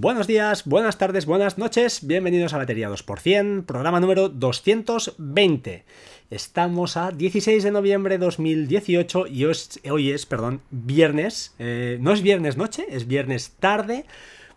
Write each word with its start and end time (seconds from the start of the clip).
Buenos 0.00 0.28
días, 0.28 0.64
buenas 0.64 0.96
tardes, 0.96 1.26
buenas 1.26 1.58
noches, 1.58 2.06
bienvenidos 2.06 2.54
a 2.54 2.58
Batería 2.58 2.88
2%, 2.88 3.64
programa 3.64 3.98
número 3.98 4.28
220. 4.28 5.84
Estamos 6.30 6.96
a 6.96 7.10
16 7.10 7.64
de 7.64 7.72
noviembre 7.72 8.16
de 8.16 8.24
2018 8.24 9.26
y 9.26 9.44
hoy 9.44 10.10
es, 10.12 10.24
perdón, 10.24 10.60
viernes, 10.70 11.52
eh, 11.58 11.98
no 12.00 12.12
es 12.12 12.22
viernes 12.22 12.56
noche, 12.56 12.86
es 12.90 13.08
viernes 13.08 13.56
tarde, 13.58 14.04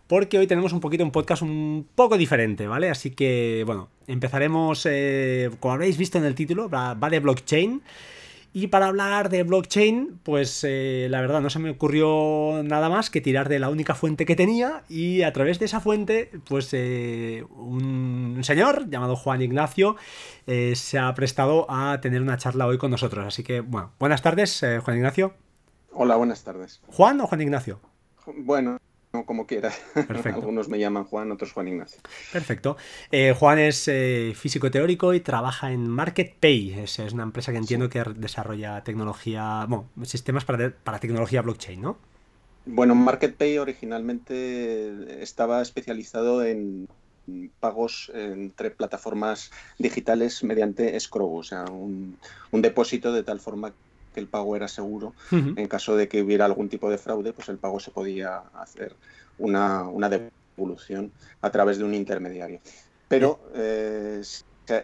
porque 0.06 0.38
hoy 0.38 0.46
tenemos 0.46 0.72
un 0.72 0.78
poquito 0.78 1.02
un 1.02 1.10
podcast 1.10 1.42
un 1.42 1.88
poco 1.92 2.16
diferente, 2.16 2.68
¿vale? 2.68 2.88
Así 2.88 3.10
que, 3.10 3.64
bueno, 3.66 3.88
empezaremos, 4.06 4.86
eh, 4.88 5.50
como 5.58 5.74
habréis 5.74 5.98
visto 5.98 6.18
en 6.18 6.24
el 6.24 6.36
título, 6.36 6.68
va 6.68 6.94
de 6.94 7.18
blockchain. 7.18 7.82
Y 8.54 8.66
para 8.66 8.88
hablar 8.88 9.30
de 9.30 9.44
blockchain, 9.44 10.20
pues 10.22 10.62
eh, 10.68 11.06
la 11.08 11.22
verdad 11.22 11.40
no 11.40 11.48
se 11.48 11.58
me 11.58 11.70
ocurrió 11.70 12.62
nada 12.62 12.90
más 12.90 13.08
que 13.08 13.22
tirar 13.22 13.48
de 13.48 13.58
la 13.58 13.70
única 13.70 13.94
fuente 13.94 14.26
que 14.26 14.36
tenía 14.36 14.84
y 14.90 15.22
a 15.22 15.32
través 15.32 15.58
de 15.58 15.64
esa 15.64 15.80
fuente, 15.80 16.30
pues 16.46 16.68
eh, 16.72 17.46
un 17.56 18.40
señor 18.42 18.90
llamado 18.90 19.16
Juan 19.16 19.40
Ignacio 19.40 19.96
eh, 20.46 20.74
se 20.76 20.98
ha 20.98 21.14
prestado 21.14 21.64
a 21.70 21.98
tener 22.02 22.20
una 22.20 22.36
charla 22.36 22.66
hoy 22.66 22.76
con 22.76 22.90
nosotros. 22.90 23.24
Así 23.26 23.42
que, 23.42 23.60
bueno, 23.60 23.92
buenas 23.98 24.20
tardes, 24.20 24.62
Juan 24.84 24.98
Ignacio. 24.98 25.32
Hola, 25.94 26.16
buenas 26.16 26.44
tardes. 26.44 26.82
¿Juan 26.88 27.22
o 27.22 27.26
Juan 27.26 27.40
Ignacio? 27.40 27.80
Bueno, 28.36 28.78
como 29.26 29.46
quieras. 29.46 29.80
Algunos 30.24 30.68
me 30.68 30.78
llaman 30.78 31.04
Juan, 31.04 31.30
otros 31.32 31.52
Juan 31.52 31.68
Ignacio. 31.68 32.00
Perfecto. 32.32 32.76
Eh, 33.10 33.34
Juan 33.38 33.58
es 33.58 33.86
eh, 33.88 34.32
físico 34.34 34.70
teórico 34.70 35.12
y 35.14 35.20
trabaja 35.20 35.72
en 35.72 35.88
MarketPay. 35.88 36.80
Es, 36.80 36.98
es 36.98 37.12
una 37.12 37.22
empresa 37.22 37.52
que 37.52 37.58
entiendo 37.58 37.88
que 37.88 38.02
desarrolla 38.16 38.82
tecnología, 38.82 39.66
bueno, 39.68 39.88
sistemas 40.04 40.44
para, 40.44 40.70
para 40.70 40.98
tecnología 40.98 41.42
blockchain, 41.42 41.80
¿no? 41.80 41.98
Bueno, 42.64 42.94
MarketPay 42.94 43.58
originalmente 43.58 45.22
estaba 45.22 45.60
especializado 45.60 46.44
en 46.44 46.88
pagos 47.60 48.10
entre 48.14 48.70
plataformas 48.70 49.52
digitales 49.78 50.42
mediante 50.42 50.96
escrow, 50.96 51.36
o 51.36 51.42
sea, 51.42 51.64
un, 51.64 52.18
un 52.50 52.62
depósito 52.62 53.12
de 53.12 53.22
tal 53.22 53.40
forma 53.40 53.72
que 54.12 54.20
el 54.20 54.28
pago 54.28 54.56
era 54.56 54.68
seguro. 54.68 55.14
En 55.30 55.66
caso 55.68 55.96
de 55.96 56.08
que 56.08 56.22
hubiera 56.22 56.44
algún 56.44 56.68
tipo 56.68 56.90
de 56.90 56.98
fraude, 56.98 57.32
pues 57.32 57.48
el 57.48 57.58
pago 57.58 57.80
se 57.80 57.90
podía 57.90 58.38
hacer 58.54 58.94
una, 59.38 59.88
devolución 60.08 61.12
a 61.40 61.50
través 61.50 61.78
de 61.78 61.84
un 61.84 61.94
intermediario. 61.94 62.60
Pero 63.08 63.40
eh, 63.54 64.22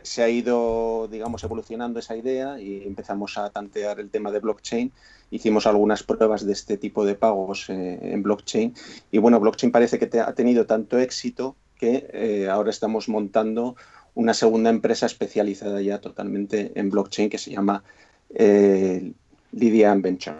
se, 0.02 0.22
ha 0.22 0.28
ido, 0.28 1.08
digamos, 1.10 1.42
evolucionando 1.44 1.98
esa 1.98 2.16
idea 2.16 2.60
y 2.60 2.82
empezamos 2.84 3.38
a 3.38 3.50
tantear 3.50 4.00
el 4.00 4.10
tema 4.10 4.30
de 4.30 4.40
blockchain. 4.40 4.92
Hicimos 5.30 5.66
algunas 5.66 6.02
pruebas 6.02 6.44
de 6.44 6.52
este 6.52 6.76
tipo 6.76 7.04
de 7.04 7.14
pagos 7.14 7.68
eh, 7.68 7.98
en 8.02 8.22
blockchain 8.22 8.74
y 9.10 9.18
bueno, 9.18 9.40
blockchain 9.40 9.72
parece 9.72 9.98
que 9.98 10.20
ha 10.20 10.32
tenido 10.34 10.66
tanto 10.66 10.98
éxito 10.98 11.56
que 11.78 12.08
eh, 12.12 12.48
ahora 12.48 12.70
estamos 12.70 13.08
montando 13.08 13.76
una 14.14 14.34
segunda 14.34 14.70
empresa 14.70 15.06
especializada 15.06 15.80
ya 15.80 16.00
totalmente 16.00 16.72
en 16.74 16.90
blockchain 16.90 17.30
que 17.30 17.38
se 17.38 17.52
llama 17.52 17.84
eh, 18.30 19.12
Lydia 19.52 19.94
Venture. 19.94 20.38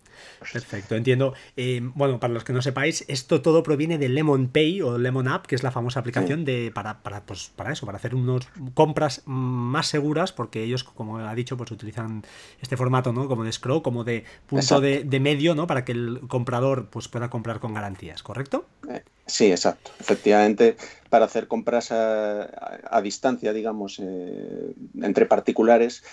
Perfecto, 0.53 0.95
entiendo. 0.95 1.35
Eh, 1.57 1.81
bueno, 1.83 2.21
para 2.21 2.33
los 2.33 2.45
que 2.45 2.53
no 2.53 2.63
sepáis, 2.63 3.05
esto 3.09 3.41
todo 3.43 3.63
proviene 3.63 3.99
de 3.99 4.09
Lemon 4.09 4.49
Pay 4.49 4.83
o 4.83 4.99
Lemon 4.99 5.29
App, 5.29 5.47
que 5.47 5.55
es 5.55 5.63
la 5.63 5.71
famosa 5.71 6.01
aplicación 6.01 6.45
de 6.45 6.71
para, 6.75 7.03
para, 7.03 7.25
pues, 7.25 7.51
para 7.55 7.73
eso, 7.73 7.87
para 7.87 7.97
hacer 7.97 8.15
unas 8.15 8.47
compras 8.75 9.23
más 9.25 9.87
seguras, 9.87 10.33
porque 10.33 10.63
ellos, 10.63 10.85
como 10.85 11.19
ha 11.19 11.35
dicho, 11.35 11.57
pues 11.57 11.71
utilizan 11.71 12.23
este 12.61 12.77
formato, 12.77 13.13
¿no? 13.13 13.29
Como 13.29 13.45
de 13.45 13.53
scroll, 13.53 13.83
como 13.83 14.05
de 14.05 14.25
punto 14.47 14.81
de, 14.81 15.21
medio, 15.21 15.55
¿no? 15.55 15.67
Para 15.67 15.85
que 15.85 15.93
el 15.93 16.21
comprador 16.29 16.89
pues, 16.91 17.09
pueda 17.09 17.31
comprar 17.31 17.61
con 17.61 17.75
garantías, 17.75 18.23
¿correcto? 18.23 18.67
Eh, 18.89 19.03
sí, 19.27 19.51
exacto. 19.51 19.91
Efectivamente, 19.99 20.77
para 21.09 21.25
hacer 21.25 21.49
compras 21.49 21.91
a, 21.91 23.01
distancia, 23.03 23.53
digamos, 23.53 24.01
eh, 24.03 24.75
entre 25.03 25.27
particulares, 25.27 26.05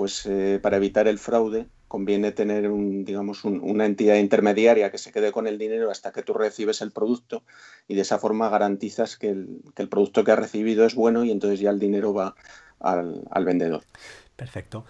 pues 0.00 0.24
eh, 0.24 0.58
para 0.62 0.78
evitar 0.78 1.08
el 1.08 1.18
fraude 1.18 1.66
conviene 1.86 2.32
tener 2.32 2.70
un, 2.70 3.04
digamos, 3.04 3.44
una 3.44 3.84
entidad 3.84 4.14
intermediaria 4.14 4.90
que 4.90 4.96
se 4.96 5.12
quede 5.12 5.30
con 5.30 5.46
el 5.46 5.58
dinero 5.58 5.90
hasta 5.90 6.10
que 6.10 6.22
tú 6.22 6.32
recibes 6.32 6.80
el 6.80 6.90
producto 6.90 7.42
y 7.86 7.96
de 7.96 8.00
esa 8.00 8.18
forma 8.18 8.48
garantizas 8.48 9.18
que 9.18 9.28
el, 9.28 9.88
producto 9.90 10.24
que 10.24 10.32
has 10.32 10.38
recibido 10.38 10.86
es 10.86 10.94
bueno 10.94 11.22
y 11.22 11.30
entonces 11.30 11.60
ya 11.60 11.68
el 11.68 11.78
dinero 11.78 12.14
va 12.14 12.34
al, 12.78 13.44
vendedor. 13.44 13.82
Perfecto. 14.36 14.86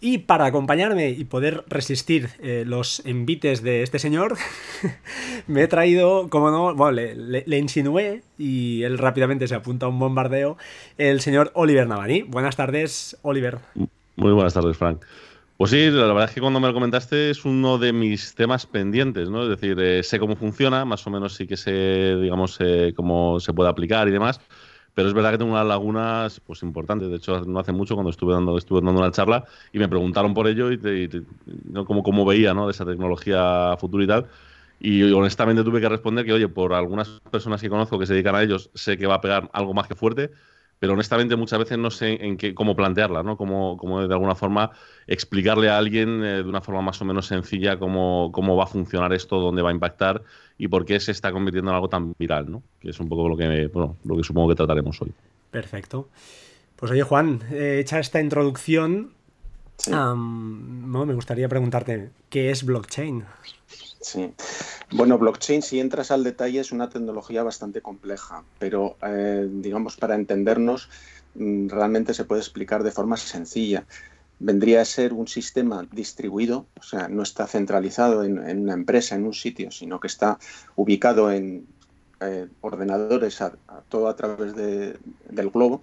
Y 0.00 0.18
para 0.18 0.46
acompañarme 0.46 1.10
y 1.10 1.24
poder 1.26 1.62
resistir 1.66 2.30
eh, 2.40 2.64
los 2.66 3.04
envites 3.04 3.62
de 3.62 3.82
este 3.82 3.98
señor, 3.98 4.38
me 5.46 5.64
he 5.64 5.68
traído, 5.68 6.30
como 6.30 6.50
no, 6.50 6.74
bueno, 6.74 6.92
le, 6.92 7.44
le, 7.46 7.58
insinué 7.58 8.22
y 8.38 8.84
él 8.84 8.96
rápidamente 8.96 9.48
se 9.48 9.54
apunta 9.54 9.84
a 9.84 9.90
un 9.90 9.98
bombardeo, 9.98 10.56
el 10.96 11.20
señor 11.20 11.50
Oliver 11.52 11.86
Navani. 11.86 12.22
Buenas 12.22 12.56
tardes, 12.56 13.18
Oliver. 13.20 13.58
Muy 14.16 14.32
buenas 14.32 14.54
tardes, 14.54 14.76
Frank. 14.78 15.04
Pues 15.58 15.70
sí, 15.70 15.90
la 15.90 16.06
verdad 16.06 16.24
es 16.24 16.32
que 16.32 16.40
cuando 16.40 16.58
me 16.58 16.68
lo 16.68 16.74
comentaste 16.74 17.30
es 17.30 17.44
uno 17.44 17.78
de 17.78 17.92
mis 17.92 18.34
temas 18.34 18.66
pendientes, 18.66 19.28
¿no? 19.30 19.42
Es 19.42 19.48
decir, 19.48 19.78
eh, 19.80 20.02
sé 20.02 20.18
cómo 20.18 20.36
funciona, 20.36 20.84
más 20.84 21.06
o 21.06 21.10
menos 21.10 21.34
sí 21.34 21.46
que 21.46 21.56
sé, 21.56 22.16
digamos, 22.16 22.56
eh, 22.60 22.92
cómo 22.96 23.40
se 23.40 23.52
puede 23.52 23.70
aplicar 23.70 24.08
y 24.08 24.10
demás, 24.10 24.40
pero 24.94 25.08
es 25.08 25.14
verdad 25.14 25.32
que 25.32 25.38
tengo 25.38 25.52
unas 25.52 25.66
lagunas 25.66 26.40
pues 26.40 26.62
importantes. 26.62 27.10
De 27.10 27.16
hecho, 27.16 27.42
no 27.44 27.58
hace 27.60 27.72
mucho 27.72 27.94
cuando 27.94 28.10
estuve 28.10 28.32
dando, 28.34 28.56
estuve 28.56 28.80
dando 28.80 29.00
una 29.00 29.10
charla 29.10 29.44
y 29.72 29.78
me 29.78 29.88
preguntaron 29.88 30.32
por 30.34 30.46
ello 30.48 30.72
y, 30.72 30.78
¿no? 31.70 31.84
cómo, 31.84 32.24
veía 32.24 32.54
¿no? 32.54 32.66
de 32.66 32.72
esa 32.72 32.86
tecnología 32.86 33.76
futura 33.78 34.04
y 34.04 34.06
tal. 34.06 34.26
Y 34.80 35.10
honestamente 35.12 35.64
tuve 35.64 35.80
que 35.80 35.88
responder 35.88 36.24
que, 36.24 36.32
oye, 36.32 36.48
por 36.48 36.74
algunas 36.74 37.20
personas 37.30 37.60
que 37.60 37.68
conozco 37.70 37.98
que 37.98 38.06
se 38.06 38.14
dedican 38.14 38.34
a 38.34 38.42
ellos, 38.42 38.70
sé 38.74 38.98
que 38.98 39.06
va 39.06 39.16
a 39.16 39.20
pegar 39.20 39.50
algo 39.52 39.74
más 39.74 39.88
que 39.88 39.94
fuerte, 39.94 40.30
pero 40.78 40.92
honestamente 40.92 41.36
muchas 41.36 41.58
veces 41.58 41.78
no 41.78 41.90
sé 41.90 42.24
en 42.24 42.36
qué, 42.36 42.54
cómo 42.54 42.76
plantearla, 42.76 43.22
¿no? 43.22 43.36
Cómo, 43.36 43.76
cómo 43.76 44.06
de 44.06 44.12
alguna 44.12 44.34
forma 44.34 44.70
explicarle 45.06 45.68
a 45.68 45.78
alguien 45.78 46.22
eh, 46.22 46.42
de 46.42 46.48
una 46.48 46.60
forma 46.60 46.82
más 46.82 47.00
o 47.00 47.04
menos 47.04 47.26
sencilla 47.26 47.78
cómo, 47.78 48.30
cómo 48.32 48.56
va 48.56 48.64
a 48.64 48.66
funcionar 48.68 49.12
esto, 49.12 49.40
dónde 49.40 49.62
va 49.62 49.70
a 49.70 49.72
impactar 49.72 50.22
y 50.58 50.68
por 50.68 50.84
qué 50.84 51.00
se 51.00 51.12
está 51.12 51.32
convirtiendo 51.32 51.70
en 51.70 51.74
algo 51.74 51.88
tan 51.88 52.14
viral, 52.18 52.50
¿no? 52.50 52.62
Que 52.80 52.90
es 52.90 53.00
un 53.00 53.08
poco 53.08 53.28
lo 53.28 53.36
que, 53.36 53.68
bueno, 53.68 53.96
lo 54.04 54.16
que 54.16 54.22
supongo 54.22 54.48
que 54.48 54.54
trataremos 54.54 55.00
hoy. 55.00 55.12
Perfecto. 55.50 56.08
Pues 56.76 56.92
oye, 56.92 57.02
Juan, 57.02 57.40
hecha 57.50 57.98
esta 57.98 58.20
introducción, 58.20 59.12
me 59.88 61.14
gustaría 61.14 61.48
preguntarte, 61.48 62.10
¿qué 62.28 62.50
es 62.50 62.64
blockchain? 62.64 63.24
Sí. 64.06 64.32
Bueno, 64.92 65.18
blockchain, 65.18 65.62
si 65.62 65.80
entras 65.80 66.12
al 66.12 66.22
detalle, 66.22 66.60
es 66.60 66.70
una 66.70 66.88
tecnología 66.88 67.42
bastante 67.42 67.82
compleja, 67.82 68.44
pero 68.60 68.96
eh, 69.02 69.48
digamos, 69.50 69.96
para 69.96 70.14
entendernos, 70.14 70.88
mm, 71.34 71.68
realmente 71.70 72.14
se 72.14 72.24
puede 72.24 72.40
explicar 72.40 72.84
de 72.84 72.92
forma 72.92 73.16
sencilla. 73.16 73.84
Vendría 74.38 74.82
a 74.82 74.84
ser 74.84 75.12
un 75.12 75.26
sistema 75.26 75.84
distribuido, 75.90 76.66
o 76.78 76.84
sea, 76.84 77.08
no 77.08 77.24
está 77.24 77.48
centralizado 77.48 78.22
en, 78.22 78.38
una 78.60 78.74
empresa, 78.74 79.16
en 79.16 79.24
un 79.24 79.34
sitio, 79.34 79.72
sino 79.72 79.98
que 79.98 80.06
está 80.06 80.38
ubicado 80.76 81.32
en 81.32 81.66
eh, 82.20 82.46
ordenadores 82.60 83.40
a, 83.40 83.54
todo 83.88 84.06
a 84.06 84.14
través 84.14 84.54
del 84.54 85.50
globo, 85.50 85.82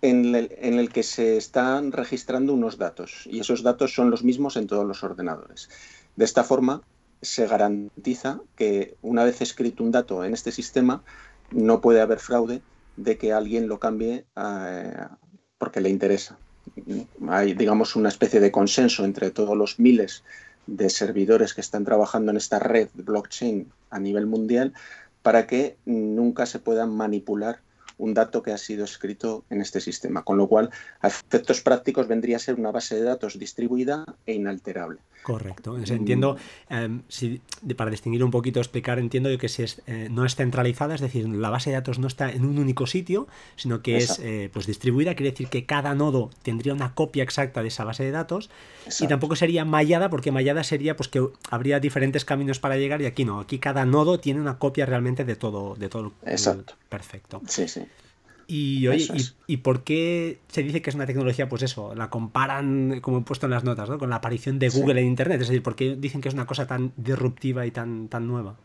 en, 0.00 0.34
el, 0.34 0.56
en 0.58 0.78
el 0.78 0.88
que 0.88 1.02
se 1.02 1.36
están 1.36 1.92
registrando 1.92 2.54
unos 2.54 2.78
datos, 2.78 3.26
y 3.26 3.40
esos 3.40 3.62
datos 3.62 3.94
son 3.94 4.08
los 4.08 4.24
mismos 4.24 4.56
en 4.56 4.66
todos 4.66 4.86
los 4.86 5.04
ordenadores. 5.04 5.68
De 6.16 6.24
esta 6.24 6.44
forma, 6.44 6.82
se 7.22 7.46
garantiza 7.46 8.40
que 8.56 8.96
una 9.00 9.24
vez 9.24 9.40
escrito 9.40 9.82
un 9.82 9.92
dato 9.92 10.24
en 10.24 10.34
este 10.34 10.52
sistema, 10.52 11.02
no 11.50 11.80
puede 11.80 12.00
haber 12.00 12.18
fraude 12.18 12.62
de 12.96 13.16
que 13.16 13.32
alguien 13.32 13.68
lo 13.68 13.78
cambie 13.78 14.26
eh, 14.36 15.06
porque 15.56 15.80
le 15.80 15.88
interesa. 15.88 16.36
Hay, 17.28 17.54
digamos, 17.54 17.96
una 17.96 18.08
especie 18.08 18.40
de 18.40 18.52
consenso 18.52 19.04
entre 19.04 19.30
todos 19.30 19.56
los 19.56 19.78
miles 19.78 20.24
de 20.66 20.90
servidores 20.90 21.54
que 21.54 21.60
están 21.60 21.84
trabajando 21.84 22.30
en 22.30 22.36
esta 22.36 22.58
red 22.58 22.88
blockchain 22.94 23.70
a 23.90 23.98
nivel 23.98 24.26
mundial 24.26 24.72
para 25.22 25.46
que 25.46 25.76
nunca 25.84 26.46
se 26.46 26.58
puedan 26.58 26.94
manipular 26.94 27.60
un 27.98 28.14
dato 28.14 28.42
que 28.42 28.52
ha 28.52 28.58
sido 28.58 28.84
escrito 28.84 29.44
en 29.50 29.60
este 29.60 29.80
sistema, 29.80 30.24
con 30.24 30.36
lo 30.36 30.48
cual 30.48 30.70
a 31.00 31.08
efectos 31.08 31.60
prácticos 31.60 32.08
vendría 32.08 32.36
a 32.36 32.40
ser 32.40 32.56
una 32.56 32.72
base 32.72 32.96
de 32.96 33.02
datos 33.02 33.38
distribuida 33.38 34.04
e 34.26 34.34
inalterable. 34.34 35.00
Correcto. 35.22 35.76
entiendo, 35.78 36.36
em, 36.68 37.02
si, 37.08 37.40
para 37.76 37.90
distinguir 37.90 38.24
un 38.24 38.30
poquito, 38.30 38.58
explicar, 38.60 38.98
entiendo 38.98 39.36
que 39.38 39.48
si 39.48 39.62
es, 39.62 39.80
eh, 39.86 40.08
no 40.10 40.24
es 40.24 40.34
centralizada, 40.34 40.94
es 40.94 41.00
decir, 41.00 41.28
la 41.28 41.50
base 41.50 41.70
de 41.70 41.76
datos 41.76 41.98
no 41.98 42.06
está 42.08 42.30
en 42.30 42.44
un 42.44 42.58
único 42.58 42.86
sitio, 42.86 43.28
sino 43.56 43.82
que 43.82 43.98
es 43.98 44.18
eh, 44.22 44.50
pues 44.52 44.66
distribuida, 44.66 45.14
quiere 45.14 45.30
decir 45.30 45.48
que 45.48 45.64
cada 45.64 45.94
nodo 45.94 46.30
tendría 46.42 46.74
una 46.74 46.94
copia 46.94 47.22
exacta 47.22 47.62
de 47.62 47.68
esa 47.68 47.84
base 47.84 48.04
de 48.04 48.10
datos 48.10 48.50
y 49.00 49.06
tampoco 49.06 49.36
sería 49.36 49.64
mallada, 49.64 50.10
porque 50.10 50.32
mallada 50.32 50.64
sería 50.64 50.96
pues 50.96 51.08
que 51.08 51.24
habría 51.50 51.78
diferentes 51.78 52.24
caminos 52.24 52.58
para 52.58 52.76
llegar 52.76 53.00
y 53.00 53.06
aquí 53.06 53.24
no, 53.24 53.40
aquí 53.40 53.58
cada 53.58 53.86
nodo 53.86 54.18
tiene 54.18 54.40
una 54.40 54.58
copia 54.58 54.86
realmente 54.86 55.24
de 55.24 55.36
todo, 55.36 55.76
de 55.76 55.88
todo. 55.88 56.12
Exacto. 56.26 56.74
Perfecto. 56.88 57.40
Sí, 57.46 57.68
sí. 57.68 57.82
Y 58.54 58.86
oye, 58.86 59.08
y, 59.46 59.56
por 59.56 59.82
qué 59.82 60.38
se 60.48 60.62
dice 60.62 60.82
que 60.82 60.90
es 60.90 60.94
una 60.94 61.06
tecnología? 61.06 61.48
Pues 61.48 61.62
eso, 61.62 61.94
la 61.94 62.10
comparan, 62.10 63.00
como 63.00 63.20
he 63.20 63.22
puesto 63.22 63.46
en 63.46 63.52
las 63.52 63.64
notas, 63.64 63.88
¿no? 63.88 63.98
con 63.98 64.10
la 64.10 64.16
aparición 64.16 64.58
de 64.58 64.68
Google 64.68 65.00
en 65.00 65.06
Internet. 65.06 65.40
Es 65.40 65.48
decir, 65.48 65.62
¿por 65.62 65.74
qué 65.74 65.96
dicen 65.96 66.20
que 66.20 66.28
es 66.28 66.34
una 66.34 66.44
cosa 66.44 66.66
tan 66.66 66.92
disruptiva 66.98 67.64
y 67.64 67.70
tan, 67.70 68.08
tan 68.08 68.26
nueva? 68.26 68.56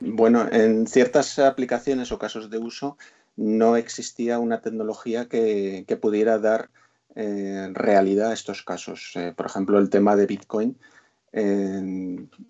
Bueno, 0.00 0.48
en 0.50 0.88
ciertas 0.88 1.38
aplicaciones 1.38 2.10
o 2.10 2.18
casos 2.18 2.50
de 2.50 2.58
uso 2.58 2.98
no 3.36 3.76
existía 3.76 4.40
una 4.40 4.60
tecnología 4.60 5.28
que, 5.28 5.86
pudiera 6.02 6.40
dar 6.40 6.70
eh, 7.14 7.68
realidad 7.72 8.32
a 8.32 8.34
estos 8.34 8.64
casos. 8.64 9.12
Eh, 9.14 9.32
por 9.36 9.46
ejemplo, 9.46 9.78
el 9.78 9.90
tema 9.90 10.16
de 10.16 10.26
Bitcoin. 10.26 10.76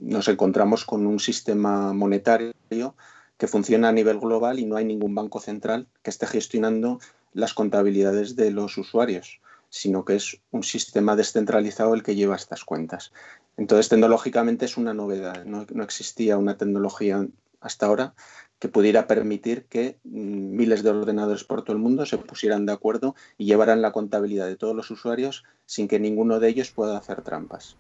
nos 0.01 0.29
encontramos 0.29 0.87
con 0.87 1.07
un 1.07 1.21
sistema 1.21 1.93
monetario 1.93 2.95
que 3.39 3.49
funciona 3.49 3.89
a 3.89 3.93
nivel 3.93 4.19
global 4.19 4.59
y 4.59 4.67
no 4.67 4.77
hay 4.77 4.85
ningún 4.85 5.15
banco 5.15 5.41
central 5.41 5.89
que 6.03 6.11
esté 6.11 6.27
gestionando 6.27 7.01
las 7.33 7.55
contabilidades 7.55 8.37
de 8.37 8.51
los 8.51 8.79
usuarios, 8.79 9.41
sino 9.69 10.05
que 10.05 10.17
es 10.17 10.41
un 10.53 10.63
sistema 10.63 11.17
descentralizado 11.17 11.95
el 11.95 12.03
que 12.03 12.15
lleva 12.15 12.37
estas 12.37 12.65
cuentas. 12.65 13.13
Entonces, 13.57 13.89
tecnológicamente 13.89 14.65
es 14.65 14.77
una 14.77 14.95
novedad. 14.95 15.45
No, 15.45 15.67
existía 15.83 16.39
una 16.39 16.57
tecnología 16.57 17.27
hasta 17.61 17.87
ahora 17.87 18.15
que 18.59 18.69
pudiera 18.69 19.07
permitir 19.07 19.65
que 19.65 19.99
mm, 20.05 20.57
miles 20.57 20.83
de 20.83 20.91
ordenadores 20.91 21.45
por 21.45 21.63
todo 21.63 21.77
el 21.77 21.83
mundo 21.83 22.07
se 22.07 22.19
pusieran 22.19 22.67
de 22.67 22.73
acuerdo 22.73 23.15
y 23.37 23.47
llevaran 23.47 23.83
la 23.83 23.93
contabilidad 23.93 24.47
de 24.47 24.57
todos 24.57 24.77
los 24.77 24.91
usuarios 24.91 25.45
sin 25.67 25.89
que 25.89 25.99
ninguno 25.99 26.41
de 26.41 26.49
ellos 26.49 26.71
pueda 26.71 26.97
hacer 26.97 27.23
trampas. 27.23 27.77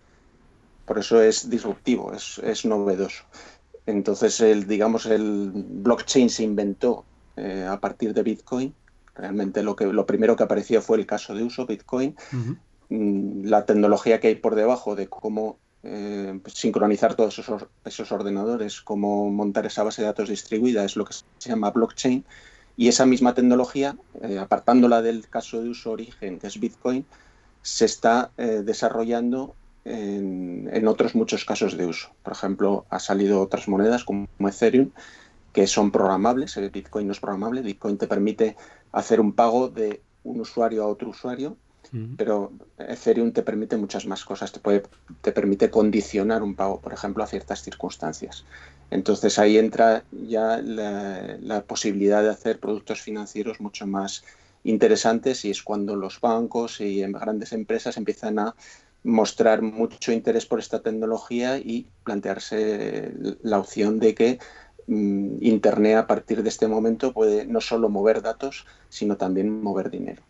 Por 0.84 0.98
eso 0.98 1.22
es 1.22 1.48
disruptivo, 1.48 2.12
es, 2.12 2.64
novedoso. 2.64 3.24
Entonces, 3.86 4.40
el, 4.40 4.66
digamos, 4.66 5.06
el 5.06 5.50
blockchain 5.54 6.30
se 6.30 6.42
inventó 6.42 7.04
eh, 7.36 7.66
a 7.68 7.78
partir 7.80 8.14
de 8.14 8.22
Bitcoin. 8.22 8.74
Realmente 9.14 9.62
lo, 9.62 9.76
que, 9.76 9.86
lo 9.86 10.06
primero 10.06 10.36
que 10.36 10.42
apareció 10.42 10.80
fue 10.80 10.98
el 10.98 11.06
caso 11.06 11.34
de 11.34 11.42
uso, 11.42 11.66
Bitcoin. 11.66 12.16
Mm, 12.88 13.44
la 13.44 13.66
tecnología 13.66 14.20
que 14.20 14.28
hay 14.28 14.34
por 14.36 14.54
debajo 14.54 14.96
de 14.96 15.08
cómo 15.08 15.58
eh, 15.82 16.40
sincronizar 16.46 17.14
todos 17.14 17.38
esos, 17.84 18.12
ordenadores, 18.12 18.80
cómo 18.80 19.30
montar 19.30 19.66
esa 19.66 19.82
base 19.82 20.02
de 20.02 20.06
datos 20.06 20.30
distribuida, 20.30 20.84
es 20.84 20.96
lo 20.96 21.04
que 21.04 21.12
se 21.12 21.48
llama 21.48 21.70
blockchain. 21.70 22.24
Y 22.76 22.88
esa 22.88 23.06
misma 23.06 23.34
tecnología, 23.34 23.96
eh, 24.22 24.38
apartándola 24.38 25.02
del 25.02 25.28
caso 25.28 25.62
de 25.62 25.68
uso 25.68 25.92
origen, 25.92 26.38
que 26.38 26.46
es 26.46 26.58
Bitcoin, 26.58 27.04
se 27.62 27.84
está 27.84 28.30
desarrollando 28.36 29.54
en, 29.84 30.86
otros 30.88 31.14
muchos 31.14 31.44
casos 31.44 31.76
de 31.76 31.86
uso. 31.86 32.10
Por 32.22 32.32
ejemplo, 32.32 32.86
ha 32.90 32.98
salido 32.98 33.40
otras 33.40 33.68
monedas 33.68 34.04
como 34.04 34.28
Ethereum, 34.40 34.90
que 35.52 35.66
son 35.66 35.90
programables. 35.90 36.58
Bitcoin 36.72 37.06
no 37.06 37.12
es 37.12 37.20
programable. 37.20 37.62
Bitcoin 37.62 37.98
te 37.98 38.06
permite 38.06 38.56
hacer 38.92 39.20
un 39.20 39.32
pago 39.32 39.68
de 39.68 40.02
un 40.24 40.40
usuario 40.40 40.82
a 40.84 40.86
otro 40.86 41.10
usuario 41.10 41.56
pero 42.16 42.52
Ethereum 42.78 43.32
te 43.32 43.42
permite 43.42 43.76
muchas 43.76 44.06
más 44.06 44.24
cosas, 44.24 44.52
te, 44.52 44.60
puede, 44.60 44.82
te 45.20 45.32
permite 45.32 45.70
condicionar 45.70 46.42
un 46.42 46.54
pago, 46.54 46.80
por 46.80 46.92
ejemplo, 46.92 47.22
a 47.22 47.26
ciertas 47.26 47.62
circunstancias. 47.62 48.44
Entonces 48.90 49.38
ahí 49.38 49.58
entra 49.58 50.04
ya 50.10 50.58
la, 50.58 51.62
posibilidad 51.66 52.22
de 52.22 52.30
hacer 52.30 52.58
productos 52.58 53.00
financieros 53.00 53.60
mucho 53.60 53.86
más 53.86 54.24
interesantes 54.64 55.44
y 55.44 55.50
es 55.50 55.62
cuando 55.62 55.94
los 55.94 56.20
bancos 56.20 56.80
y 56.80 57.00
grandes 57.02 57.52
empresas 57.52 57.96
empiezan 57.96 58.38
a 58.38 58.54
mostrar 59.04 59.62
mucho 59.62 60.12
interés 60.12 60.46
por 60.46 60.58
esta 60.58 60.80
tecnología 60.80 61.58
y 61.58 61.86
plantearse 62.04 63.12
la 63.42 63.58
opción 63.58 64.00
de 64.00 64.14
que 64.14 64.38
mm, 64.86 65.36
Internet 65.42 65.96
a 65.98 66.06
partir 66.06 66.42
de 66.42 66.48
este 66.48 66.66
momento 66.66 67.12
puede 67.12 67.46
no 67.46 67.60
solo 67.60 67.88
mover 67.88 68.22
datos, 68.22 68.66
sino 68.88 69.16
también 69.16 69.62
mover 69.62 69.90
dinero. 69.90 70.22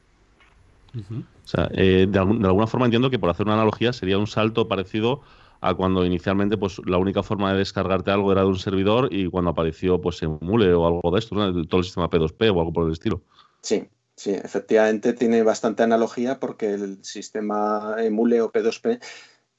O 0.94 1.46
sea, 1.46 1.68
eh, 1.72 2.06
de, 2.08 2.18
alguna 2.18 2.66
forma 2.66 2.86
entiendo 2.86 3.10
que 3.10 3.18
por 3.18 3.30
hacer 3.30 3.46
una 3.46 3.54
analogía 3.54 3.92
sería 3.92 4.18
un 4.18 4.26
salto 4.26 4.68
parecido 4.68 5.22
a 5.60 5.74
cuando 5.74 6.04
inicialmente 6.04 6.56
pues 6.56 6.80
la 6.84 6.98
única 6.98 7.22
forma 7.22 7.52
de 7.52 7.58
descargarte 7.58 8.10
algo 8.10 8.30
era 8.30 8.42
de 8.42 8.48
un 8.48 8.58
servidor 8.58 9.08
y 9.10 9.28
cuando 9.28 9.50
apareció 9.50 10.00
pues 10.00 10.22
Emule 10.22 10.72
o 10.74 10.86
algo 10.86 11.10
de 11.10 11.18
esto, 11.18 11.34
todo 11.66 11.78
el 11.78 11.84
sistema 11.84 12.10
P2P 12.10 12.54
o 12.54 12.60
algo 12.60 12.72
por 12.72 12.86
el 12.86 12.92
estilo. 12.92 13.22
Sí, 13.60 13.88
sí, 14.16 14.32
efectivamente 14.32 15.12
tiene 15.12 15.42
bastante 15.42 15.82
analogía 15.82 16.38
porque 16.40 16.74
el 16.74 17.04
sistema 17.04 17.96
Emule 17.98 18.40
o 18.40 18.52
P2P 18.52 19.00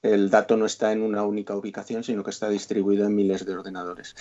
el 0.02 0.30
dato 0.30 0.56
no 0.56 0.66
está 0.66 0.92
en 0.92 1.02
una 1.02 1.24
única 1.24 1.56
ubicación, 1.56 2.04
sino 2.04 2.24
que 2.24 2.30
está 2.30 2.50
distribuido 2.50 3.06
en 3.08 3.16
miles 3.16 3.46
de 3.46 3.54
ordenadores. 3.54 4.16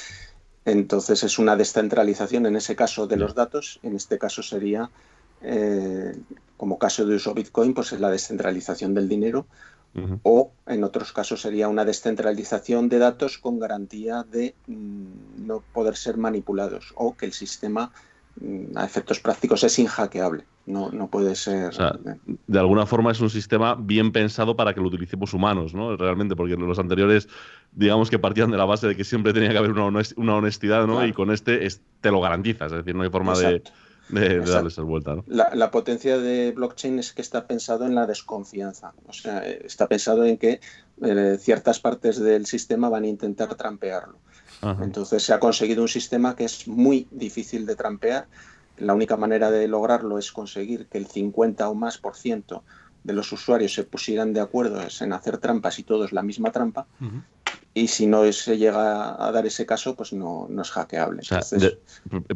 Entonces 0.64 1.22
es 1.22 1.38
una 1.38 1.56
descentralización 1.56 2.46
en 2.46 2.56
ese 2.56 2.74
caso 2.74 3.06
de 3.06 3.16
los 3.16 3.34
datos, 3.34 3.80
en 3.82 3.94
este 3.94 4.18
caso 4.18 4.42
sería 4.42 4.90
eh, 5.42 6.16
como 6.56 6.78
caso 6.78 7.04
de 7.04 7.16
uso 7.16 7.34
Bitcoin, 7.34 7.74
pues 7.74 7.92
es 7.92 8.00
la 8.00 8.10
descentralización 8.10 8.94
del 8.94 9.08
dinero, 9.08 9.46
o 10.24 10.50
en 10.66 10.82
otros 10.82 11.12
casos 11.12 11.42
sería 11.42 11.68
una 11.68 11.84
descentralización 11.84 12.88
de 12.88 12.98
datos 12.98 13.38
con 13.38 13.60
garantía 13.60 14.24
de 14.24 14.56
mm, 14.66 15.46
no 15.46 15.62
poder 15.72 15.96
ser 15.96 16.16
manipulados, 16.16 16.92
o 16.96 17.14
que 17.16 17.26
el 17.26 17.32
sistema 17.32 17.92
mm, 17.92 18.13
a 18.74 18.84
efectos 18.84 19.20
prácticos 19.20 19.64
es 19.64 19.78
inhackeable. 19.78 20.44
No, 20.66 20.90
no 20.90 21.08
puede 21.08 21.34
ser. 21.36 21.72
de 22.46 22.58
alguna 22.58 22.86
forma 22.86 23.12
es 23.12 23.20
un 23.20 23.30
sistema 23.30 23.74
bien 23.74 24.12
pensado 24.12 24.56
para 24.56 24.74
que 24.74 24.80
lo 24.80 24.88
utilicemos 24.88 25.34
humanos, 25.34 25.74
¿no? 25.74 25.96
Realmente, 25.96 26.34
porque 26.34 26.56
los 26.56 26.78
anteriores, 26.78 27.28
digamos 27.72 28.10
que 28.10 28.18
partían 28.18 28.50
de 28.50 28.56
la 28.56 28.64
base 28.64 28.88
de 28.88 28.96
que 28.96 29.04
siempre 29.04 29.32
tenía 29.32 29.50
que 29.50 29.58
haber 29.58 29.72
una, 29.72 30.36
honestidad, 30.36 30.86
¿no? 30.86 31.06
Y 31.06 31.12
con 31.12 31.30
este 31.30 31.68
te 32.00 32.10
lo 32.10 32.20
garantizas, 32.20 32.72
es 32.72 32.78
decir, 32.78 32.94
no 32.94 33.02
hay 33.02 33.10
forma 33.10 33.38
de 33.38 33.62
de, 34.08 34.40
darles 34.40 34.76
vuelta. 34.76 35.16
¿no? 35.16 35.24
La, 35.26 35.70
potencia 35.70 36.18
de 36.18 36.52
blockchain 36.52 36.98
es 36.98 37.12
que 37.12 37.22
está 37.22 37.46
pensado 37.46 37.86
en 37.86 37.94
la 37.94 38.06
desconfianza. 38.06 38.92
O 39.06 39.12
sea, 39.12 39.38
está 39.40 39.86
pensado 39.86 40.24
en 40.24 40.36
que 40.38 40.60
eh, 41.02 41.36
ciertas 41.40 41.80
partes 41.80 42.20
del 42.20 42.46
sistema 42.46 42.88
van 42.88 43.04
a 43.04 43.08
intentar 43.08 43.54
trampearlo. 43.54 44.18
Entonces 44.80 45.22
se 45.22 45.32
ha 45.32 45.38
conseguido 45.38 45.82
un 45.82 45.88
sistema 45.88 46.34
que 46.36 46.44
es 46.44 46.66
muy 46.66 47.06
difícil 47.10 47.66
de 47.66 47.76
trampear. 47.76 48.26
La 48.78 48.94
única 48.94 49.16
manera 49.16 49.50
de 49.50 49.68
lograrlo 49.68 50.18
es 50.18 50.32
conseguir 50.32 50.86
que 50.86 50.98
el 50.98 51.06
50 51.06 51.68
o 51.68 51.74
más 51.74 51.98
por 51.98 52.16
ciento 52.16 52.64
de 53.02 53.12
los 53.12 53.30
usuarios 53.32 53.74
se 53.74 53.84
pusieran 53.84 54.32
de 54.32 54.40
acuerdo 54.40 54.80
en 55.00 55.12
hacer 55.12 55.38
trampas 55.38 55.78
y 55.78 55.82
todos 55.82 56.12
la 56.12 56.22
misma 56.22 56.50
trampa 56.50 56.86
y 57.74 57.88
si 57.88 58.06
no 58.06 58.32
se 58.32 58.56
llega 58.56 59.22
a 59.22 59.32
dar 59.32 59.44
ese 59.46 59.66
caso, 59.66 59.96
pues 59.96 60.12
no, 60.12 60.46
no 60.48 60.62
es 60.62 60.70
hackeable. 60.70 61.22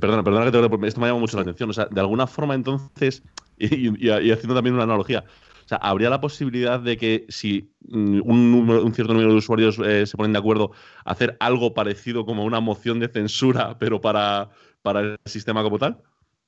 perdona, 0.01 0.25
perdona 0.25 0.45
que 0.45 0.51
te 0.51 0.87
esto 0.89 1.01
me 1.01 1.07
llama 1.07 1.21
mucho 1.21 1.37
la 1.37 1.43
atención. 1.43 1.71
O 1.71 1.73
sea, 1.73 1.87
de 1.87 2.01
alguna 2.01 2.27
forma 2.27 2.57
entonces, 2.57 3.23
y, 3.57 4.11
haciendo 4.11 4.55
también 4.55 4.75
una 4.75 4.83
analogía, 4.83 5.25
o 5.69 5.77
sea, 5.77 5.79
¿habría 5.83 6.09
la 6.09 6.23
posibilidad 6.23 6.81
de 6.81 6.97
que 6.97 7.27
si 7.29 7.71
mm, 7.89 8.23
un, 8.25 8.71
un 8.71 8.95
cierto 8.95 9.13
número 9.13 9.33
de 9.33 9.37
usuarios 9.37 9.79
eh, 9.85 10.07
se 10.07 10.17
ponen 10.17 10.33
de 10.33 10.39
acuerdo, 10.39 10.71
hacer 11.05 11.37
algo 11.41 11.75
parecido 11.75 12.25
como 12.25 12.45
una 12.45 12.61
moción 12.61 13.01
de 13.01 13.09
censura, 13.09 13.77
pero 13.79 14.01
para, 14.01 14.49
para 14.81 15.01
el 15.01 15.19
sistema 15.27 15.63
como 15.63 15.79
tal? 15.79 16.01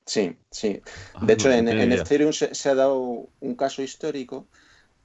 Sí, 0.07 0.35
sí. 0.49 0.81
Ah, 1.13 1.19
de 1.23 1.33
hecho, 1.33 1.51
en, 1.51 1.67
Ethereum 1.67 2.33
se, 2.33 2.69
ha 2.69 2.73
dado 2.73 3.29
un 3.39 3.55
caso 3.55 3.83
histórico 3.83 4.47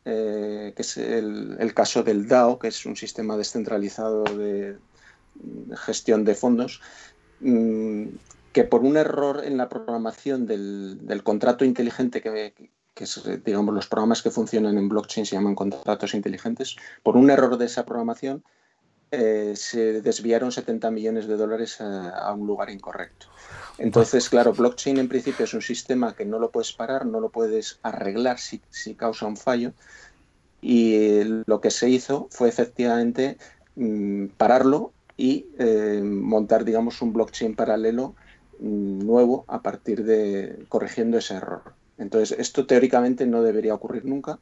eh, 0.07 0.73
que 0.75 0.81
es 0.81 0.97
el, 0.97 1.75
caso 1.75 2.03
del 2.03 2.27
DAO, 2.27 2.59
que 2.59 2.69
es 2.69 2.87
un 2.87 2.97
sistema 2.97 3.37
descentralizado 3.37 4.25
de 4.25 4.79
gestión 5.77 6.25
de 6.25 6.35
fondos, 6.35 6.81
mm, 7.41 8.07
que 8.55 8.65
por 8.65 8.81
un 8.81 8.97
error 8.97 9.43
en 9.45 9.59
la 9.59 9.69
programación 9.69 10.47
del, 10.47 11.21
contrato 11.23 11.67
inteligente, 11.67 12.23
que, 12.23 12.71
es, 13.05 13.23
digamos, 13.45 13.75
los 13.75 13.87
programas 13.87 14.23
que 14.23 14.31
funcionan 14.31 14.79
en 14.79 14.89
blockchain 14.89 15.27
se 15.27 15.37
llaman 15.37 15.55
contratos 15.55 16.15
inteligentes, 16.15 16.77
por 17.03 17.17
un 17.17 17.31
error 17.31 17.57
de 17.59 17.67
esa 17.67 17.85
programación 17.85 18.43
eh, 19.13 19.53
se 19.55 20.03
desviaron 20.03 20.51
70 20.51 20.91
millones 20.91 21.29
de 21.29 21.37
dólares 21.37 21.81
a 21.81 22.33
un 22.33 22.47
lugar 22.47 22.71
incorrecto. 22.71 23.27
Entonces, 23.79 24.29
claro, 24.29 24.53
blockchain 24.53 24.99
en 24.99 25.09
principio 25.09 25.45
es 25.45 25.55
un 25.55 25.63
sistema 25.63 26.15
que 26.15 26.25
no 26.25 26.39
lo 26.39 26.51
puedes 26.51 26.73
parar, 26.73 27.07
no 27.07 27.21
lo 27.21 27.31
puedes 27.31 27.79
arreglar 27.83 28.39
si, 28.39 28.61
causa 28.97 29.27
un 29.27 29.37
fallo. 29.37 29.73
Y 30.61 31.23
lo 31.47 31.61
que 31.61 31.71
se 31.71 31.89
hizo 31.89 32.29
fue 32.31 32.49
efectivamente 32.49 33.37
mm, 33.77 34.27
pararlo 34.37 34.93
y 35.17 35.47
eh, 35.59 36.01
montar, 36.03 36.65
digamos, 36.65 37.01
un 37.03 37.13
blockchain 37.13 37.55
paralelo 37.55 38.15
mm, 38.59 39.07
nuevo 39.07 39.45
a 39.47 39.63
partir 39.63 40.05
de 40.05 40.65
corrigiendo 40.69 41.19
ese 41.19 41.35
error. 41.35 41.75
Entonces, 41.99 42.39
esto 42.39 42.67
teóricamente 42.67 43.27
no 43.27 43.43
debería 43.43 43.75
ocurrir 43.75 44.05
nunca, 44.05 44.39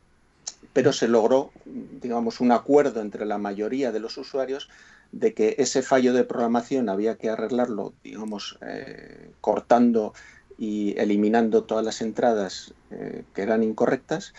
pero 0.73 0.93
se 0.93 1.09
logró, 1.09 1.53
digamos, 1.65 2.41
un 2.41 2.53
acuerdo 2.53 3.01
entre 3.01 3.27
la 3.27 3.39
mayoría 3.39 3.93
de 3.93 4.01
los 4.01 4.17
usuarios 4.19 4.69
de 5.13 5.33
que 5.35 5.55
ese 5.59 5.83
fallo 5.83 6.13
de 6.13 6.25
programación 6.25 6.89
había 6.89 7.17
que 7.17 7.31
arreglarlo, 7.31 7.95
digamos, 8.03 8.59
eh, 8.63 9.31
cortando 9.41 10.13
y 10.59 10.99
eliminando 10.99 11.65
todas 11.65 11.85
las 11.85 12.01
entradas 12.01 12.75
eh, 12.91 13.25
que 13.35 13.43
eran 13.43 13.63
incorrectas 13.63 14.35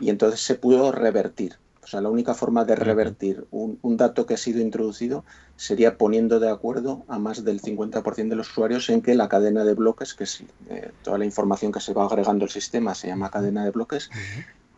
y 0.00 0.10
entonces 0.10 0.40
se 0.40 0.56
pudo 0.56 0.90
revertir. 0.90 1.56
O 1.86 1.88
sea, 1.88 2.00
la 2.00 2.10
única 2.10 2.34
forma 2.34 2.64
de 2.64 2.74
revertir 2.74 3.46
un, 3.52 3.78
dato 3.96 4.26
que 4.26 4.34
ha 4.34 4.36
sido 4.36 4.60
introducido 4.60 5.24
sería 5.54 5.96
poniendo 5.96 6.40
de 6.40 6.50
acuerdo 6.50 7.04
a 7.06 7.20
más 7.20 7.44
del 7.44 7.62
50% 7.62 8.28
de 8.28 8.34
los 8.34 8.50
usuarios 8.50 8.90
en 8.90 9.02
que 9.02 9.14
la 9.14 9.28
cadena 9.28 9.62
de 9.62 9.74
bloques, 9.74 10.12
que 10.14 10.24
es 10.24 10.42
eh, 10.68 10.90
toda 11.04 11.16
la 11.16 11.24
información 11.24 11.70
que 11.70 11.78
se 11.78 11.94
va 11.94 12.04
agregando 12.04 12.44
al 12.44 12.50
sistema, 12.50 12.96
se 12.96 13.06
llama 13.06 13.30
cadena 13.30 13.64
de 13.64 13.70
bloques, 13.70 14.10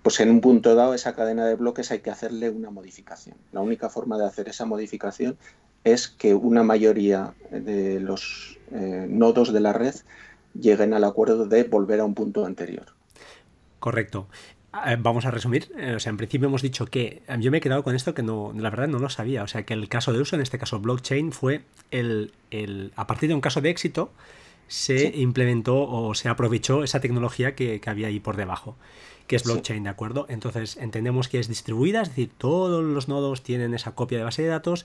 pues 0.03 0.21
en 0.21 0.29
un 0.29 0.43
punto 0.43 0.75
dado 0.75 0.93
esa 0.93 1.15
cadena 1.15 1.47
de 1.47 1.55
bloques 1.55 1.91
hay 1.93 2.01
que 2.01 2.11
hacerle 2.11 2.51
una 2.51 2.69
modificación. 2.69 3.39
La 3.53 3.63
única 3.63 3.89
forma 3.89 4.19
de 4.19 4.27
hacer 4.27 4.51
esa 4.51 4.67
modificación 4.67 5.39
es 5.85 6.09
que 6.09 6.35
una 6.35 6.63
mayoría 6.63 7.33
de 7.51 8.01
los 8.01 8.59
eh, 8.71 9.07
nodos 9.09 9.55
de 9.55 9.61
la 9.61 9.73
red 9.73 9.95
lleguen 10.53 10.93
al 10.93 11.05
acuerdo 11.05 11.47
de 11.47 11.65
volver 11.65 12.01
a 12.01 12.05
un 12.05 12.13
punto 12.13 12.45
anterior. 12.45 12.85
Correcto. 13.79 14.29
Eh, 14.87 14.97
vamos 14.99 15.25
a 15.25 15.31
resumir. 15.31 15.71
Eh, 15.79 15.95
o 15.97 16.01
sea, 16.01 16.11
en 16.11 16.17
principio 16.17 16.49
hemos 16.49 16.63
dicho 16.63 16.87
que 16.87 17.23
yo 17.39 17.51
me 17.51 17.59
he 17.59 17.61
quedado 17.61 17.83
con 17.83 17.95
esto 17.95 18.15
que 18.15 18.23
no, 18.23 18.53
la 18.57 18.71
verdad 18.71 18.89
no 18.89 18.99
lo 18.99 19.09
sabía. 19.09 19.43
O 19.43 19.49
sea, 19.49 19.63
que 19.65 19.75
el 19.75 19.89
caso 19.89 20.13
de 20.13 20.21
uso, 20.21 20.37
en 20.37 20.43
este 20.43 20.59
caso 20.59 20.81
blockchain, 20.81 21.33
fue 21.33 21.63
el, 21.91 22.33
a 22.97 23.07
partir 23.07 23.29
de 23.29 23.35
un 23.35 23.41
caso 23.41 23.61
de 23.61 23.71
éxito, 23.71 24.13
se 24.67 25.17
implementó 25.17 25.89
o 25.89 26.15
se 26.15 26.29
aprovechó 26.29 26.85
esa 26.85 27.01
tecnología 27.01 27.55
que, 27.55 27.81
había 27.87 28.09
ahí 28.09 28.21
por 28.21 28.37
debajo, 28.37 28.77
que 29.27 29.37
es 29.37 29.45
blockchain, 29.45 29.85
¿de 29.85 29.91
acuerdo? 29.91 30.27
Entonces 30.29 30.77
entendemos 30.77 31.29
que 31.29 31.41
es 31.41 31.49
distribuida, 31.49 32.03
es 32.03 32.11
decir, 32.11 32.31
todos 32.37 32.85
los 32.85 33.09
nodos 33.09 33.43
tienen 33.43 33.73
esa 33.73 33.95
copia 33.95 34.19
de 34.19 34.25
base 34.25 34.43
de 34.43 34.49
datos 34.49 34.85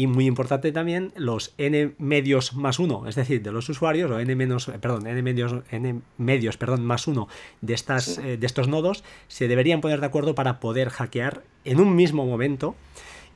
y 0.00 0.06
muy 0.06 0.24
importante 0.24 0.72
también 0.72 1.12
los 1.14 1.52
n 1.58 1.92
medios 1.98 2.54
más 2.54 2.78
uno, 2.78 3.06
es 3.06 3.16
decir, 3.16 3.42
de 3.42 3.52
los 3.52 3.68
usuarios, 3.68 4.10
o 4.10 4.18
n 4.18 4.34
menos, 4.34 4.72
perdón, 4.80 5.06
n 5.06 5.22
medios, 5.22 5.56
n 5.70 6.00
medios, 6.16 6.56
perdón, 6.56 6.86
más 6.86 7.06
uno 7.06 7.28
de 7.60 7.74
estas, 7.74 8.16
eh, 8.16 8.38
de 8.38 8.46
estos 8.46 8.66
nodos, 8.66 9.04
se 9.28 9.46
deberían 9.46 9.82
poner 9.82 10.00
de 10.00 10.06
acuerdo 10.06 10.34
para 10.34 10.58
poder 10.58 10.88
hackear 10.88 11.42
en 11.66 11.80
un 11.80 11.94
mismo 11.94 12.24
momento 12.24 12.74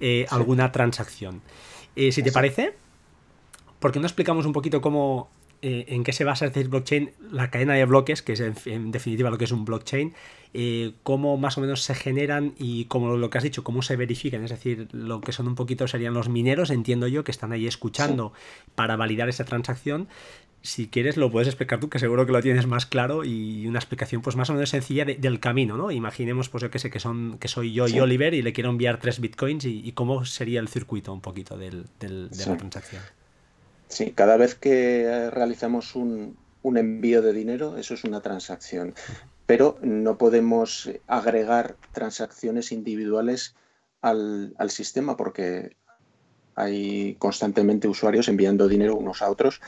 eh, 0.01 0.25
alguna 0.31 0.73
transacción. 0.73 1.43
Eh, 1.97 2.13
si 2.13 2.23
te 2.23 2.33
parece, 2.33 2.73
¿por 3.79 3.93
qué 3.93 4.01
no 4.01 4.07
explicamos 4.07 4.47
un 4.47 4.55
poquito 4.55 4.81
cómo 4.81 5.29
eh, 5.67 5.87
en 5.89 6.05
qué 6.05 6.13
se 6.13 6.25
basa 6.25 6.45
el 6.55 6.69
blockchain, 6.69 7.13
la 7.33 7.51
cadena 7.51 7.73
de 7.73 7.87
bloques, 7.87 8.21
que 8.21 8.35
es 8.35 8.41
en, 8.41 8.93
definitiva 8.93 9.31
lo 9.31 9.39
que 9.39 9.45
es 9.45 9.51
un 9.51 9.65
blockchain, 9.65 10.13
eh, 10.53 10.93
cómo 11.03 11.39
más 11.39 11.57
o 11.57 11.63
menos 11.63 11.81
se 11.81 11.95
generan 11.95 12.53
y 12.59 12.85
como 12.85 13.17
lo 13.17 13.31
que 13.31 13.39
has 13.39 13.45
dicho, 13.45 13.65
cómo 13.65 13.81
se 13.81 13.97
verifican, 13.97 14.45
es 14.45 14.51
decir, 14.51 14.89
lo 14.93 15.23
que 15.23 15.33
son 15.33 15.49
un 15.49 15.55
poquito 15.55 15.89
serían 15.89 16.13
los 16.13 16.29
mineros, 16.29 16.69
entiendo 16.69 17.07
yo, 17.07 17.25
que 17.25 17.31
están 17.31 17.51
ahí 17.53 17.67
escuchando 17.67 18.35
para 18.75 18.97
validar 18.97 19.31
esa 19.31 19.47
transacción. 19.47 20.07
Si 20.61 20.89
quieres, 20.89 21.17
lo 21.17 21.31
puedes 21.31 21.49
explicar 21.49 21.81
tú, 21.81 21.89
que 21.89 21.99
seguro 21.99 22.27
que 22.27 22.33
lo 22.33 22.43
tienes 22.43 22.67
más 22.67 22.85
claro 22.85 23.25
y 23.25 23.67
una 23.67 23.79
explicación 23.79 24.21
pues 24.21 24.37
más 24.37 24.51
o 24.51 24.53
menos 24.53 24.69
sencilla 24.69 25.07
del 25.07 25.41
camino, 25.41 25.79
¿no? 25.79 25.91
Imaginemos, 25.93 26.51
pues 26.51 26.61
yo 26.61 26.71
que 26.71 26.79
sé, 26.79 26.91
que 26.91 27.01
son 27.01 27.39
que 27.39 27.49
soy 27.49 27.73
yo 27.73 27.89
y 27.89 28.01
Oliver 28.01 28.35
y 28.35 28.43
le 28.43 28.53
quiero 28.53 28.69
enviar 28.69 29.01
tres 29.01 29.19
bitcoins 29.19 29.65
y, 29.65 29.93
cómo 29.93 30.27
sería 30.27 30.61
el 30.61 30.69
circuito 30.69 31.11
un 31.11 31.23
poquito 31.23 31.57
de 31.57 31.73
la 31.73 32.57
transacción. 32.59 33.01
Sí, 33.95 34.11
cada 34.11 34.37
vez 34.37 34.57
que 34.57 35.03
eh, 35.05 35.31
realizamos 35.31 35.95
un, 35.95 36.37
envío 36.65 37.23
de 37.23 37.33
dinero, 37.33 37.77
eso 37.77 37.95
es 37.95 38.03
una 38.03 38.21
transacción. 38.23 38.93
Pero 39.47 39.79
no 39.83 40.19
podemos 40.19 40.91
agregar 41.07 41.77
transacciones 41.93 42.73
individuales 42.73 43.55
al, 44.01 44.53
sistema 44.71 45.17
porque 45.17 45.77
hay 46.57 47.15
constantemente 47.21 47.87
usuarios 47.87 48.27
enviando 48.27 48.67
dinero 48.67 48.97
unos 48.97 49.23
a 49.23 49.31
otros. 49.31 49.61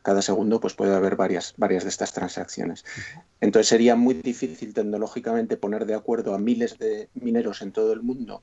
Cada 0.00 0.22
segundo 0.22 0.60
pues 0.60 0.72
puede 0.72 0.94
haber 0.94 1.16
varias, 1.16 1.52
varias 1.58 1.82
de 1.82 1.90
estas 1.90 2.14
transacciones. 2.14 2.86
Entonces 3.42 3.68
sería 3.68 3.96
muy 3.96 4.14
difícil 4.14 4.72
tecnológicamente 4.72 5.58
poner 5.58 5.84
de 5.84 5.94
acuerdo 5.94 6.34
a 6.34 6.38
miles 6.38 6.78
de 6.78 7.10
mineros 7.12 7.60
en 7.60 7.72
todo 7.72 7.92
el 7.92 8.02
mundo 8.02 8.42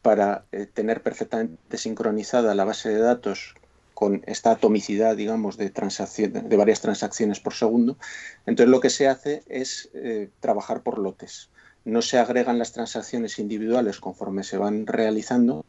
para 0.00 0.44
eh, 0.52 0.66
tener 0.66 1.02
perfectamente 1.02 1.76
sincronizada 1.76 2.54
la 2.54 2.64
base 2.64 2.90
de 2.90 3.00
datos 3.00 3.56
con 3.96 4.22
esta 4.26 4.50
atomicidad, 4.50 5.16
digamos, 5.16 5.56
de, 5.56 5.70
de 5.70 6.56
varias 6.58 6.82
transacciones 6.82 7.40
por 7.40 7.54
segundo. 7.54 7.96
Entonces 8.44 8.70
lo 8.70 8.78
que 8.78 8.90
se 8.90 9.08
hace 9.08 9.42
es 9.48 9.88
eh, 9.94 10.28
trabajar 10.40 10.82
por 10.82 10.98
lotes. 10.98 11.48
No 11.86 12.02
se 12.02 12.18
agregan 12.18 12.58
las 12.58 12.72
transacciones 12.72 13.38
individuales 13.38 13.98
conforme 13.98 14.44
se 14.44 14.58
van 14.58 14.86
realizando, 14.86 15.64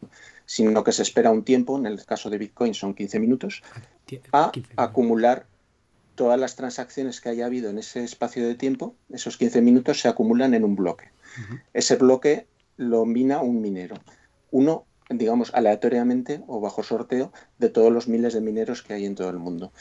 sino 0.46 0.84
que 0.84 0.92
se 0.92 1.04
espera 1.04 1.32
un 1.32 1.46
tiempo, 1.46 1.78
en 1.78 1.86
el 1.86 2.04
caso 2.04 2.30
de 2.30 2.38
Bitcoin 2.38 2.74
son 2.74 2.96
15 2.96 3.18
minutos, 3.22 3.64
a 4.34 4.52
acumular 4.76 5.46
todas 6.16 6.38
las 6.38 6.58
transacciones 6.58 7.22
que 7.22 7.30
haya 7.30 7.46
habido 7.46 7.70
en 7.70 7.78
ese 7.78 8.04
espacio 8.04 8.46
de 8.46 8.56
tiempo, 8.56 8.94
esos 9.10 9.38
15 9.38 9.62
minutos 9.62 10.02
se 10.02 10.10
acumulan 10.10 10.54
en 10.54 10.66
un 10.66 10.76
bloque. 10.76 11.12
Ese 11.74 11.96
bloque 11.96 12.46
lo 12.76 13.06
mina 13.06 13.40
un 13.40 13.62
minero. 13.62 13.96
Uno 14.52 14.84
digamos, 15.10 15.54
aleatoriamente 15.54 16.44
o 16.48 16.60
bajo 16.60 16.84
sorteo 16.84 17.32
de 17.58 17.70
todos 17.70 17.92
los 17.92 18.08
miles 18.08 18.34
de 18.34 18.42
mineros 18.42 18.84
que 18.84 18.94
hay 18.94 19.06
en 19.06 19.16
todo 19.16 19.30
el 19.30 19.38
mundo. 19.38 19.72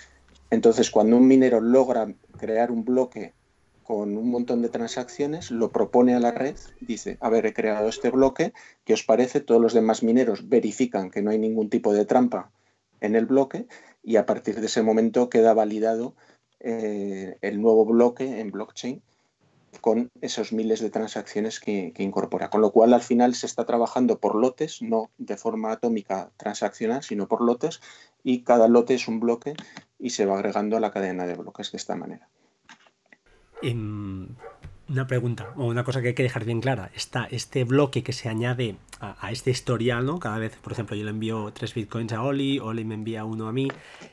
Entonces, 0.50 0.90
cuando 0.90 1.16
un 1.16 1.26
minero 1.26 1.60
logra 1.60 2.12
crear 2.38 2.70
un 2.70 2.84
bloque 2.84 3.34
con 3.82 4.16
un 4.16 4.30
montón 4.30 4.62
de 4.62 4.68
transacciones, 4.68 5.50
lo 5.50 5.70
propone 5.70 6.14
a 6.14 6.20
la 6.20 6.32
red, 6.32 6.56
dice, 6.80 7.18
a 7.20 7.28
ver, 7.28 7.46
he 7.46 7.52
creado 7.52 7.88
este 7.88 8.10
bloque, 8.10 8.52
¿qué 8.84 8.94
os 8.94 9.04
parece? 9.04 9.40
Todos 9.40 9.60
los 9.60 9.74
demás 9.74 10.02
mineros 10.02 10.48
verifican 10.48 11.10
que 11.10 11.22
no 11.22 11.30
hay 11.30 11.38
ningún 11.38 11.70
tipo 11.70 11.92
de 11.92 12.04
trampa 12.04 12.50
en 13.00 13.14
el 13.14 13.26
bloque 13.26 13.66
y 14.02 14.16
a 14.16 14.26
partir 14.26 14.60
de 14.60 14.66
ese 14.66 14.82
momento 14.82 15.30
queda 15.30 15.54
validado 15.54 16.14
eh, 16.60 17.36
el 17.42 17.60
nuevo 17.60 17.84
bloque 17.84 18.40
en 18.40 18.50
blockchain 18.50 19.02
con 19.80 20.10
esos 20.20 20.52
miles 20.52 20.80
de 20.80 20.90
transacciones 20.90 21.60
que, 21.60 21.92
incorpora. 21.98 22.50
Con 22.50 22.60
lo 22.60 22.70
cual, 22.70 22.94
al 22.94 23.02
final 23.02 23.34
se 23.34 23.46
está 23.46 23.64
trabajando 23.64 24.18
por 24.18 24.34
lotes, 24.34 24.82
no 24.82 25.10
de 25.18 25.36
forma 25.36 25.72
atómica 25.72 26.30
transaccional, 26.36 27.02
sino 27.02 27.28
por 27.28 27.42
lotes, 27.42 27.80
y 28.22 28.42
cada 28.42 28.68
lote 28.68 28.94
es 28.94 29.08
un 29.08 29.20
bloque 29.20 29.54
y 29.98 30.10
se 30.10 30.26
va 30.26 30.34
agregando 30.34 30.76
a 30.76 30.80
la 30.80 30.90
cadena 30.90 31.26
de 31.26 31.34
bloques 31.34 31.72
de 31.72 31.78
esta 31.78 31.96
manera. 31.96 32.28
una 33.62 35.06
pregunta 35.06 35.52
o 35.56 35.66
una 35.66 35.82
cosa 35.84 36.00
que 36.00 36.08
hay 36.08 36.14
que 36.14 36.22
dejar 36.22 36.44
bien 36.44 36.60
clara. 36.60 36.90
Está 36.94 37.26
este 37.30 37.64
bloque 37.64 38.02
que 38.02 38.12
se 38.12 38.28
añade 38.28 38.76
a, 39.00 39.30
este 39.30 39.50
historial, 39.50 40.06
¿no? 40.06 40.18
Cada 40.18 40.38
vez, 40.38 40.56
por 40.56 40.72
ejemplo, 40.72 40.96
yo 40.96 41.04
le 41.04 41.10
envío 41.10 41.52
tres 41.52 41.74
bitcoins 41.74 42.12
a 42.12 42.22
Oli, 42.22 42.58
Oli 42.58 42.84
me 42.84 42.94
envía 42.94 43.24
uno 43.24 43.48
a 43.48 43.52
mí. 43.52 43.68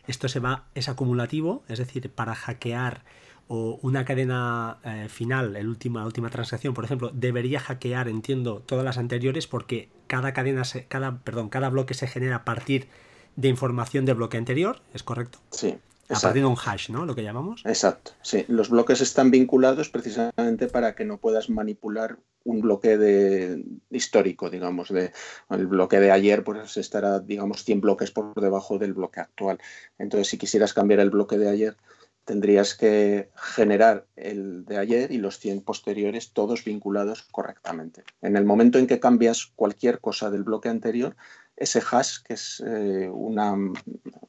Esto 0.07 0.27
se 0.27 0.39
va, 0.39 0.65
es 0.73 0.89
acumulativo, 0.89 1.63
es 1.67 1.79
decir, 1.79 2.09
para 2.11 2.35
hackear 2.35 3.03
o 3.47 3.79
una 3.81 4.05
cadena 4.05 4.79
eh, 4.83 5.07
final, 5.09 5.55
el 5.55 5.67
última, 5.67 6.01
la 6.01 6.05
última 6.05 6.29
transacción, 6.29 6.73
por 6.73 6.85
ejemplo, 6.85 7.11
debería 7.13 7.59
hackear, 7.59 8.07
entiendo, 8.07 8.61
todas 8.65 8.85
las 8.85 8.97
anteriores 8.97 9.47
porque 9.47 9.89
cada 10.07 10.33
cadena, 10.33 10.63
se, 10.63 10.85
cada, 10.85 11.19
perdón, 11.19 11.49
cada 11.49 11.69
bloque 11.69 11.93
se 11.93 12.07
genera 12.07 12.37
a 12.37 12.45
partir 12.45 12.87
de 13.35 13.49
información 13.49 14.05
del 14.05 14.15
bloque 14.15 14.37
anterior, 14.37 14.81
¿es 14.93 15.03
correcto? 15.03 15.39
Sí. 15.51 15.77
A 16.09 16.19
partir 16.19 16.43
de 16.43 16.47
un 16.47 16.57
hash, 16.63 16.89
¿no? 16.89 17.05
Lo 17.05 17.15
que 17.15 17.23
llamamos. 17.23 17.63
Exacto, 17.65 18.11
sí. 18.21 18.45
Los 18.47 18.69
bloques 18.69 19.01
están 19.01 19.31
vinculados 19.31 19.89
precisamente 19.89 20.67
para 20.67 20.95
que 20.95 21.05
no 21.05 21.17
puedas 21.17 21.49
manipular 21.49 22.17
un 22.43 22.61
bloque 22.61 22.97
de 22.97 23.63
histórico, 23.89 24.49
digamos, 24.49 24.89
de 24.89 25.11
el 25.49 25.65
bloque 25.65 25.99
de 25.99 26.11
ayer, 26.11 26.43
pues 26.43 26.75
estará, 26.77 27.19
digamos, 27.19 27.63
100 27.63 27.81
bloques 27.81 28.11
por 28.11 28.39
debajo 28.39 28.77
del 28.77 28.93
bloque 28.93 29.21
actual. 29.21 29.59
Entonces, 29.97 30.27
si 30.27 30.37
quisieras 30.37 30.73
cambiar 30.73 30.99
el 30.99 31.09
bloque 31.09 31.37
de 31.37 31.49
ayer, 31.49 31.77
tendrías 32.25 32.75
que 32.75 33.29
generar 33.35 34.05
el 34.15 34.65
de 34.65 34.77
ayer 34.77 35.11
y 35.11 35.17
los 35.17 35.39
100 35.39 35.61
posteriores 35.61 36.31
todos 36.31 36.63
vinculados 36.63 37.23
correctamente. 37.23 38.03
En 38.21 38.37
el 38.37 38.45
momento 38.45 38.79
en 38.79 38.87
que 38.87 38.99
cambias 38.99 39.51
cualquier 39.55 39.99
cosa 39.99 40.29
del 40.29 40.43
bloque 40.43 40.69
anterior, 40.69 41.15
ese 41.55 41.81
hash, 41.91 42.17
que 42.23 42.33
es 42.33 42.63
eh, 42.65 43.09
una 43.09 43.55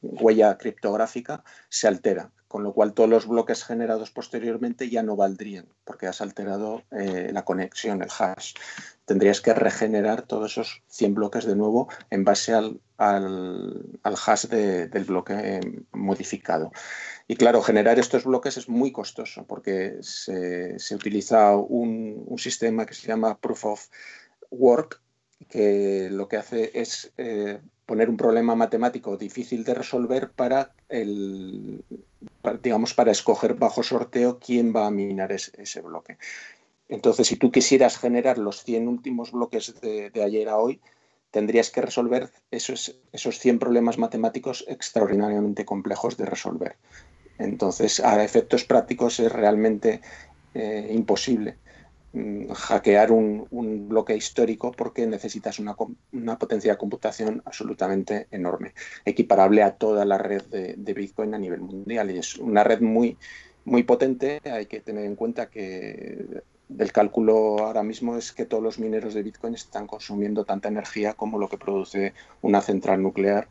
huella 0.01 0.57
criptográfica, 0.57 1.43
se 1.69 1.87
altera, 1.87 2.31
con 2.55 2.63
lo 2.63 2.71
cual 2.71 2.93
todos 2.93 3.09
los 3.09 3.27
bloques 3.27 3.65
generados 3.65 4.11
posteriormente 4.11 4.89
ya 4.89 5.03
no 5.03 5.17
valdrían, 5.17 5.67
porque 5.83 6.07
has 6.07 6.21
alterado 6.21 6.83
eh, 6.91 7.31
la 7.33 7.43
conexión, 7.43 8.01
el 8.01 8.07
hash. 8.17 8.53
Tendrías 9.03 9.41
que 9.41 9.53
regenerar 9.53 10.21
todos 10.21 10.53
esos 10.53 10.81
100 10.87 11.15
bloques 11.15 11.43
de 11.43 11.57
nuevo 11.57 11.89
en 12.09 12.23
base 12.23 12.53
al, 12.53 12.79
hash 12.97 14.45
del 14.45 15.03
bloque 15.03 15.83
modificado. 15.91 16.71
Y 17.27 17.35
claro, 17.35 17.61
generar 17.61 17.99
estos 17.99 18.23
bloques 18.23 18.55
es 18.55 18.69
muy 18.69 18.93
costoso 18.93 19.43
porque 19.45 19.97
se, 19.99 20.77
utiliza 20.95 21.57
un, 21.57 22.37
sistema 22.37 22.85
que 22.85 22.93
se 22.93 23.05
llama 23.05 23.37
Proof 23.37 23.65
of 23.65 23.87
Work, 24.49 25.01
que 25.49 26.07
lo 26.09 26.29
que 26.29 26.37
hace 26.37 26.71
es 26.73 27.11
eh, 27.17 27.59
poner 27.85 28.09
un 28.09 28.15
problema 28.15 28.55
matemático 28.55 29.17
difícil 29.17 29.65
de 29.65 29.73
resolver 29.73 30.31
para 30.31 30.73
el, 30.87 31.83
digamos, 32.61 32.93
para 32.93 33.11
escoger 33.11 33.55
bajo 33.55 33.83
sorteo 33.83 34.39
quién 34.39 34.73
va 34.75 34.87
a 34.87 34.91
minar 34.91 35.31
ese, 35.31 35.81
bloque. 35.81 36.17
Entonces, 36.87 37.27
si 37.27 37.35
tú 37.35 37.51
quisieras 37.51 37.97
generar 37.97 38.37
los 38.37 38.63
100 38.63 38.87
últimos 38.87 39.31
bloques 39.31 39.79
de, 39.81 40.11
ayer 40.23 40.49
a 40.49 40.57
hoy, 40.57 40.81
tendrías 41.31 41.69
que 41.71 41.81
resolver 41.81 42.29
esos, 42.51 42.95
esos 43.11 43.39
100 43.39 43.59
problemas 43.59 43.97
matemáticos 43.97 44.63
extraordinariamente 44.67 45.65
complejos 45.65 46.17
de 46.17 46.25
resolver. 46.25 46.77
Entonces, 47.37 47.99
a 47.99 48.23
efectos 48.23 48.63
prácticos 48.63 49.19
es 49.19 49.31
realmente 49.31 50.01
eh, 50.53 50.89
imposible 50.91 51.57
hackear 52.53 53.11
un, 53.11 53.87
bloque 53.87 54.15
histórico 54.15 54.71
porque 54.71 55.05
necesitas 55.05 55.59
una, 55.59 55.75
potencia 56.37 56.71
de 56.71 56.77
computación 56.77 57.41
absolutamente 57.45 58.27
enorme, 58.31 58.73
equiparable 59.03 59.63
a 59.63 59.75
toda 59.75 60.05
la 60.05 60.17
red 60.17 60.43
de, 60.43 60.93
Bitcoin 60.93 61.33
a 61.33 61.37
nivel 61.37 61.61
mundial. 61.61 62.11
Y 62.11 62.19
es 62.19 62.37
una 62.37 62.63
red 62.63 62.81
muy, 62.81 63.17
muy 63.65 63.83
potente. 63.83 64.41
Hay 64.45 64.65
que 64.65 64.81
tener 64.81 65.05
en 65.05 65.15
cuenta 65.15 65.49
que 65.49 66.43
el 66.77 66.91
cálculo 66.91 67.59
ahora 67.59 67.83
mismo 67.83 68.17
es 68.17 68.31
que 68.31 68.45
todos 68.45 68.63
los 68.63 68.79
mineros 68.79 69.13
de 69.13 69.23
Bitcoin 69.23 69.53
están 69.53 69.87
consumiendo 69.87 70.45
tanta 70.45 70.69
energía 70.69 71.13
como 71.13 71.37
lo 71.37 71.47
que 71.47 71.57
produce 71.57 72.13
una 72.41 72.61
central 72.61 73.01
nuclear 73.01 73.47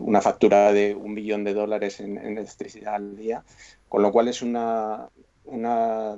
una 0.00 0.20
factura 0.20 0.72
de 0.72 0.94
un 0.94 1.14
billón 1.14 1.44
de 1.44 1.54
dólares 1.54 2.00
en, 2.00 2.18
electricidad 2.18 2.96
al 2.96 3.16
día, 3.16 3.44
con 3.88 4.02
lo 4.02 4.12
cual 4.12 4.28
es 4.28 4.42
una, 4.42 5.08
una 5.50 6.16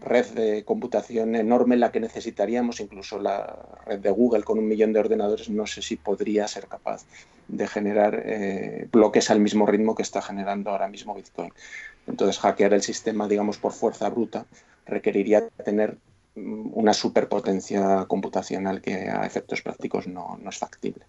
red 0.00 0.26
de 0.28 0.64
computación 0.64 1.34
enorme 1.34 1.76
la 1.76 1.92
que 1.92 2.00
necesitaríamos, 2.00 2.80
incluso 2.80 3.18
la 3.18 3.58
red 3.86 3.98
de 4.00 4.10
Google 4.10 4.44
con 4.44 4.58
un 4.58 4.66
millón 4.66 4.92
de 4.92 5.00
ordenadores, 5.00 5.50
no 5.50 5.66
sé 5.66 5.82
si 5.82 5.96
podría 5.96 6.48
ser 6.48 6.66
capaz 6.66 7.04
de 7.48 7.66
generar 7.66 8.22
eh, 8.24 8.88
bloques 8.90 9.30
al 9.30 9.40
mismo 9.40 9.66
ritmo 9.66 9.94
que 9.94 10.02
está 10.02 10.22
generando 10.22 10.70
ahora 10.70 10.88
mismo 10.88 11.14
Bitcoin. 11.14 11.52
Entonces, 12.06 12.38
hackear 12.38 12.72
el 12.72 12.82
sistema, 12.82 13.28
digamos, 13.28 13.58
por 13.58 13.72
fuerza 13.72 14.08
bruta, 14.08 14.46
requeriría 14.86 15.48
tener 15.64 15.98
mm, 16.34 16.70
una 16.72 16.94
superpotencia 16.94 18.06
computacional 18.06 18.80
que 18.80 19.10
a 19.10 19.26
efectos 19.26 19.62
prácticos 19.62 20.06
no, 20.06 20.38
es 20.48 20.58
factible. 20.58 21.04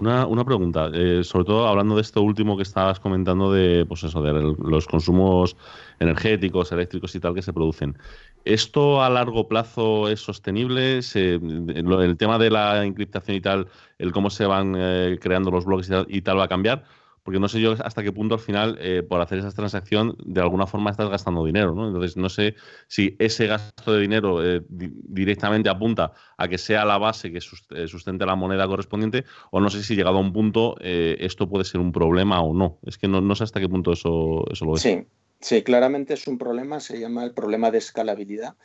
Una, 0.00 0.44
pregunta, 0.44 0.90
eh, 0.94 1.24
sobre 1.24 1.44
todo 1.44 1.66
hablando 1.66 1.96
de 1.96 2.02
esto 2.02 2.22
último 2.22 2.56
que 2.56 2.62
estabas 2.62 3.00
comentando 3.00 3.52
de, 3.52 3.84
pues 3.86 4.04
eso, 4.04 4.22
de 4.22 4.54
los 4.58 4.86
consumos 4.86 5.56
energéticos, 5.98 6.70
eléctricos 6.70 7.14
y 7.14 7.20
tal 7.20 7.34
que 7.34 7.42
se 7.42 7.52
producen. 7.52 7.98
¿Esto 8.44 9.02
a 9.02 9.10
largo 9.10 9.48
plazo 9.48 10.08
es 10.08 10.20
sostenible? 10.20 10.98
el 10.98 12.16
tema 12.16 12.38
de 12.38 12.50
la 12.50 12.84
encriptación 12.84 13.36
y 13.36 13.40
tal, 13.40 13.68
el 13.98 14.12
cómo 14.12 14.30
se 14.30 14.46
van 14.46 14.74
eh, 14.76 15.18
creando 15.20 15.50
los 15.50 15.64
bloques 15.64 15.90
y 16.08 16.22
tal, 16.22 16.38
va 16.38 16.44
a 16.44 16.48
cambiar? 16.48 16.84
Porque 17.28 17.40
no 17.40 17.48
sé 17.48 17.60
yo 17.60 17.74
hasta 17.84 18.02
qué 18.02 18.10
punto 18.10 18.36
al 18.36 18.40
final, 18.40 18.78
eh, 18.80 19.02
por 19.02 19.20
hacer 19.20 19.36
esa 19.36 19.50
transacción, 19.50 20.16
de 20.24 20.40
alguna 20.40 20.66
forma 20.66 20.90
estás 20.90 21.10
gastando 21.10 21.44
dinero, 21.44 21.74
¿no? 21.74 21.88
Entonces, 21.88 22.16
no 22.16 22.30
sé 22.30 22.54
si 22.86 23.16
ese 23.18 23.46
gasto 23.46 23.92
de 23.92 24.00
dinero 24.00 24.42
eh, 24.42 24.62
directamente 24.70 25.68
apunta 25.68 26.12
a 26.38 26.48
que 26.48 26.56
sea 26.56 26.86
la 26.86 26.96
base 26.96 27.30
que 27.30 27.42
sustente 27.42 28.24
la 28.24 28.34
moneda 28.34 28.66
correspondiente, 28.66 29.26
o 29.50 29.60
no 29.60 29.68
sé 29.68 29.82
si 29.82 29.94
llegado 29.94 30.16
a 30.16 30.20
un 30.22 30.32
punto 30.32 30.76
esto 30.80 31.50
puede 31.50 31.66
ser 31.66 31.82
un 31.82 31.92
problema 31.92 32.40
o 32.40 32.54
no. 32.54 32.78
Es 32.86 32.96
que 32.96 33.08
no, 33.08 33.20
no 33.20 33.34
sé 33.34 33.44
hasta 33.44 33.60
qué 33.60 33.68
punto 33.68 33.92
eso, 33.92 34.50
eso 34.50 34.64
lo 34.64 34.76
es. 34.76 34.80
Sí, 34.80 35.04
Sí, 35.40 35.62
claramente 35.62 36.14
es 36.14 36.26
un 36.26 36.38
problema, 36.38 36.80
se 36.80 36.98
llama 36.98 37.24
el 37.24 37.32
problema 37.32 37.70
de 37.70 37.78
escalabilidad 37.78 38.56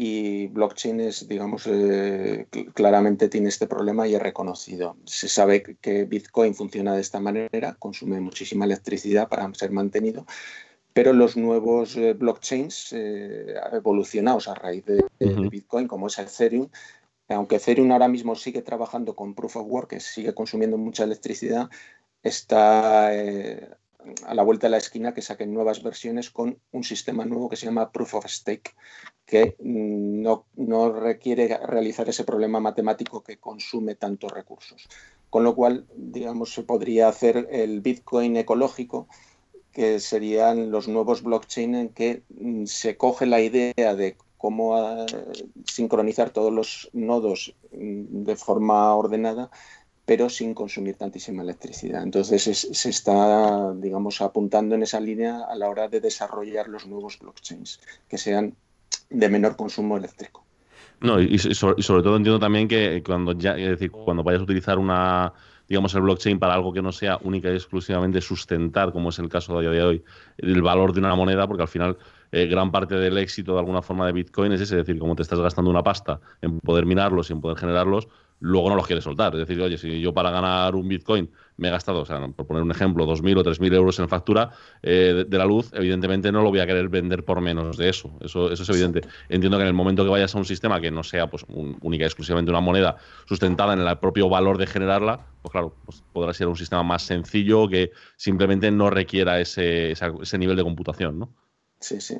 y 0.00 0.46
blockchain 0.46 1.00
es, 1.00 1.26
digamos, 1.26 1.66
eh, 1.66 2.46
claramente 2.72 3.28
tiene 3.28 3.48
este 3.48 3.66
problema 3.66 4.06
y 4.06 4.14
es 4.14 4.22
reconocido. 4.22 4.96
Se 5.04 5.28
sabe 5.28 5.76
que 5.80 6.04
Bitcoin 6.04 6.54
funciona 6.54 6.94
de 6.94 7.00
esta 7.00 7.18
manera, 7.18 7.74
consume 7.80 8.20
muchísima 8.20 8.64
electricidad 8.64 9.28
para 9.28 9.52
ser 9.54 9.72
mantenido, 9.72 10.24
pero 10.92 11.12
los 11.12 11.36
nuevos 11.36 11.96
eh, 11.96 12.12
blockchains 12.12 12.92
eh, 12.92 13.54
evolucionados 13.72 14.46
a 14.46 14.54
raíz 14.54 14.84
de, 14.84 15.04
Bitcoin, 15.50 15.88
como 15.88 16.06
es 16.06 16.20
Ethereum, 16.20 16.68
aunque 17.28 17.56
Ethereum 17.56 17.90
ahora 17.90 18.06
mismo 18.06 18.36
sigue 18.36 18.62
trabajando 18.62 19.16
con 19.16 19.34
Proof 19.34 19.56
of 19.56 19.66
Work, 19.66 19.90
que 19.90 20.00
sigue 20.00 20.32
consumiendo 20.32 20.78
mucha 20.78 21.02
electricidad, 21.02 21.70
está 22.22 23.10
a 24.26 24.34
la 24.34 24.42
vuelta 24.42 24.66
de 24.66 24.72
la 24.72 24.78
esquina 24.78 25.14
que 25.14 25.22
saquen 25.22 25.52
nuevas 25.52 25.82
versiones 25.82 26.30
con 26.30 26.58
un 26.72 26.84
sistema 26.84 27.24
nuevo 27.24 27.48
que 27.48 27.56
se 27.56 27.66
llama 27.66 27.90
Proof 27.90 28.14
of 28.14 28.26
Stake, 28.26 28.74
que 29.24 29.56
mm, 29.58 30.22
no, 30.22 30.46
no 30.56 30.92
requiere 30.92 31.58
realizar 31.58 32.08
ese 32.08 32.24
problema 32.24 32.60
matemático 32.60 33.22
que 33.22 33.38
consume 33.38 33.94
tantos 33.94 34.32
recursos. 34.32 34.88
Con 35.30 35.44
lo 35.44 35.54
cual, 35.54 35.86
digamos, 35.94 36.54
se 36.54 36.62
podría 36.62 37.08
hacer 37.08 37.48
el 37.50 37.80
Bitcoin 37.80 38.36
ecológico, 38.36 39.08
que 39.72 40.00
serían 40.00 40.70
los 40.70 40.88
nuevos 40.88 41.22
blockchain 41.22 41.74
en 41.74 41.88
que 41.90 42.22
mm, 42.30 42.64
se 42.64 42.96
coge 42.96 43.26
la 43.26 43.40
idea 43.40 43.94
de 43.94 44.16
cómo 44.38 44.76
ah, 44.76 45.04
sincronizar 45.66 46.30
todos 46.30 46.52
los 46.52 46.90
nodos 46.92 47.54
mm, 47.72 48.24
de 48.24 48.36
forma 48.36 48.94
ordenada 48.94 49.50
pero 50.08 50.30
sin 50.30 50.54
consumir 50.54 50.94
tantísima 50.94 51.42
electricidad. 51.42 52.02
Entonces 52.02 52.42
se 52.72 52.88
está, 52.88 53.74
digamos, 53.74 54.22
apuntando 54.22 54.74
en 54.74 54.82
esa 54.82 55.00
línea 55.00 55.42
a 55.46 55.54
la 55.54 55.68
hora 55.68 55.86
de 55.86 56.00
desarrollar 56.00 56.66
los 56.66 56.86
nuevos 56.86 57.18
blockchains, 57.18 57.78
que 58.08 58.16
sean 58.16 58.54
de 59.10 59.28
menor 59.28 59.54
consumo 59.54 59.98
eléctrico. 59.98 60.46
No, 61.00 61.20
y, 61.20 61.38
sobre, 61.38 61.82
todo 61.82 62.16
entiendo 62.16 62.38
también 62.38 62.66
que 62.68 63.02
cuando 63.04 63.32
ya, 63.32 63.58
es 63.58 63.68
decir, 63.68 63.90
cuando 63.90 64.22
vayas 64.22 64.40
a 64.40 64.44
utilizar 64.44 64.78
una, 64.78 65.34
digamos, 65.68 65.94
el 65.94 66.00
blockchain 66.00 66.38
para 66.38 66.54
algo 66.54 66.72
que 66.72 66.80
no 66.80 66.90
sea 66.90 67.18
única 67.22 67.50
y 67.50 67.56
exclusivamente 67.56 68.22
sustentar, 68.22 68.92
como 68.94 69.10
es 69.10 69.18
el 69.18 69.28
caso 69.28 69.60
de 69.60 69.68
hoy, 69.68 70.02
el 70.38 70.62
valor 70.62 70.94
de 70.94 71.00
una 71.00 71.14
moneda, 71.16 71.46
porque 71.46 71.64
al 71.64 71.68
final 71.68 71.98
eh, 72.32 72.46
gran 72.46 72.70
parte 72.70 72.94
del 72.96 73.18
éxito 73.18 73.54
de 73.54 73.60
alguna 73.60 73.82
forma 73.82 74.06
de 74.06 74.12
Bitcoin 74.12 74.52
es 74.52 74.60
ese, 74.60 74.78
es 74.78 74.86
decir, 74.86 74.98
como 74.98 75.16
te 75.16 75.22
estás 75.22 75.40
gastando 75.40 75.70
una 75.70 75.82
pasta 75.82 76.20
en 76.42 76.60
poder 76.60 76.86
minarlos 76.86 77.30
y 77.30 77.32
en 77.32 77.40
poder 77.40 77.58
generarlos, 77.58 78.08
luego 78.40 78.68
no 78.68 78.76
los 78.76 78.86
quieres 78.86 79.04
soltar. 79.04 79.34
Es 79.34 79.40
decir, 79.40 79.60
oye, 79.60 79.78
si 79.78 80.00
yo 80.00 80.12
para 80.12 80.30
ganar 80.30 80.74
un 80.74 80.88
Bitcoin 80.88 81.30
me 81.56 81.68
he 81.68 81.70
gastado, 81.70 82.02
o 82.02 82.06
sea, 82.06 82.20
por 82.28 82.46
poner 82.46 82.62
un 82.62 82.70
ejemplo, 82.70 83.04
2.000 83.06 83.38
o 83.38 83.44
3.000 83.44 83.74
euros 83.74 83.98
en 83.98 84.08
factura 84.08 84.50
eh, 84.82 85.24
de, 85.26 85.38
la 85.38 85.44
luz, 85.44 85.70
evidentemente 85.74 86.30
no 86.30 86.42
lo 86.42 86.50
voy 86.50 86.60
a 86.60 86.66
querer 86.66 86.88
vender 86.88 87.24
por 87.24 87.40
menos 87.40 87.76
de 87.76 87.88
eso. 87.88 88.12
Eso, 88.20 88.52
eso 88.52 88.62
es 88.62 88.68
evidente. 88.68 89.00
Entiendo 89.28 89.58
que 89.58 89.62
en 89.62 89.68
el 89.68 89.74
momento 89.74 90.04
que 90.04 90.10
vayas 90.10 90.34
a 90.34 90.38
un 90.38 90.44
sistema 90.44 90.80
que 90.80 90.90
no 90.90 91.02
sea 91.02 91.28
pues, 91.28 91.44
única 91.48 92.04
y 92.04 92.06
exclusivamente 92.06 92.50
una 92.50 92.60
moneda 92.60 92.96
sustentada 93.26 93.72
en 93.72 93.80
el 93.80 93.98
propio 93.98 94.28
valor 94.28 94.56
de 94.56 94.66
generarla, 94.66 95.26
pues 95.42 95.52
claro, 95.52 95.74
pues 95.84 96.02
podrá 96.12 96.32
ser 96.32 96.46
un 96.46 96.56
sistema 96.56 96.82
más 96.84 97.02
sencillo 97.02 97.68
que 97.68 97.90
simplemente 98.16 98.70
no 98.70 98.90
requiera 98.90 99.40
ese, 99.40 99.92
ese 99.92 100.38
nivel 100.38 100.56
de 100.56 100.62
computación, 100.62 101.18
¿no? 101.18 101.47
Sí, 101.80 102.00
sí, 102.00 102.16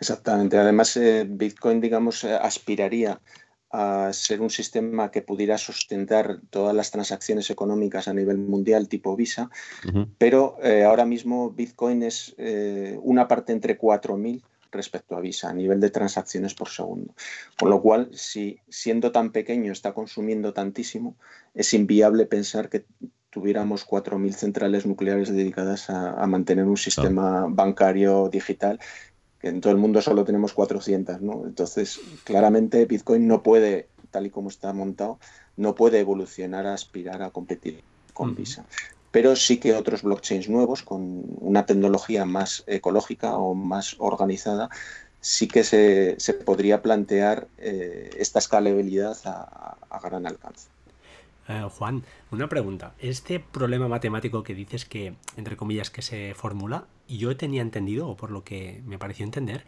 exactamente. 0.00 0.56
Además, 0.56 0.96
eh, 0.96 1.26
Bitcoin, 1.28 1.80
digamos, 1.80 2.24
eh, 2.24 2.34
aspiraría 2.34 3.20
a 3.72 4.12
ser 4.12 4.42
un 4.42 4.50
sistema 4.50 5.10
que 5.10 5.22
pudiera 5.22 5.56
sustentar 5.56 6.40
todas 6.50 6.76
las 6.76 6.90
transacciones 6.90 7.48
económicas 7.48 8.06
a 8.06 8.12
nivel 8.12 8.36
mundial 8.36 8.86
tipo 8.86 9.16
Visa, 9.16 9.48
pero 10.18 10.58
eh, 10.62 10.84
ahora 10.84 11.06
mismo 11.06 11.50
Bitcoin 11.50 12.02
es 12.02 12.34
eh, 12.36 12.98
una 13.02 13.26
parte 13.26 13.52
entre 13.52 13.78
4.000 13.78 14.42
respecto 14.70 15.16
a 15.16 15.20
Visa 15.20 15.48
a 15.48 15.54
nivel 15.54 15.80
de 15.80 15.90
transacciones 15.90 16.54
por 16.54 16.68
segundo. 16.68 17.14
Con 17.58 17.70
lo 17.70 17.80
cual, 17.80 18.10
si 18.12 18.58
siendo 18.68 19.10
tan 19.10 19.32
pequeño 19.32 19.72
está 19.72 19.94
consumiendo 19.94 20.52
tantísimo, 20.52 21.16
es 21.54 21.72
inviable 21.72 22.26
pensar 22.26 22.68
que 22.68 22.84
tuviéramos 23.32 23.88
4.000 23.88 24.32
centrales 24.34 24.84
nucleares 24.84 25.30
dedicadas 25.30 25.88
a, 25.88 26.26
mantener 26.26 26.66
un 26.66 26.76
sistema 26.76 27.46
bancario 27.48 28.28
digital 28.28 28.78
que 29.40 29.48
en 29.48 29.62
todo 29.62 29.72
el 29.72 29.78
mundo 29.78 30.02
solo 30.02 30.24
tenemos 30.24 30.52
400, 30.52 31.22
¿no? 31.22 31.46
Entonces, 31.46 31.98
claramente 32.24 32.84
Bitcoin 32.84 33.26
no 33.26 33.42
puede, 33.42 33.88
tal 34.10 34.26
y 34.26 34.30
como 34.30 34.50
está 34.50 34.72
montado, 34.74 35.18
no 35.56 35.74
puede 35.74 35.98
evolucionar 35.98 36.66
a 36.66 36.74
aspirar 36.74 37.22
a 37.22 37.30
competir 37.30 37.82
con 38.12 38.34
Visa. 38.34 38.66
Pero 39.10 39.34
sí 39.34 39.56
que 39.56 39.74
otros 39.74 40.02
blockchains 40.02 40.50
nuevos, 40.50 40.82
con 40.82 41.24
una 41.40 41.64
tecnología 41.64 42.26
más 42.26 42.64
ecológica 42.66 43.36
o 43.38 43.54
más 43.54 43.96
organizada, 43.98 44.68
sí 45.20 45.48
que 45.48 45.64
se, 45.64 46.34
podría 46.44 46.82
plantear 46.82 47.48
eh, 47.56 48.10
esta 48.18 48.38
escalabilidad 48.38 49.16
a 49.24 50.00
gran 50.04 50.26
alcance. 50.26 50.68
Eh, 51.48 51.66
Juan, 51.70 52.04
una 52.30 52.48
pregunta. 52.48 52.94
Este 52.98 53.40
problema 53.40 53.88
matemático 53.88 54.42
que 54.42 54.54
dices 54.54 54.84
que, 54.84 55.14
entre 55.36 55.56
comillas, 55.56 55.90
que 55.90 56.02
se 56.02 56.34
formula, 56.34 56.86
yo 57.08 57.36
tenía 57.36 57.62
entendido, 57.62 58.08
o 58.08 58.16
por 58.16 58.30
lo 58.30 58.44
que 58.44 58.82
me 58.86 58.98
pareció 58.98 59.24
entender, 59.24 59.64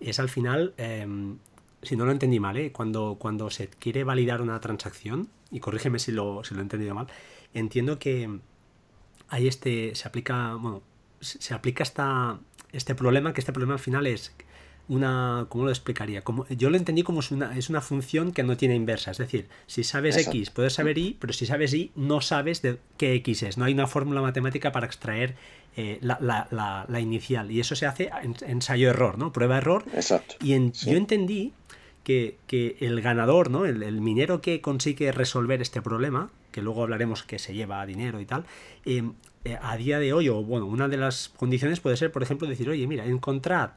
es 0.00 0.20
al 0.20 0.28
final, 0.28 0.74
em, 0.76 1.38
si 1.82 1.96
no 1.96 2.04
lo 2.04 2.12
entendí 2.12 2.38
mal, 2.38 2.56
¿eh? 2.58 2.70
cuando, 2.72 3.16
cuando 3.18 3.50
se 3.50 3.68
quiere 3.68 4.04
validar 4.04 4.42
una 4.42 4.60
transacción, 4.60 5.28
y 5.50 5.60
corrígeme 5.60 5.98
si 5.98 6.12
lo, 6.12 6.44
si 6.44 6.54
lo 6.54 6.60
he 6.60 6.62
entendido 6.62 6.94
mal, 6.94 7.06
entiendo 7.54 7.98
que 7.98 8.38
hay 9.28 9.48
este, 9.48 9.94
se 9.94 10.06
aplica, 10.08 10.54
bueno, 10.54 10.82
se 11.20 11.54
aplica 11.54 11.82
esta, 11.82 12.38
este 12.72 12.94
problema, 12.94 13.32
que 13.32 13.40
este 13.40 13.52
problema 13.52 13.74
al 13.74 13.80
final 13.80 14.06
es 14.06 14.34
una. 14.88 15.46
¿Cómo 15.48 15.64
lo 15.64 15.70
explicaría? 15.70 16.22
Como, 16.22 16.46
yo 16.48 16.70
lo 16.70 16.76
entendí 16.76 17.02
como 17.02 17.20
es 17.20 17.30
una, 17.30 17.56
es 17.56 17.70
una 17.70 17.80
función 17.80 18.32
que 18.32 18.42
no 18.42 18.56
tiene 18.56 18.74
inversa. 18.74 19.10
Es 19.10 19.18
decir, 19.18 19.48
si 19.66 19.84
sabes 19.84 20.16
X, 20.16 20.50
puedes 20.50 20.74
saber 20.74 20.98
Y, 20.98 21.16
pero 21.20 21.32
si 21.32 21.46
sabes 21.46 21.74
Y, 21.74 21.92
no 21.94 22.20
sabes 22.20 22.62
de 22.62 22.78
qué 22.96 23.14
X 23.14 23.42
es. 23.42 23.58
No 23.58 23.64
hay 23.64 23.72
una 23.72 23.86
fórmula 23.86 24.20
matemática 24.20 24.72
para 24.72 24.86
extraer 24.86 25.34
eh, 25.76 25.98
la, 26.00 27.00
inicial. 27.00 27.50
Y 27.50 27.60
eso 27.60 27.76
se 27.76 27.86
hace 27.86 28.10
en, 28.22 28.34
ensayo-error, 28.46 29.18
¿no? 29.18 29.32
Prueba-error. 29.32 29.84
Exacto. 29.94 30.36
Y 30.40 30.70
yo 30.70 30.96
entendí 30.96 31.52
que, 32.02 32.76
el 32.80 33.00
ganador, 33.00 33.50
¿no? 33.50 33.66
El, 33.66 34.00
minero 34.00 34.40
que 34.40 34.60
consigue 34.60 35.10
resolver 35.10 35.60
este 35.60 35.82
problema, 35.82 36.30
que 36.52 36.62
luego 36.62 36.82
hablaremos 36.84 37.24
que 37.24 37.38
se 37.38 37.52
lleva 37.52 37.84
dinero 37.84 38.20
y 38.20 38.26
tal, 38.26 38.44
eh, 38.84 39.02
eh, 39.44 39.58
a 39.60 39.76
día 39.76 39.98
de 39.98 40.12
hoy, 40.12 40.28
o 40.28 40.42
bueno, 40.42 40.66
una 40.66 40.88
de 40.88 40.96
las 40.96 41.28
condiciones 41.28 41.80
puede 41.80 41.96
ser, 41.96 42.12
por 42.12 42.22
ejemplo, 42.22 42.46
decir, 42.46 42.68
oye, 42.70 42.86
mira, 42.86 43.04
encontrad 43.04 43.70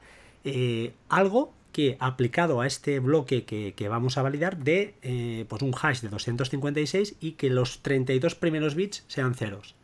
eh, 0.43 0.93
algo 1.09 1.53
que 1.71 1.97
aplicado 1.99 2.61
a 2.61 2.67
este 2.67 2.99
bloque 2.99 3.45
que, 3.45 3.87
vamos 3.89 4.17
a 4.17 4.21
validar 4.21 4.57
de 4.57 4.95
eh, 5.01 5.45
pues 5.47 5.61
un 5.61 5.73
hash 5.79 6.01
de 6.01 6.09
256 6.09 7.15
y 7.19 7.33
que 7.33 7.49
los 7.49 7.81
32 7.81 8.35
primeros 8.35 8.75
bits 8.75 9.03
sean 9.07 9.35
ceros. 9.35 9.75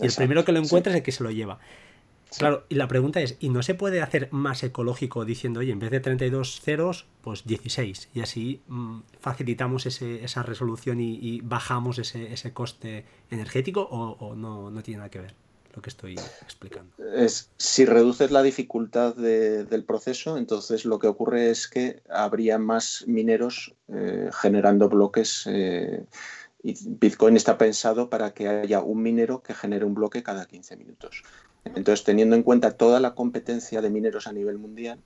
Y 0.00 0.06
el 0.06 0.12
primero 0.12 0.44
que 0.44 0.52
lo 0.52 0.58
encuentre 0.58 0.92
es 0.92 0.96
el 0.96 1.02
que 1.02 1.12
se 1.12 1.22
lo 1.22 1.30
lleva. 1.30 1.60
Claro, 2.36 2.64
y 2.68 2.74
la 2.74 2.88
pregunta 2.88 3.20
es, 3.20 3.36
¿y 3.38 3.48
no 3.48 3.62
se 3.62 3.74
puede 3.74 4.02
hacer 4.02 4.28
más 4.32 4.64
ecológico 4.64 5.24
diciendo, 5.24 5.60
oye, 5.60 5.70
en 5.70 5.78
vez 5.78 5.90
de 5.90 6.00
32 6.00 6.60
ceros, 6.60 7.06
pues 7.20 7.46
16? 7.46 8.08
Y 8.12 8.20
así 8.20 8.60
mm, 8.66 9.00
facilitamos 9.20 9.86
ese, 9.86 10.24
esa 10.24 10.42
resolución 10.42 11.00
y, 11.00 11.40
bajamos 11.42 11.98
ese, 11.98 12.32
ese, 12.32 12.52
coste 12.52 13.04
energético 13.30 13.82
o, 13.82 14.34
no, 14.34 14.70
no, 14.70 14.82
tiene 14.82 14.98
nada 14.98 15.10
que 15.10 15.20
ver 15.20 15.43
lo 15.74 15.82
que 15.82 15.90
estoy 15.90 16.14
explicando. 16.42 16.92
Es, 17.14 17.50
si 17.56 17.84
reduces 17.84 18.30
la 18.30 18.42
dificultad 18.42 19.14
del 19.14 19.84
proceso, 19.84 20.36
entonces 20.36 20.84
lo 20.84 20.98
que 20.98 21.06
ocurre 21.06 21.50
es 21.50 21.68
que 21.68 22.02
habría 22.08 22.58
más 22.58 23.04
mineros 23.06 23.74
eh, 23.88 24.30
generando 24.32 24.88
bloques. 24.88 25.44
Eh, 25.46 26.04
y 26.62 26.74
Bitcoin 26.86 27.36
está 27.36 27.58
pensado 27.58 28.08
para 28.08 28.32
que 28.32 28.48
haya 28.48 28.80
un 28.80 29.02
minero 29.02 29.42
que 29.42 29.54
genere 29.54 29.84
un 29.84 29.94
bloque 29.94 30.22
cada 30.22 30.46
15 30.46 30.76
minutos. 30.76 31.22
Entonces, 31.64 32.04
teniendo 32.04 32.36
en 32.36 32.42
cuenta 32.42 32.76
toda 32.76 33.00
la 33.00 33.14
competencia 33.14 33.82
de 33.82 33.90
mineros 33.90 34.26
a 34.26 34.32
nivel 34.32 34.58
mundial, 34.58 35.00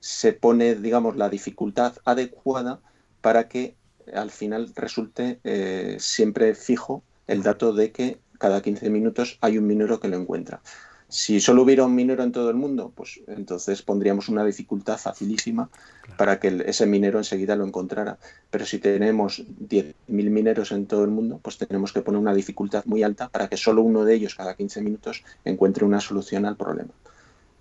se 0.00 0.32
pone, 0.32 0.74
digamos, 0.74 1.16
la 1.16 1.28
dificultad 1.28 1.96
adecuada 2.04 2.80
para 3.20 3.48
que 3.48 3.76
al 4.12 4.30
final 4.30 4.72
resulte 4.74 5.40
eh, 5.44 5.96
siempre 6.00 6.54
fijo 6.54 7.04
el 7.26 7.42
dato 7.42 7.72
de 7.72 7.92
que 7.92 8.18
cada 8.40 8.62
15 8.62 8.88
minutos 8.88 9.38
hay 9.42 9.58
un 9.58 9.66
minero 9.66 10.00
que 10.00 10.08
lo 10.08 10.16
encuentra. 10.16 10.60
Si 11.08 11.40
solo 11.40 11.62
hubiera 11.62 11.84
un 11.84 11.94
minero 11.94 12.22
en 12.22 12.32
todo 12.32 12.48
el 12.50 12.56
mundo, 12.56 12.92
pues 12.94 13.20
entonces 13.26 13.82
pondríamos 13.82 14.28
una 14.28 14.44
dificultad 14.44 14.96
facilísima 14.96 15.68
para 16.16 16.38
que 16.38 16.62
ese 16.66 16.86
minero 16.86 17.18
enseguida 17.18 17.56
lo 17.56 17.66
encontrara. 17.66 18.18
Pero 18.48 18.64
si 18.64 18.78
tenemos 18.78 19.44
10.000 19.44 19.94
mineros 20.08 20.70
en 20.70 20.86
todo 20.86 21.04
el 21.04 21.10
mundo, 21.10 21.40
pues 21.42 21.58
tenemos 21.58 21.92
que 21.92 22.00
poner 22.00 22.20
una 22.20 22.32
dificultad 22.32 22.84
muy 22.86 23.02
alta 23.02 23.28
para 23.28 23.48
que 23.48 23.56
solo 23.56 23.82
uno 23.82 24.04
de 24.04 24.14
ellos 24.14 24.36
cada 24.36 24.54
15 24.54 24.82
minutos 24.82 25.24
encuentre 25.44 25.84
una 25.84 26.00
solución 26.00 26.46
al 26.46 26.56
problema. 26.56 26.92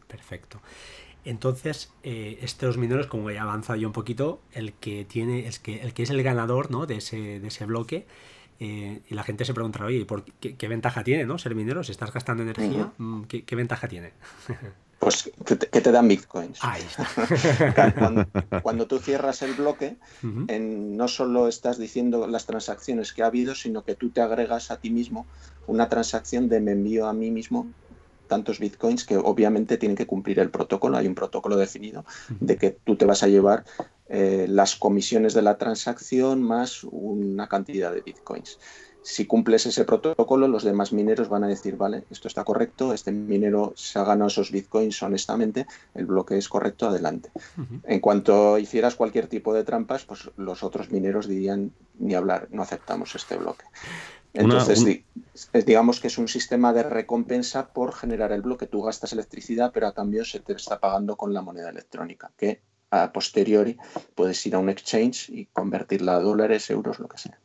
Perfecto. 0.07 0.61
Entonces, 1.25 1.91
eh, 2.03 2.37
estos 2.41 2.77
mineros, 2.77 3.07
como 3.07 3.31
he 3.31 3.39
avanzado 3.39 3.79
yo 3.79 3.87
un 3.87 3.93
poquito, 3.93 4.41
el 4.53 4.73
que 4.73 5.05
tiene, 5.05 5.47
es 5.47 5.59
que 5.59 5.81
el 5.81 5.93
que 5.93 6.03
es 6.03 6.11
el 6.11 6.21
ganador 6.23 6.71
¿no? 6.71 6.85
de, 6.85 6.97
ese, 6.97 7.39
de 7.39 7.47
ese 7.47 7.65
bloque, 7.65 8.05
eh, 8.59 9.01
y 9.09 9.13
la 9.13 9.23
gente 9.23 9.45
se 9.45 9.53
preguntará, 9.53 9.85
oye, 9.85 10.05
¿por 10.05 10.23
qué, 10.23 10.67
ventaja 10.67 11.03
tiene 11.03 11.25
¿no? 11.25 11.37
ser 11.37 11.55
minero? 11.55 11.83
Si 11.83 11.91
estás 11.91 12.11
gastando 12.11 12.43
energía, 12.43 12.91
mm, 12.97 13.23
¿qué, 13.23 13.55
ventaja 13.55 13.87
tiene? 13.87 14.13
Pues 14.99 15.31
que 15.45 15.55
te, 15.55 15.91
dan 15.93 16.09
bitcoins. 16.09 16.59
Ahí 16.61 16.83
cuando, 18.61 18.85
tú 18.85 18.99
cierras 18.99 19.41
el 19.43 19.53
bloque, 19.53 19.95
no 20.59 21.07
solo 21.07 21.47
estás 21.47 21.77
diciendo 21.77 22.27
las 22.27 22.45
transacciones 22.45 23.13
que 23.13 23.23
ha 23.23 23.27
habido, 23.27 23.55
sino 23.55 23.85
que 23.85 23.95
tú 23.95 24.09
te 24.09 24.19
agregas 24.19 24.71
a 24.71 24.81
ti 24.81 24.89
mismo 24.89 25.25
una 25.67 25.87
transacción 25.87 26.49
de 26.49 26.59
me 26.59 26.73
envío 26.73 27.07
a 27.07 27.13
mí 27.13 27.31
mismo 27.31 27.67
tantos 28.27 28.59
bitcoins 28.59 29.05
que 29.05 29.15
obviamente 29.17 29.77
tienen 29.77 29.95
que 29.97 30.05
cumplir 30.05 30.39
el 30.39 30.49
protocolo. 30.49 30.97
Hay 30.97 31.07
un 31.07 31.15
protocolo 31.15 31.55
definido 31.55 32.03
de 32.41 32.57
que 32.57 32.71
tú 32.71 32.97
te 32.97 33.05
vas 33.05 33.23
a 33.23 33.27
llevar 33.27 33.63
eh, 34.09 34.47
las 34.49 34.75
comisiones 34.75 35.33
de 35.33 35.43
la 35.43 35.57
transacción 35.57 36.41
más 36.41 36.83
una 36.83 37.47
cantidad 37.47 37.93
de 37.93 38.01
bitcoins. 38.01 38.59
Si 39.01 39.25
cumples 39.25 39.65
ese 39.65 39.85
protocolo, 39.85 40.47
los 40.47 40.63
demás 40.63 40.91
mineros 40.91 41.29
van 41.29 41.43
a 41.43 41.47
decir, 41.47 41.77
vale, 41.77 42.03
esto 42.09 42.27
está 42.27 42.43
correcto, 42.43 42.93
este 42.93 43.11
minero 43.11 43.73
se 43.75 43.97
ha 43.97 44.03
ganado 44.03 44.27
esos 44.27 44.51
bitcoins 44.51 45.01
honestamente, 45.03 45.67
el 45.93 46.05
bloque 46.05 46.37
es 46.37 46.49
correcto, 46.49 46.87
adelante. 46.87 47.31
En 47.85 47.99
cuanto 48.01 48.57
hicieras 48.57 48.95
cualquier 48.95 49.27
tipo 49.27 49.53
de 49.53 49.63
trampas, 49.63 50.03
pues 50.03 50.29
los 50.35 50.63
otros 50.63 50.91
mineros 50.91 51.27
dirían, 51.27 51.71
ni 51.97 52.13
hablar, 52.13 52.49
no 52.51 52.61
aceptamos 52.61 53.15
este 53.15 53.37
bloque. 53.37 53.63
Entonces, 54.33 54.83
digamos 55.65 55.99
que 55.99 56.07
es 56.07 56.17
un 56.17 56.27
sistema 56.27 56.73
de 56.73 56.83
recompensa 56.83 57.67
por 57.69 57.93
generar 57.93 58.31
el 58.31 58.41
bloque. 58.41 58.67
Tú 58.67 58.81
gastas 58.81 59.13
electricidad, 59.13 59.71
pero 59.73 59.87
a 59.87 59.93
cambio 59.93 60.23
se 60.25 60.39
te 60.39 60.53
está 60.53 60.79
pagando 60.79 61.15
con 61.15 61.33
la 61.33 61.41
moneda 61.41 61.69
electrónica, 61.69 62.31
que 62.37 62.61
a 62.91 63.11
posteriori 63.11 63.77
puedes 64.15 64.45
ir 64.45 64.55
a 64.55 64.59
un 64.59 64.69
exchange 64.69 65.29
y 65.29 65.45
convertirla 65.45 66.15
a 66.15 66.19
dólares, 66.19 66.69
euros, 66.69 66.99
lo 66.99 67.07
que 67.07 67.17
sea. 67.17 67.39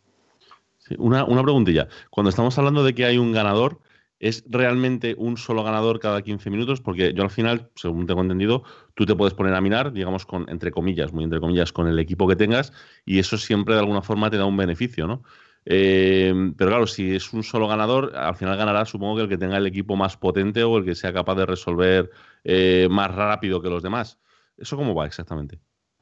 una, 0.98 1.24
una, 1.24 1.42
preguntilla. 1.42 1.88
Cuando 2.10 2.30
estamos 2.30 2.56
hablando 2.58 2.84
de 2.84 2.94
que 2.94 3.04
hay 3.04 3.18
un 3.18 3.32
ganador, 3.32 3.80
¿es 4.20 4.44
realmente 4.48 5.14
un 5.18 5.36
solo 5.36 5.62
ganador 5.62 6.00
cada 6.00 6.22
15 6.22 6.50
minutos? 6.50 6.80
Porque 6.80 7.12
yo 7.12 7.22
al 7.22 7.30
final, 7.30 7.70
según 7.74 8.06
tengo 8.06 8.22
entendido, 8.22 8.64
tú 8.94 9.06
te 9.06 9.14
puedes 9.14 9.34
poner 9.34 9.54
a 9.54 9.60
minar, 9.60 9.92
digamos, 9.92 10.24
con, 10.24 10.48
entre 10.48 10.70
comillas, 10.70 11.12
muy 11.12 11.24
entre 11.24 11.40
comillas, 11.40 11.72
con 11.72 11.88
el 11.88 11.98
equipo 11.98 12.26
que 12.26 12.36
tengas, 12.36 12.72
y 13.04 13.18
eso 13.18 13.36
siempre 13.36 13.74
de 13.74 13.80
alguna 13.80 14.02
forma 14.02 14.30
te 14.30 14.38
da 14.38 14.46
un 14.46 14.56
beneficio, 14.56 15.06
¿no? 15.06 15.22
Eh, 15.66 16.52
pero 16.56 16.70
claro, 16.70 16.86
si 16.86 17.14
es 17.14 17.32
un 17.32 17.42
solo 17.42 17.66
ganador, 17.68 18.14
al 18.14 18.36
final 18.36 18.56
ganará, 18.56 18.84
supongo 18.84 19.16
que 19.16 19.22
el 19.22 19.28
que 19.28 19.38
tenga 19.38 19.56
el 19.56 19.66
equipo 19.66 19.96
más 19.96 20.16
potente 20.16 20.62
o 20.62 20.76
el 20.76 20.84
que 20.84 20.94
sea 20.94 21.12
capaz 21.12 21.36
de 21.36 21.46
resolver 21.46 22.10
eh, 22.44 22.86
más 22.90 23.14
rápido 23.14 23.62
que 23.62 23.70
los 23.70 23.82
demás. 23.82 24.18
¿Eso 24.56 24.76
cómo 24.76 24.94
va 24.94 25.06
exactamente? 25.06 25.58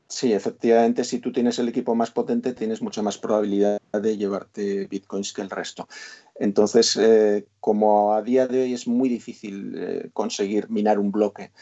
Sí, 0.09 0.35
efectivamente, 0.35 1.05
si 1.05 1.21
tú 1.21 1.33
tienes 1.33 1.59
el 1.59 1.69
equipo 1.69 1.95
más 1.95 2.11
potente, 2.11 2.53
tienes 2.53 2.83
mucha 2.83 3.01
más 3.01 3.17
probabilidad 3.17 3.81
de 3.93 4.17
llevarte 4.19 4.87
bitcoins 4.87 5.33
que 5.33 5.41
el 5.41 5.49
resto. 5.49 5.89
Entonces, 6.35 6.97
eh, 6.97 7.47
como 7.61 8.13
a 8.13 8.21
día 8.21 8.47
de 8.47 8.63
hoy 8.63 8.75
es 8.75 8.87
muy 8.87 9.09
difícil 9.09 9.75
eh, 9.75 10.11
conseguir 10.13 10.69
minar 10.69 10.99
un 10.99 11.13
bloque, 11.13 11.53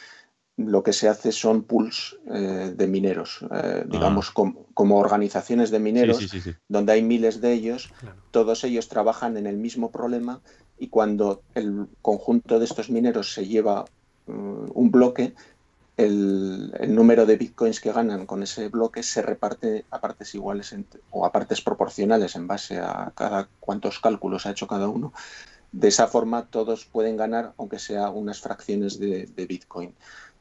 lo 0.56 0.82
que 0.82 0.92
se 0.92 1.08
hace 1.08 1.30
son 1.30 1.62
pools 1.62 2.18
eh, 2.34 2.74
de 2.76 2.86
mineros, 2.88 3.38
ah. 3.50 3.84
digamos, 3.86 4.32
como 4.32 4.98
organizaciones 4.98 5.70
de 5.70 5.78
mineros, 5.78 6.18
donde 6.68 6.92
hay 6.92 7.02
miles 7.02 7.40
de 7.40 7.52
ellos, 7.52 7.92
todos 8.32 8.64
ellos 8.64 8.88
trabajan 8.88 9.36
en 9.36 9.46
el 9.46 9.58
mismo 9.58 9.92
problema 9.92 10.40
y 10.76 10.88
cuando 10.88 11.42
el 11.54 11.86
conjunto 12.02 12.58
de 12.58 12.64
estos 12.64 12.90
mineros 12.90 13.32
se 13.32 13.46
lleva 13.46 13.84
mm, 14.26 14.70
un 14.74 14.90
bloque, 14.90 15.34
el, 16.04 16.94
número 16.94 17.26
de 17.26 17.36
bitcoins 17.36 17.80
que 17.80 17.92
ganan 17.92 18.26
con 18.26 18.42
ese 18.42 18.68
bloque 18.68 19.02
se 19.02 19.22
reparte 19.22 19.84
a 19.90 20.00
partes 20.00 20.34
iguales 20.34 20.74
o 21.10 21.26
a 21.26 21.32
partes 21.32 21.60
proporcionales 21.60 22.36
en 22.36 22.46
base 22.46 22.78
a 22.78 23.12
cada 23.14 23.48
cuántos 23.60 24.00
cálculos 24.00 24.46
ha 24.46 24.50
hecho 24.52 24.66
cada 24.66 24.88
uno. 24.88 25.12
De 25.72 25.88
esa 25.88 26.08
forma 26.08 26.46
todos 26.46 26.84
pueden 26.84 27.16
ganar, 27.16 27.54
aunque 27.58 27.78
sea 27.78 28.10
unas 28.10 28.40
fracciones 28.40 28.98
de 28.98 29.46
bitcoin 29.48 29.94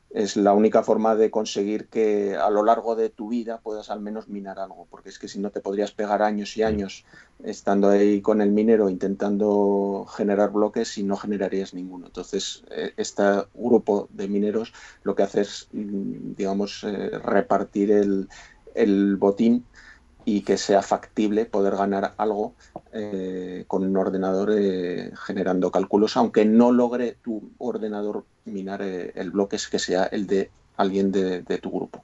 es 0.09 0.35
la 0.35 0.53
única 0.53 0.81
forma 0.81 1.15
de 1.15 1.29
conseguir 1.29 1.87
que 1.87 2.35
a 2.35 2.49
lo 2.49 2.63
largo 2.63 2.95
de 2.95 3.09
tu 3.09 3.29
vida 3.29 3.59
puedas 3.59 3.91
al 3.91 4.01
menos 4.01 4.27
minar 4.27 4.57
algo, 4.59 4.87
porque 4.89 5.09
es 5.09 5.19
que 5.19 5.27
si 5.27 5.39
no 5.39 5.51
te 5.51 5.61
podrías 5.61 5.91
pegar 5.91 6.23
años 6.23 6.57
y 6.57 6.63
años 6.63 7.05
estando 7.43 7.89
ahí 7.89 8.21
con 8.21 8.41
el 8.41 8.51
minero 8.51 8.89
intentando 8.89 10.05
generar 10.09 10.51
bloques 10.51 10.97
y 10.97 11.03
no 11.03 11.15
generarías 11.15 11.73
ninguno. 11.73 12.07
Entonces, 12.07 12.63
eh, 12.71 12.93
este 12.97 13.23
grupo 13.53 14.09
de 14.11 14.27
mineros 14.27 14.73
lo 15.03 15.15
que 15.15 15.23
hace 15.23 15.41
es, 15.41 15.69
mm, 15.73 16.33
digamos, 16.35 16.83
eh, 16.83 17.11
repartir 17.19 17.91
el, 17.91 18.29
el 18.73 19.15
botín 19.15 19.65
y 20.29 20.41
que 20.41 20.57
sea 20.57 20.83
factible 20.83 21.45
poder 21.45 21.75
ganar 21.75 22.13
algo 22.17 22.53
eh, 22.93 23.63
con 23.65 23.83
un 23.83 23.97
ordenador 23.97 24.51
eh, 24.55 25.11
generando 25.25 25.71
cálculos, 25.71 26.15
aunque 26.17 26.45
no 26.45 26.71
logre 26.71 27.17
tu 27.23 27.51
ordenador 27.57 28.25
minar 28.45 28.83
eh, 28.83 29.11
el 29.15 29.31
bloque 29.31 29.57
que 29.71 29.79
sea 29.79 30.03
el 30.03 30.27
de 30.27 30.51
alguien 30.77 31.11
de, 31.11 31.41
tu 31.57 31.71
grupo. 31.71 32.03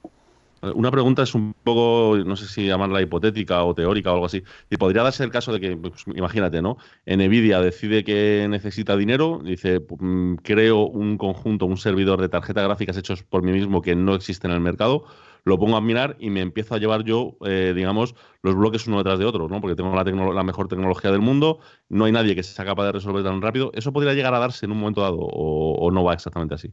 Una 0.74 0.90
pregunta 0.90 1.22
es 1.22 1.36
un 1.36 1.54
poco, 1.62 2.16
no 2.26 2.34
sé 2.34 2.48
si 2.48 2.66
llamarla 2.66 3.00
hipotética 3.00 3.62
o 3.62 3.74
teórica 3.74 4.10
o 4.10 4.14
algo 4.14 4.26
así. 4.26 4.42
Y 4.70 4.76
podría 4.76 5.04
darse 5.04 5.22
el 5.22 5.30
caso 5.30 5.52
de 5.52 5.60
que, 5.60 5.76
pues, 5.76 6.04
imagínate, 6.12 6.60
¿no? 6.60 6.78
Nvidia 7.06 7.60
decide 7.60 8.02
que 8.02 8.48
necesita 8.50 8.96
dinero, 8.96 9.40
dice, 9.44 9.80
mm, 10.00 10.34
creo 10.42 10.86
un 10.86 11.16
conjunto, 11.16 11.66
un 11.66 11.76
servidor 11.76 12.20
de 12.20 12.28
tarjetas 12.28 12.64
gráficas 12.64 12.96
hechos 12.96 13.22
por 13.22 13.42
mí 13.42 13.52
mismo 13.52 13.82
que 13.82 13.94
no 13.94 14.16
existe 14.16 14.48
en 14.48 14.54
el 14.54 14.60
mercado, 14.60 15.04
lo 15.46 15.60
pongo 15.60 15.76
a 15.76 15.80
mirar 15.80 16.16
y 16.18 16.28
me 16.28 16.40
empiezo 16.40 16.74
a 16.74 16.78
llevar 16.78 17.04
yo, 17.04 17.36
eh, 17.46 17.72
digamos, 17.74 18.16
los 18.42 18.56
bloques 18.56 18.88
uno 18.88 18.98
detrás 18.98 19.20
de 19.20 19.24
otro, 19.24 19.48
¿no? 19.48 19.60
Porque 19.60 19.76
tengo 19.76 19.94
la, 19.94 20.02
la, 20.02 20.42
mejor 20.42 20.66
tecnología 20.66 21.12
del 21.12 21.20
mundo, 21.20 21.60
no 21.88 22.04
hay 22.04 22.10
nadie 22.10 22.34
que 22.34 22.42
sea 22.42 22.64
capaz 22.64 22.86
de 22.86 22.92
resolver 22.92 23.22
tan 23.22 23.40
rápido. 23.40 23.70
¿Eso 23.72 23.92
podría 23.92 24.12
llegar 24.12 24.34
a 24.34 24.40
darse 24.40 24.66
en 24.66 24.72
un 24.72 24.80
momento 24.80 25.02
dado 25.02 25.18
o, 25.20 25.88
no 25.92 26.02
va 26.02 26.14
exactamente 26.14 26.56
así? 26.56 26.72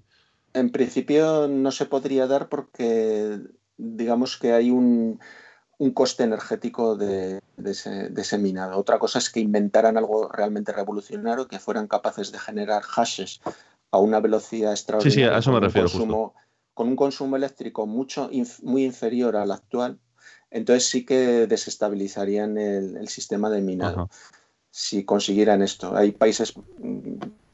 En 0.56 0.72
principio 0.72 1.48
no 1.48 1.70
se 1.70 1.86
podría 1.86 2.26
dar 2.26 2.50
porque 2.50 3.42
digamos 3.78 4.38
que 4.38 4.54
hay 4.54 4.72
un, 4.72 5.20
coste 5.94 6.24
energético 6.24 6.96
de, 6.96 7.42
ese, 7.64 8.38
minado. 8.40 8.80
Otra 8.80 8.98
cosa 8.98 9.20
es 9.20 9.30
que 9.30 9.40
inventaran 9.40 9.98
algo 9.98 10.30
realmente 10.30 10.72
revolucionario, 10.72 11.48
que 11.48 11.60
fueran 11.60 11.88
capaces 11.88 12.32
de 12.32 12.40
generar 12.40 12.82
hashes 12.82 13.40
a 13.92 14.00
una 14.00 14.20
velocidad 14.20 14.72
extraordinaria. 14.72 15.14
Sí, 15.14 15.30
sí, 15.30 15.32
a 15.32 15.38
eso 15.38 15.52
me 15.52 15.60
refiero 15.60 15.90
con 16.74 16.88
un 16.88 16.96
consumo 16.96 17.36
eléctrico 17.36 17.86
mucho, 17.86 18.30
muy 18.62 18.86
inferior 18.86 19.36
al 19.36 19.52
actual, 19.52 20.00
entonces 20.50 20.88
sí 20.88 21.06
que 21.06 21.48
desestabilizarían 21.48 22.58
el, 22.58 23.08
sistema 23.08 23.50
de 23.50 23.62
minado. 23.62 24.10
Si 24.70 25.04
consiguieran 25.04 25.62
esto. 25.62 25.96
Hay 25.96 26.12
países, 26.12 26.54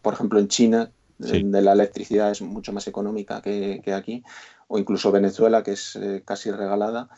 por 0.01 0.13
ejemplo 0.13 0.39
en 0.39 0.47
China, 0.47 0.91
donde 1.17 1.62
la 1.62 1.73
electricidad 1.73 2.32
es 2.32 2.41
mucho 2.41 2.71
más 2.71 2.88
económica 2.88 3.41
que, 3.41 3.82
aquí, 3.93 4.23
o 4.67 4.79
incluso 4.79 5.12
Venezuela, 5.12 5.63
que 5.63 5.73
es 5.73 5.95
eh, 5.97 6.23
casi 6.25 6.51
regalada, 6.51 7.10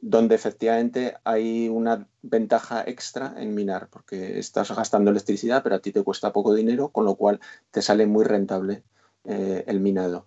donde 0.00 0.34
efectivamente 0.34 1.16
hay 1.24 1.68
una 1.68 2.06
ventaja 2.22 2.82
extra 2.86 3.34
en 3.36 3.54
minar, 3.54 3.88
porque 3.90 4.38
estás 4.38 4.74
gastando 4.74 5.10
electricidad, 5.10 5.62
pero 5.62 5.76
a 5.76 5.80
ti 5.80 5.92
te 5.92 6.02
cuesta 6.02 6.32
poco 6.32 6.54
dinero, 6.54 6.88
con 6.88 7.04
lo 7.04 7.16
cual 7.16 7.40
te 7.70 7.82
sale 7.82 8.06
muy 8.06 8.24
rentable 8.24 8.82
eh, 9.24 9.64
el 9.66 9.80
minado. 9.80 10.24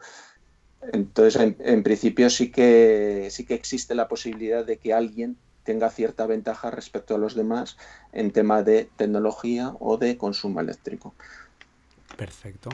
Entonces, 0.91 1.56
en, 1.60 1.84
principio 1.84 2.30
sí 2.30 2.52
que, 2.52 3.30
sí 3.32 3.46
que 3.46 3.54
existe 3.54 3.96
la 3.96 4.08
posibilidad 4.08 4.65
de 4.65 4.78
que 4.78 4.93
alguien 4.93 5.38
tenga 5.63 5.89
cierta 5.89 6.28
ventaja 6.28 6.72
respecto 6.72 7.15
a 7.15 7.17
los 7.17 7.36
demás 7.36 7.78
en 8.12 8.32
tema 8.32 8.63
de 8.63 8.89
tecnología 8.98 9.74
o 9.80 9.98
de 9.98 10.17
consumo 10.17 10.60
eléctrico. 10.60 11.13
Perfecto. 12.17 12.69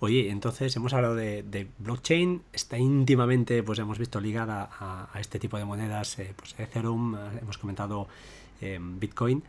Oye, 0.00 0.30
entonces 0.30 0.74
hemos 0.74 0.92
hablado 0.94 1.14
de, 1.14 1.68
blockchain, 1.78 2.42
está 2.52 2.76
íntimamente, 2.76 3.62
pues 3.62 3.78
hemos 3.78 3.98
visto 4.00 4.20
ligada 4.20 4.68
a, 4.72 5.20
este 5.20 5.38
tipo 5.38 5.58
de 5.58 5.64
monedas, 5.64 6.18
eh, 6.18 6.34
pues 6.34 6.56
Ethereum, 6.58 7.16
hemos 7.40 7.56
comentado 7.56 8.08
eh, 8.60 8.80
Bitcoin. 8.80 9.44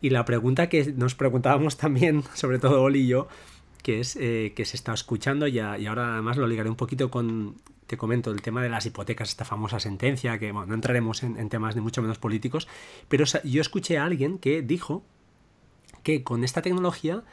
Y 0.00 0.08
la 0.08 0.24
pregunta 0.24 0.70
que 0.70 0.94
nos 0.96 1.14
preguntábamos 1.14 1.76
también, 1.76 2.24
sobre 2.32 2.58
todo 2.58 2.82
Oli 2.82 3.00
y 3.00 3.08
yo, 3.08 3.28
que 3.82 4.00
es 4.00 4.16
eh, 4.16 4.52
que 4.54 4.64
se 4.64 4.76
está 4.76 4.92
escuchando 4.92 5.46
ya, 5.46 5.78
y 5.78 5.86
ahora 5.86 6.14
además 6.14 6.36
lo 6.36 6.46
ligaré 6.46 6.68
un 6.68 6.76
poquito 6.76 7.10
con, 7.10 7.56
te 7.86 7.96
comento, 7.96 8.30
el 8.30 8.42
tema 8.42 8.62
de 8.62 8.68
las 8.68 8.86
hipotecas, 8.86 9.30
esta 9.30 9.44
famosa 9.44 9.80
sentencia, 9.80 10.38
que 10.38 10.52
bueno, 10.52 10.66
no 10.66 10.74
entraremos 10.74 11.22
en, 11.22 11.36
en 11.38 11.48
temas 11.48 11.74
ni 11.76 11.82
mucho 11.82 12.02
menos 12.02 12.18
políticos, 12.18 12.68
pero 13.08 13.24
yo 13.44 13.60
escuché 13.60 13.98
a 13.98 14.04
alguien 14.04 14.38
que 14.38 14.62
dijo 14.62 15.02
que 16.02 16.22
con 16.22 16.44
esta 16.44 16.62
tecnología 16.62 17.24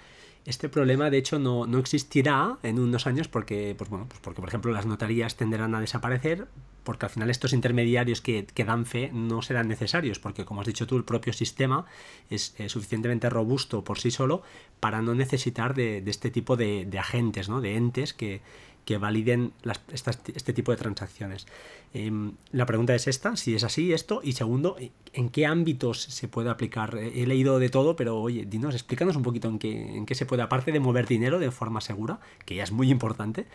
este 0.47 0.69
problema, 0.69 1.09
de 1.09 1.17
hecho, 1.17 1.39
no, 1.39 1.65
existirá 1.77 2.57
en 2.63 2.79
unos 2.79 3.05
años 3.05 3.27
porque, 3.27 3.75
pues 3.77 3.89
bueno, 3.89 4.05
pues 4.07 4.21
porque, 4.21 4.39
por 4.39 4.47
ejemplo, 4.47 4.71
las 4.71 4.85
notarías 4.85 5.35
tenderán 5.35 5.75
a 5.75 5.81
desaparecer, 5.81 6.47
porque 6.87 7.05
al 7.05 7.09
final 7.09 7.29
estos 7.29 7.51
intermediarios 7.51 8.21
que, 8.21 8.47
dan 8.65 8.85
fe 8.85 9.11
no 9.11 9.41
serán 9.41 9.67
necesarios, 9.67 10.19
porque, 10.19 10.45
como 10.45 10.61
has 10.61 10.67
dicho 10.67 10.87
tú, 10.87 10.95
el 10.95 11.03
propio 11.03 11.33
sistema 11.33 11.85
es 12.29 12.55
suficientemente 12.67 13.29
robusto 13.29 13.83
por 13.83 13.99
sí 13.99 14.09
solo 14.09 14.41
para 14.79 15.01
no 15.01 15.13
necesitar 15.13 15.73
de, 15.73 16.01
este 16.07 16.31
tipo 16.31 16.55
de, 16.55 16.85
de 16.85 16.97
agentes, 16.97 17.49
¿no? 17.49 17.59
de 17.59 17.75
entes 17.75 18.13
que, 18.13 18.39
que 18.87 18.97
validen 18.97 19.51
este 19.91 20.53
tipo 20.53 20.71
de 20.71 20.77
transacciones. 20.77 21.45
Em, 21.93 22.31
la 22.53 22.65
pregunta 22.65 22.95
es 22.95 23.07
esta, 23.07 23.35
si 23.35 23.53
es 23.53 23.65
así 23.65 23.91
esto, 23.91 24.21
y 24.23 24.31
segundo, 24.31 24.77
¿en 25.11 25.27
qué 25.27 25.45
ámbitos 25.45 26.01
se 26.03 26.29
puede 26.29 26.49
aplicar? 26.49 26.97
He 26.97 27.27
leído 27.27 27.59
de 27.59 27.67
todo, 27.67 27.97
pero 27.97 28.17
oye, 28.17 28.45
dinos, 28.45 28.75
explícanos 28.75 29.17
un 29.17 29.23
poquito 29.23 29.49
en 29.49 29.59
qué, 29.59 29.97
en 29.97 30.05
qué 30.05 30.15
se 30.15 30.25
puede, 30.25 30.41
aparte 30.41 30.71
de 30.71 30.79
mover 30.79 31.05
dinero 31.05 31.37
de 31.37 31.51
forma 31.51 31.81
segura, 31.81 32.21
que 32.45 32.55
ya 32.55 32.63
es 32.63 32.71
muy 32.71 32.89
importante, 32.89 33.45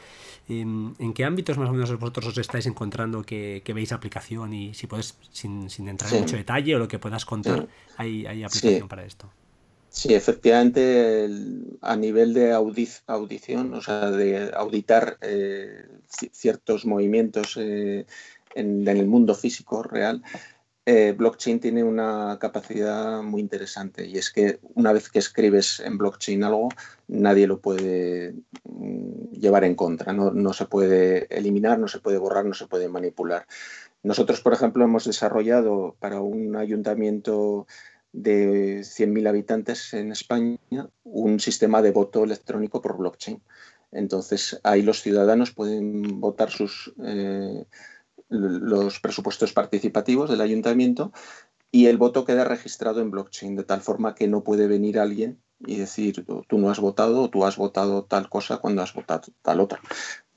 em, 0.50 0.92
¿en 0.98 1.14
qué 1.14 1.24
ámbitos 1.24 1.56
más 1.56 1.70
o 1.70 1.72
menos 1.72 1.90
vosotros 1.98 2.26
os 2.26 2.36
estáis 2.36 2.66
encontrando 2.66 3.22
que, 3.22 3.62
veis 3.74 3.92
aplicación? 3.92 4.52
Y 4.52 4.74
si 4.74 4.86
puedes, 4.86 5.16
sin, 5.30 5.66
entrar 5.88 6.12
en 6.12 6.20
mucho 6.20 6.36
detalle 6.36 6.76
o 6.76 6.78
lo 6.78 6.88
que 6.88 6.98
puedas 6.98 7.24
contar, 7.24 7.68
hay, 7.96 8.26
aplicación 8.44 8.86
para 8.86 9.06
esto. 9.06 9.30
Sí, 9.92 10.14
efectivamente, 10.14 11.28
a 11.82 11.96
nivel 11.96 12.32
de 12.32 12.52
audición, 12.52 13.74
o 13.74 13.82
sea, 13.82 14.10
de 14.10 14.50
auditar 14.54 15.18
eh, 15.20 15.84
ciertos 16.32 16.86
movimientos 16.86 17.58
eh, 17.58 18.06
en, 18.54 18.88
el 18.88 19.06
mundo 19.06 19.34
físico 19.34 19.82
real, 19.82 20.22
eh, 20.86 21.14
blockchain 21.16 21.60
tiene 21.60 21.84
una 21.84 22.38
capacidad 22.40 23.22
muy 23.22 23.42
interesante 23.42 24.06
y 24.06 24.16
es 24.16 24.30
que 24.30 24.60
una 24.74 24.94
vez 24.94 25.10
que 25.10 25.18
escribes 25.18 25.78
en 25.80 25.98
blockchain 25.98 26.42
algo, 26.42 26.70
nadie 27.08 27.46
lo 27.46 27.60
puede 27.60 28.34
mm, 28.64 29.32
llevar 29.32 29.64
en 29.64 29.74
contra, 29.74 30.14
no, 30.14 30.30
no 30.30 30.54
se 30.54 30.64
puede 30.64 31.26
eliminar, 31.36 31.78
no 31.78 31.86
se 31.86 32.00
puede 32.00 32.16
borrar, 32.16 32.46
no 32.46 32.54
se 32.54 32.66
puede 32.66 32.88
manipular. 32.88 33.46
Nosotros, 34.02 34.40
por 34.40 34.54
ejemplo, 34.54 34.84
hemos 34.84 35.04
desarrollado 35.04 35.96
para 36.00 36.20
un 36.22 36.56
ayuntamiento 36.56 37.66
de 38.12 38.80
100.000 38.80 39.28
habitantes 39.28 39.94
en 39.94 40.12
España 40.12 40.58
un 41.04 41.40
sistema 41.40 41.82
de 41.82 41.92
voto 41.92 42.24
electrónico 42.24 42.80
por 42.82 42.96
blockchain. 42.96 43.42
Entonces, 43.90 44.60
ahí 44.62 44.82
los 44.82 45.02
ciudadanos 45.02 45.52
pueden 45.52 46.20
votar 46.20 46.50
sus, 46.50 46.92
eh, 47.04 47.64
los 48.28 49.00
presupuestos 49.00 49.52
participativos 49.52 50.30
del 50.30 50.40
ayuntamiento 50.40 51.12
y 51.70 51.86
el 51.86 51.96
voto 51.96 52.24
queda 52.24 52.44
registrado 52.44 53.00
en 53.00 53.10
blockchain, 53.10 53.56
de 53.56 53.64
tal 53.64 53.80
forma 53.80 54.14
que 54.14 54.28
no 54.28 54.44
puede 54.44 54.66
venir 54.66 54.98
alguien 54.98 55.38
y 55.60 55.76
decir 55.76 56.24
tú 56.24 56.58
no 56.58 56.70
has 56.70 56.80
votado 56.80 57.22
o 57.22 57.30
tú 57.30 57.44
has 57.44 57.56
votado 57.56 58.04
tal 58.04 58.28
cosa 58.28 58.58
cuando 58.58 58.82
has 58.82 58.92
votado 58.92 59.32
tal 59.42 59.60
otra. 59.60 59.80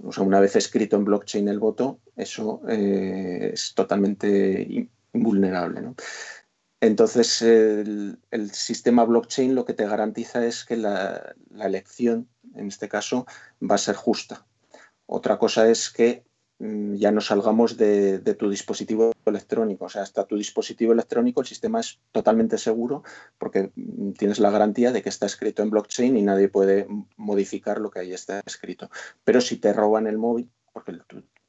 O 0.04 0.12
sea, 0.12 0.24
una 0.24 0.40
vez 0.40 0.56
escrito 0.56 0.96
en 0.96 1.06
blockchain 1.06 1.48
el 1.48 1.60
voto, 1.60 2.00
eso 2.16 2.62
eh, 2.70 3.52
es 3.54 3.74
totalmente 3.74 4.88
invulnerable. 5.14 5.94
Entonces, 6.82 7.42
el, 7.42 8.18
sistema 8.52 9.06
blockchain 9.06 9.56
lo 9.56 9.66
que 9.66 9.74
te 9.74 9.88
garantiza 9.88 10.46
es 10.46 10.66
que 10.66 10.78
la, 10.78 11.36
elección, 11.60 12.28
en 12.54 12.68
este 12.68 12.90
caso, 12.90 13.26
va 13.62 13.76
a 13.76 13.80
ser 13.80 13.96
justa. 13.96 14.46
Otra 15.06 15.38
cosa 15.38 15.70
es 15.70 15.90
que 15.90 16.26
mm, 16.60 16.96
ya 16.96 17.12
no 17.12 17.22
salgamos 17.22 17.78
de, 17.78 18.20
tu 18.38 18.50
dispositivo 18.50 19.14
electrónico. 19.26 19.86
O 19.86 19.90
sea, 19.90 20.04
hasta 20.04 20.26
tu 20.26 20.36
dispositivo 20.38 20.94
electrónico 20.94 21.42
el 21.42 21.48
sistema 21.48 21.80
es 21.80 22.00
totalmente 22.12 22.58
seguro 22.58 23.04
porque 23.38 23.72
mm, 23.76 24.12
tienes 24.14 24.40
la 24.40 24.52
garantía 24.52 24.92
de 24.92 25.02
que 25.02 25.10
está 25.10 25.26
escrito 25.26 25.64
en 25.64 25.70
blockchain 25.70 26.18
y 26.18 26.22
nadie 26.24 26.50
puede 26.50 26.88
modificar 27.16 27.80
lo 27.80 27.90
que 27.90 28.00
ahí 28.00 28.14
está 28.14 28.42
escrito. 28.46 28.90
Pero 29.24 29.42
si 29.42 29.58
te 29.58 29.74
roban 29.74 30.08
el 30.08 30.18
móvil, 30.18 30.52
porque 30.74 30.94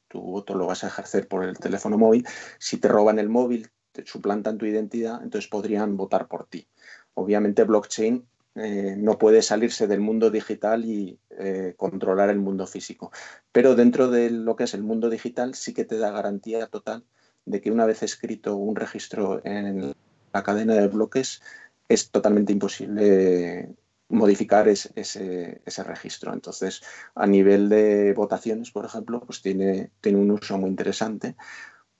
tu 0.07 0.21
voto 0.21 0.55
lo 0.55 0.67
vas 0.67 0.83
a 0.83 0.87
ejercer 0.87 1.27
por 1.27 1.43
el 1.43 1.57
teléfono 1.59 1.97
móvil, 1.97 2.25
si 2.59 2.77
te 2.77 2.87
roban 2.87 3.19
el 3.19 3.29
móvil, 3.29 3.69
suplantan 4.05 4.57
tu 4.57 4.65
identidad, 4.65 5.21
entonces 5.23 5.49
podrían 5.49 5.97
votar 5.97 6.27
por 6.27 6.47
ti. 6.47 6.67
Obviamente 7.13 7.63
blockchain 7.63 8.25
eh, 8.55 8.95
no 8.97 9.17
puede 9.17 9.41
salirse 9.41 9.87
del 9.87 9.99
mundo 9.99 10.29
digital 10.31 10.85
y 10.85 11.19
eh, 11.31 11.73
controlar 11.77 12.29
el 12.29 12.39
mundo 12.39 12.65
físico, 12.65 13.11
pero 13.51 13.75
dentro 13.75 14.09
de 14.09 14.31
lo 14.31 14.55
que 14.55 14.63
es 14.63 14.73
el 14.73 14.83
mundo 14.83 15.09
digital 15.09 15.53
sí 15.53 15.73
que 15.73 15.85
te 15.85 15.97
da 15.97 16.11
garantía 16.11 16.67
total 16.67 17.03
de 17.45 17.61
que 17.61 17.71
una 17.71 17.85
vez 17.85 18.03
escrito 18.03 18.55
un 18.55 18.75
registro 18.75 19.41
en 19.45 19.93
la 20.33 20.43
cadena 20.43 20.73
de 20.73 20.87
bloques 20.87 21.41
es 21.87 22.11
totalmente 22.11 22.51
imposible 22.51 23.69
modificar 24.09 24.67
ese, 24.67 25.61
registro. 25.85 26.33
Entonces, 26.33 26.81
a 27.15 27.27
nivel 27.27 27.69
de 27.69 28.13
votaciones, 28.13 28.71
por 28.71 28.85
ejemplo, 28.85 29.21
pues 29.21 29.41
tiene 29.41 29.91
un 30.05 30.31
uso 30.31 30.57
muy 30.57 30.69
interesante 30.69 31.35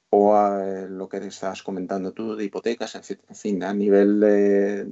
o 0.09 0.35
a 0.35 0.65
eh, 0.65 0.89
lo 0.89 1.09
que 1.09 1.17
estabas 1.17 1.63
comentando 1.63 2.13
tú 2.13 2.35
de 2.35 2.45
hipotecas, 2.45 2.95
en 2.95 3.35
fin, 3.35 3.63
a 3.63 3.73
nivel 3.73 4.19
de 4.19 4.87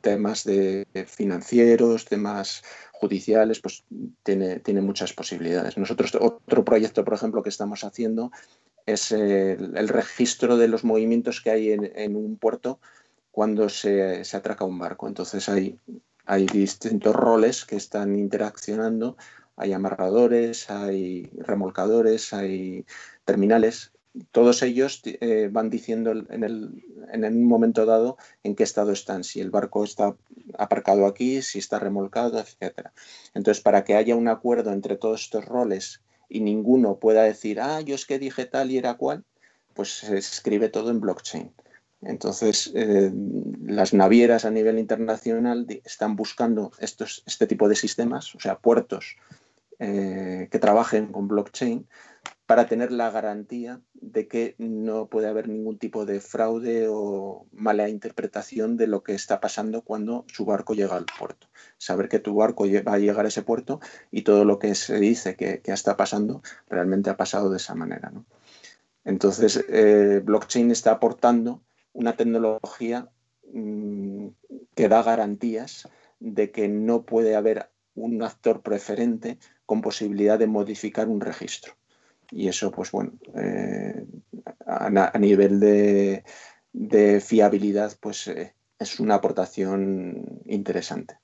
temas 0.00 0.44
de 0.44 0.86
financieros, 1.06 2.04
temas 2.04 2.62
judiciales, 2.92 3.60
pues 3.60 3.84
tiene, 4.22 4.60
tiene 4.60 4.80
muchas 4.80 5.12
posibilidades. 5.12 5.76
Nosotros, 5.76 6.14
otro 6.20 6.64
proyecto, 6.64 7.04
por 7.04 7.14
ejemplo, 7.14 7.42
que 7.42 7.48
estamos 7.48 7.84
haciendo 7.84 8.30
es 8.86 9.10
el, 9.12 9.88
registro 9.88 10.56
de 10.56 10.68
los 10.68 10.84
movimientos 10.84 11.40
que 11.40 11.50
hay 11.50 11.72
en, 11.72 12.16
un 12.16 12.36
puerto 12.36 12.80
cuando 13.32 13.68
se, 13.68 14.24
se, 14.24 14.36
atraca 14.36 14.64
un 14.64 14.78
barco. 14.78 15.08
Entonces 15.08 15.48
hay, 15.48 15.78
hay 16.24 16.46
distintos 16.46 17.14
roles 17.14 17.64
que 17.64 17.76
están 17.76 18.16
interaccionando, 18.16 19.16
hay 19.56 19.72
amarradores, 19.72 20.70
hay 20.70 21.30
remolcadores, 21.38 22.32
hay 22.32 22.86
terminales 23.24 23.92
todos 24.32 24.62
ellos 24.62 25.02
eh, 25.04 25.48
van 25.50 25.70
diciendo 25.70 26.12
en, 26.12 26.44
el, 26.44 26.84
en 27.12 27.24
un 27.24 27.44
momento 27.44 27.84
dado 27.86 28.16
en 28.42 28.54
qué 28.54 28.62
estado 28.62 28.92
están, 28.92 29.24
si 29.24 29.40
el 29.40 29.50
barco 29.50 29.84
está 29.84 30.16
aparcado 30.58 31.06
aquí, 31.06 31.42
si 31.42 31.58
está 31.58 31.78
remolcado, 31.78 32.38
etc. 32.38 32.90
Entonces, 33.34 33.62
para 33.62 33.84
que 33.84 33.94
haya 33.94 34.16
un 34.16 34.28
acuerdo 34.28 34.72
entre 34.72 34.96
todos 34.96 35.22
estos 35.22 35.44
roles 35.44 36.02
y 36.28 36.40
ninguno 36.40 36.96
pueda 36.96 37.22
decir, 37.22 37.60
ah, 37.60 37.80
yo 37.80 37.94
es 37.94 38.06
que 38.06 38.18
dije 38.18 38.46
tal 38.46 38.70
y 38.70 38.78
era 38.78 38.94
cual, 38.94 39.24
pues 39.74 39.90
se 39.90 40.16
escribe 40.16 40.68
todo 40.68 40.90
en 40.90 41.00
blockchain. 41.00 41.52
Entonces, 42.02 42.72
eh, 42.74 43.10
las 43.64 43.94
navieras 43.94 44.44
a 44.44 44.50
nivel 44.50 44.78
internacional 44.78 45.66
están 45.84 46.14
buscando 46.16 46.72
estos, 46.78 47.22
este 47.26 47.46
tipo 47.46 47.68
de 47.68 47.74
sistemas, 47.74 48.34
o 48.34 48.40
sea, 48.40 48.58
puertos 48.58 49.16
eh, 49.78 50.48
que 50.50 50.58
trabajen 50.58 51.12
con 51.12 51.28
blockchain 51.28 51.86
para 52.46 52.66
tener 52.66 52.92
la 52.92 53.10
garantía 53.10 53.80
de 53.94 54.28
que 54.28 54.54
no 54.58 55.08
puede 55.08 55.26
haber 55.26 55.48
ningún 55.48 55.78
tipo 55.78 56.06
de 56.06 56.20
fraude 56.20 56.86
o 56.88 57.46
mala 57.52 57.88
interpretación 57.88 58.76
de 58.76 58.86
lo 58.86 59.02
que 59.02 59.14
está 59.14 59.40
pasando 59.40 59.82
cuando 59.82 60.24
su 60.28 60.44
barco 60.44 60.74
llega 60.74 60.96
al 60.96 61.06
puerto. 61.18 61.48
Saber 61.76 62.08
que 62.08 62.20
tu 62.20 62.36
barco 62.36 62.64
va 62.86 62.94
a 62.94 62.98
llegar 62.98 63.24
a 63.24 63.28
ese 63.28 63.42
puerto 63.42 63.80
y 64.12 64.22
todo 64.22 64.44
lo 64.44 64.60
que 64.60 64.76
se 64.76 64.98
dice 65.00 65.34
que, 65.36 65.60
está 65.64 65.96
pasando 65.96 66.42
realmente 66.68 67.10
ha 67.10 67.16
pasado 67.16 67.50
de 67.50 67.56
esa 67.56 67.74
manera. 67.74 68.12
Entonces, 69.04 69.64
eh, 69.68 70.22
blockchain 70.24 70.70
está 70.70 70.92
aportando 70.92 71.62
una 71.92 72.16
tecnología 72.16 73.10
mm, 73.52 74.28
que 74.74 74.88
da 74.88 75.02
garantías 75.02 75.88
de 76.20 76.52
que 76.52 76.68
no 76.68 77.02
puede 77.04 77.34
haber 77.34 77.70
un 77.94 78.22
actor 78.22 78.62
preferente 78.62 79.38
con 79.64 79.80
posibilidad 79.80 80.38
de 80.38 80.46
modificar 80.46 81.08
un 81.08 81.20
registro 81.20 81.74
y 82.30 82.48
eso, 82.48 82.70
pues 82.70 82.90
bueno, 82.90 83.12
eh, 83.34 84.04
a, 84.66 85.18
nivel 85.18 85.60
de, 85.60 86.24
fiabilidad, 87.20 87.96
pues 88.00 88.26
eh, 88.28 88.54
es 88.78 89.00
una 89.00 89.16
aportación 89.16 90.40
interesante. 90.44 91.18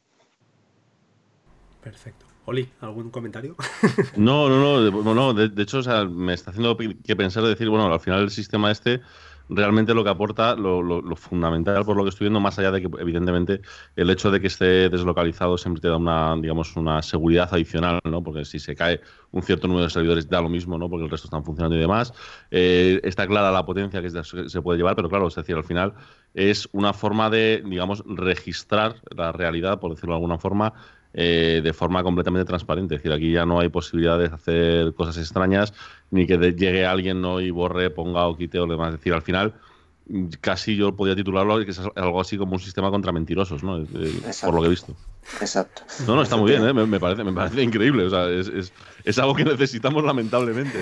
Perfecto. 1.83 2.27
Oli, 2.45 2.69
¿algún 2.81 3.11
comentario? 3.11 3.57
no, 4.17 4.49
no, 4.49 4.91
no, 4.91 5.15
no, 5.15 5.35
de, 5.35 5.62
hecho, 5.62 5.79
o 5.79 5.83
sea, 5.83 6.05
me 6.05 6.35
está 6.35 6.51
haciendo 6.51 6.77
que 6.77 7.17
pensar 7.17 7.43
de 7.45 7.51
decir, 7.51 7.69
bueno, 7.69 7.93
al 7.93 8.01
final 8.01 8.23
el 8.23 8.31
sistema 8.31 8.71
este 8.71 9.01
realmente 9.48 9.94
lo 9.94 10.05
que 10.05 10.11
aporta, 10.11 10.55
lo, 10.55 11.02
fundamental 11.16 11.85
por 11.85 11.96
lo 11.96 12.05
que 12.05 12.11
estoy 12.11 12.26
viendo, 12.26 12.40
más 12.40 12.59
allá 12.59 12.70
de 12.70 12.83
que 12.83 12.88
evidentemente 12.98 13.61
el 13.96 14.11
hecho 14.11 14.31
de 14.31 14.40
que 14.40 14.46
esté 14.46 14.88
deslocalizado 14.88 15.59
siempre 15.59 15.81
te 15.81 15.88
da 15.88 15.96
una, 15.96 16.37
digamos, 16.37 16.76
una 16.76 17.02
seguridad 17.02 17.48
adicional, 17.52 18.00
¿no? 18.05 18.22
Porque 18.22 18.44
si 18.44 18.59
se 18.59 18.74
cae 18.74 19.00
un 19.31 19.42
cierto 19.42 19.66
número 19.66 19.85
de 19.85 19.90
servidores 19.90 20.28
da 20.28 20.40
lo 20.40 20.48
mismo, 20.48 20.78
¿no? 20.78 20.88
Porque 20.88 21.05
el 21.05 21.11
resto 21.11 21.26
están 21.26 21.44
funcionando 21.44 21.76
y 21.76 21.81
demás. 21.81 22.12
Eh, 22.50 23.00
está 23.05 23.26
clara 23.26 23.50
la 23.50 23.64
potencia 23.64 24.00
que 24.02 24.11
se 24.11 24.62
puede 24.62 24.78
llevar, 24.78 24.96
pero 24.96 25.09
claro, 25.09 25.28
es 25.28 25.35
decir, 25.35 25.57
al 25.57 25.64
final 25.64 25.94
es 26.35 26.68
una 26.72 26.92
forma 26.92 27.31
de, 27.31 27.62
digamos, 27.64 28.02
registrar 28.07 28.96
la 29.14 29.33
realidad, 29.33 29.81
por 29.81 29.90
decirlo 29.90 30.14
de 30.14 30.16
alguna 30.16 30.38
forma, 30.38 30.72
eh, 31.14 31.61
de 31.62 31.72
forma 31.72 32.03
completamente 32.03 32.46
transparente. 32.46 32.94
Es 32.94 33.03
decir, 33.03 33.12
aquí 33.12 33.33
ya 33.33 33.44
no 33.44 33.61
hay 33.61 33.68
posibilidad 33.68 34.18
de 34.18 34.27
hacer 34.27 34.94
cosas 34.94 35.18
extrañas, 35.18 35.75
ni 36.11 36.27
que 36.27 36.37
llegue 36.37 36.87
alguien 36.87 37.20
¿no? 37.20 37.40
y 37.40 37.51
borre, 37.51 37.90
ponga 37.90 38.27
o 38.27 38.37
quite 38.37 38.59
o 38.59 38.66
demás. 38.66 38.94
Es 38.94 39.01
decir, 39.01 39.12
al 39.12 39.22
final 39.22 39.55
casi 40.40 40.77
yo 40.77 40.94
podría 40.94 41.16
titularlo 41.16 41.64
que 41.64 41.70
es 41.70 41.81
algo 41.96 42.20
así 42.20 42.37
como 42.37 42.53
un 42.53 42.61
sistema 42.61 42.90
contra 42.90 43.12
mentirosos, 43.12 43.62
¿no? 43.62 43.85
por 44.42 44.55
lo 44.55 44.61
que 44.61 44.66
he 44.66 44.70
visto. 44.70 44.94
Exacto. 45.40 45.83
No, 46.07 46.16
no, 46.16 46.22
está 46.22 46.37
muy 46.37 46.51
bien, 46.51 46.66
¿eh? 46.66 46.72
me, 46.72 46.98
parece, 46.98 47.22
me 47.22 47.33
parece 47.33 47.62
increíble. 47.62 48.05
O 48.05 48.11
sea, 48.11 48.29
es, 48.29 48.72
es, 49.05 49.18
algo 49.18 49.35
que 49.35 49.44
necesitamos 49.44 50.05
lamentablemente. 50.05 50.79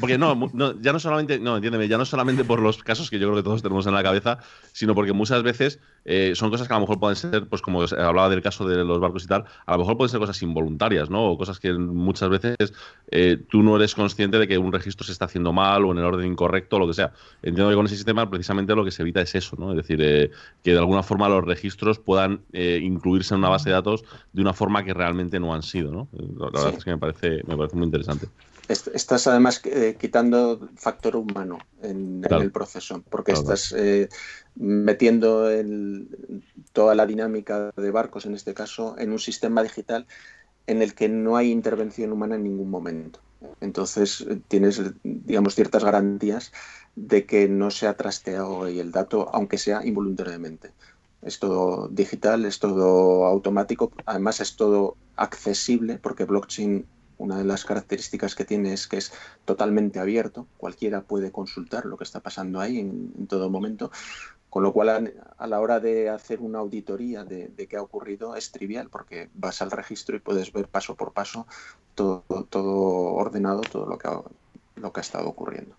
Porque 0.00 0.18
no, 0.18 0.50
ya 0.80 0.92
no 0.92 0.98
solamente, 0.98 1.38
no, 1.38 1.56
entiéndeme, 1.56 1.88
ya 1.88 1.96
no 1.96 2.04
solamente 2.04 2.44
por 2.44 2.60
los 2.60 2.82
casos 2.82 3.08
que 3.08 3.18
yo 3.18 3.28
creo 3.28 3.36
que 3.36 3.44
todos 3.44 3.62
tenemos 3.62 3.86
en 3.86 3.94
la 3.94 4.02
cabeza, 4.02 4.38
sino 4.72 4.94
porque 4.94 5.12
muchas 5.12 5.42
veces 5.42 5.78
eh, 6.04 6.32
son 6.34 6.50
cosas 6.50 6.66
que 6.66 6.74
a 6.74 6.76
lo 6.76 6.82
mejor 6.82 6.98
pueden 6.98 7.16
ser, 7.16 7.46
pues 7.46 7.62
como 7.62 7.82
hablaba 7.82 8.28
del 8.28 8.42
caso 8.42 8.66
de 8.66 8.84
los 8.84 9.00
barcos 9.00 9.24
y 9.24 9.28
tal, 9.28 9.44
a 9.64 9.72
lo 9.72 9.78
mejor 9.78 9.96
pueden 9.96 10.10
ser 10.10 10.20
cosas 10.20 10.42
involuntarias, 10.42 11.08
¿no? 11.08 11.30
O 11.30 11.38
cosas 11.38 11.60
que 11.60 11.72
muchas 11.72 12.28
veces 12.28 12.56
eh, 13.10 13.38
tú 13.48 13.62
no 13.62 13.76
eres 13.76 13.94
consciente 13.94 14.38
de 14.38 14.48
que 14.48 14.58
un 14.58 14.72
registro 14.72 15.06
se 15.06 15.12
está 15.12 15.26
haciendo 15.26 15.52
mal 15.52 15.84
o 15.84 15.92
en 15.92 15.98
el 15.98 16.04
orden 16.04 16.26
incorrecto 16.26 16.76
o 16.76 16.78
lo 16.80 16.88
que 16.88 16.94
sea. 16.94 17.12
Entiendo 17.42 17.70
que 17.70 17.76
con 17.76 17.86
ese 17.86 17.96
sistema 17.96 18.25
precisamente 18.30 18.74
lo 18.74 18.84
que 18.84 18.90
se 18.90 19.02
evita 19.02 19.20
es 19.20 19.34
eso, 19.34 19.56
¿no? 19.58 19.70
Es 19.70 19.76
decir, 19.76 20.00
eh, 20.02 20.30
que 20.62 20.72
de 20.72 20.78
alguna 20.78 21.02
forma 21.02 21.28
los 21.28 21.44
registros 21.44 21.98
puedan 21.98 22.42
incluirse 22.52 23.34
en 23.34 23.40
una 23.40 23.48
base 23.48 23.70
de 23.70 23.74
datos 23.74 24.04
de 24.32 24.42
una 24.42 24.52
forma 24.52 24.84
que 24.84 24.94
realmente 24.94 25.40
no 25.40 25.54
han 25.54 25.62
sido, 25.62 25.90
¿no? 25.92 26.08
La, 26.12 26.46
verdad 26.46 26.74
es 26.76 26.84
que 26.84 26.90
me 26.90 26.98
parece, 26.98 27.42
me 27.46 27.56
parece 27.56 27.76
muy 27.76 27.86
interesante. 27.86 28.28
Estás 28.68 29.26
además 29.28 29.62
quitando 29.98 30.68
factor 30.76 31.16
humano 31.16 31.58
en, 31.82 32.22
el 32.28 32.50
proceso, 32.50 33.02
porque 33.08 33.32
estás 33.32 33.74
metiendo 34.56 35.48
toda 36.72 36.94
la 36.94 37.06
dinámica 37.06 37.70
de 37.76 37.90
barcos, 37.90 38.26
en 38.26 38.34
este 38.34 38.54
caso, 38.54 38.96
en 38.98 39.12
un 39.12 39.18
sistema 39.18 39.62
digital 39.62 40.06
en 40.66 40.82
el 40.82 40.94
que 40.94 41.08
no 41.08 41.36
hay 41.36 41.50
intervención 41.50 42.12
humana 42.12 42.36
en 42.36 42.42
ningún 42.42 42.70
momento. 42.70 43.20
Entonces 43.60 44.26
tienes, 44.48 44.82
digamos, 45.02 45.54
ciertas 45.54 45.84
garantías 45.84 46.52
de 46.94 47.26
que 47.26 47.48
no 47.48 47.70
se 47.70 47.86
ha 47.86 47.96
trasteado 47.96 48.66
el 48.66 48.90
dato, 48.92 49.28
aunque 49.32 49.58
sea 49.58 49.84
involuntariamente. 49.84 50.72
Es 51.22 51.38
todo 51.38 51.88
digital, 51.88 52.44
es 52.44 52.58
todo 52.58 53.26
automático, 53.26 53.92
además 54.04 54.40
es 54.40 54.56
todo 54.56 54.96
accesible 55.16 55.98
porque 55.98 56.24
blockchain 56.24 56.86
una 57.18 57.38
de 57.38 57.44
las 57.44 57.64
características 57.64 58.34
que 58.34 58.44
tiene 58.44 58.72
es 58.72 58.86
que 58.86 58.98
es 58.98 59.12
totalmente 59.44 59.98
abierto, 59.98 60.46
cualquiera 60.58 61.02
puede 61.02 61.32
consultar 61.32 61.86
lo 61.86 61.96
que 61.96 62.04
está 62.04 62.20
pasando 62.20 62.60
ahí 62.60 62.78
en 62.78 63.26
todo 63.26 63.48
momento, 63.48 63.90
con 64.56 64.62
lo 64.62 64.72
cual, 64.72 65.12
a, 65.36 65.46
la 65.46 65.60
hora 65.60 65.80
de 65.80 66.08
hacer 66.08 66.40
una 66.40 66.60
auditoría 66.60 67.24
de, 67.24 67.66
qué 67.68 67.76
ha 67.76 67.82
ocurrido 67.82 68.36
es 68.36 68.52
trivial, 68.52 68.88
porque 68.88 69.28
vas 69.34 69.60
al 69.60 69.70
registro 69.70 70.16
y 70.16 70.18
puedes 70.18 70.50
ver 70.50 70.66
paso 70.66 70.94
por 70.94 71.12
paso 71.12 71.46
todo, 71.94 72.24
todo 72.48 73.12
ordenado, 73.12 73.60
todo 73.60 73.84
lo 73.84 73.98
que 73.98 74.08
ha, 74.08 74.22
lo 74.76 74.92
que 74.94 75.00
ha 75.00 75.02
estado 75.02 75.28
ocurriendo. 75.28 75.74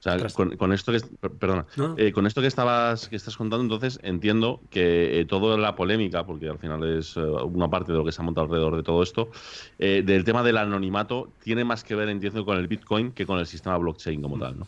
O 0.00 0.02
sea, 0.02 0.16
con, 0.58 0.72
esto 0.72 0.90
que 0.90 1.28
perdona, 1.28 1.64
eh, 1.96 2.10
con 2.10 2.26
esto 2.26 2.40
que 2.40 2.48
estabas 2.48 3.08
que 3.08 3.14
estás 3.14 3.36
contando, 3.36 3.62
entonces 3.62 4.00
entiendo 4.02 4.62
que 4.68 5.20
eh, 5.20 5.24
toda 5.24 5.56
la 5.56 5.76
polémica, 5.76 6.26
porque 6.26 6.48
al 6.48 6.58
final 6.58 6.98
es 6.98 7.16
eh, 7.16 7.20
una 7.20 7.70
parte 7.70 7.92
de 7.92 7.98
lo 7.98 8.04
que 8.04 8.10
se 8.10 8.20
ha 8.20 8.24
montado 8.24 8.46
alrededor 8.46 8.74
de 8.74 8.82
todo 8.82 9.04
esto, 9.04 9.30
del 9.78 10.24
tema 10.24 10.42
del 10.42 10.56
anonimato 10.56 11.30
tiene 11.40 11.64
más 11.64 11.84
que 11.84 11.94
ver, 11.94 12.08
entiendo, 12.08 12.44
con 12.44 12.58
el 12.58 12.66
Bitcoin 12.66 13.12
que 13.12 13.26
con 13.26 13.38
el 13.38 13.46
sistema 13.46 13.78
blockchain 13.78 14.20
como 14.20 14.40
tal, 14.40 14.58
¿no? 14.58 14.66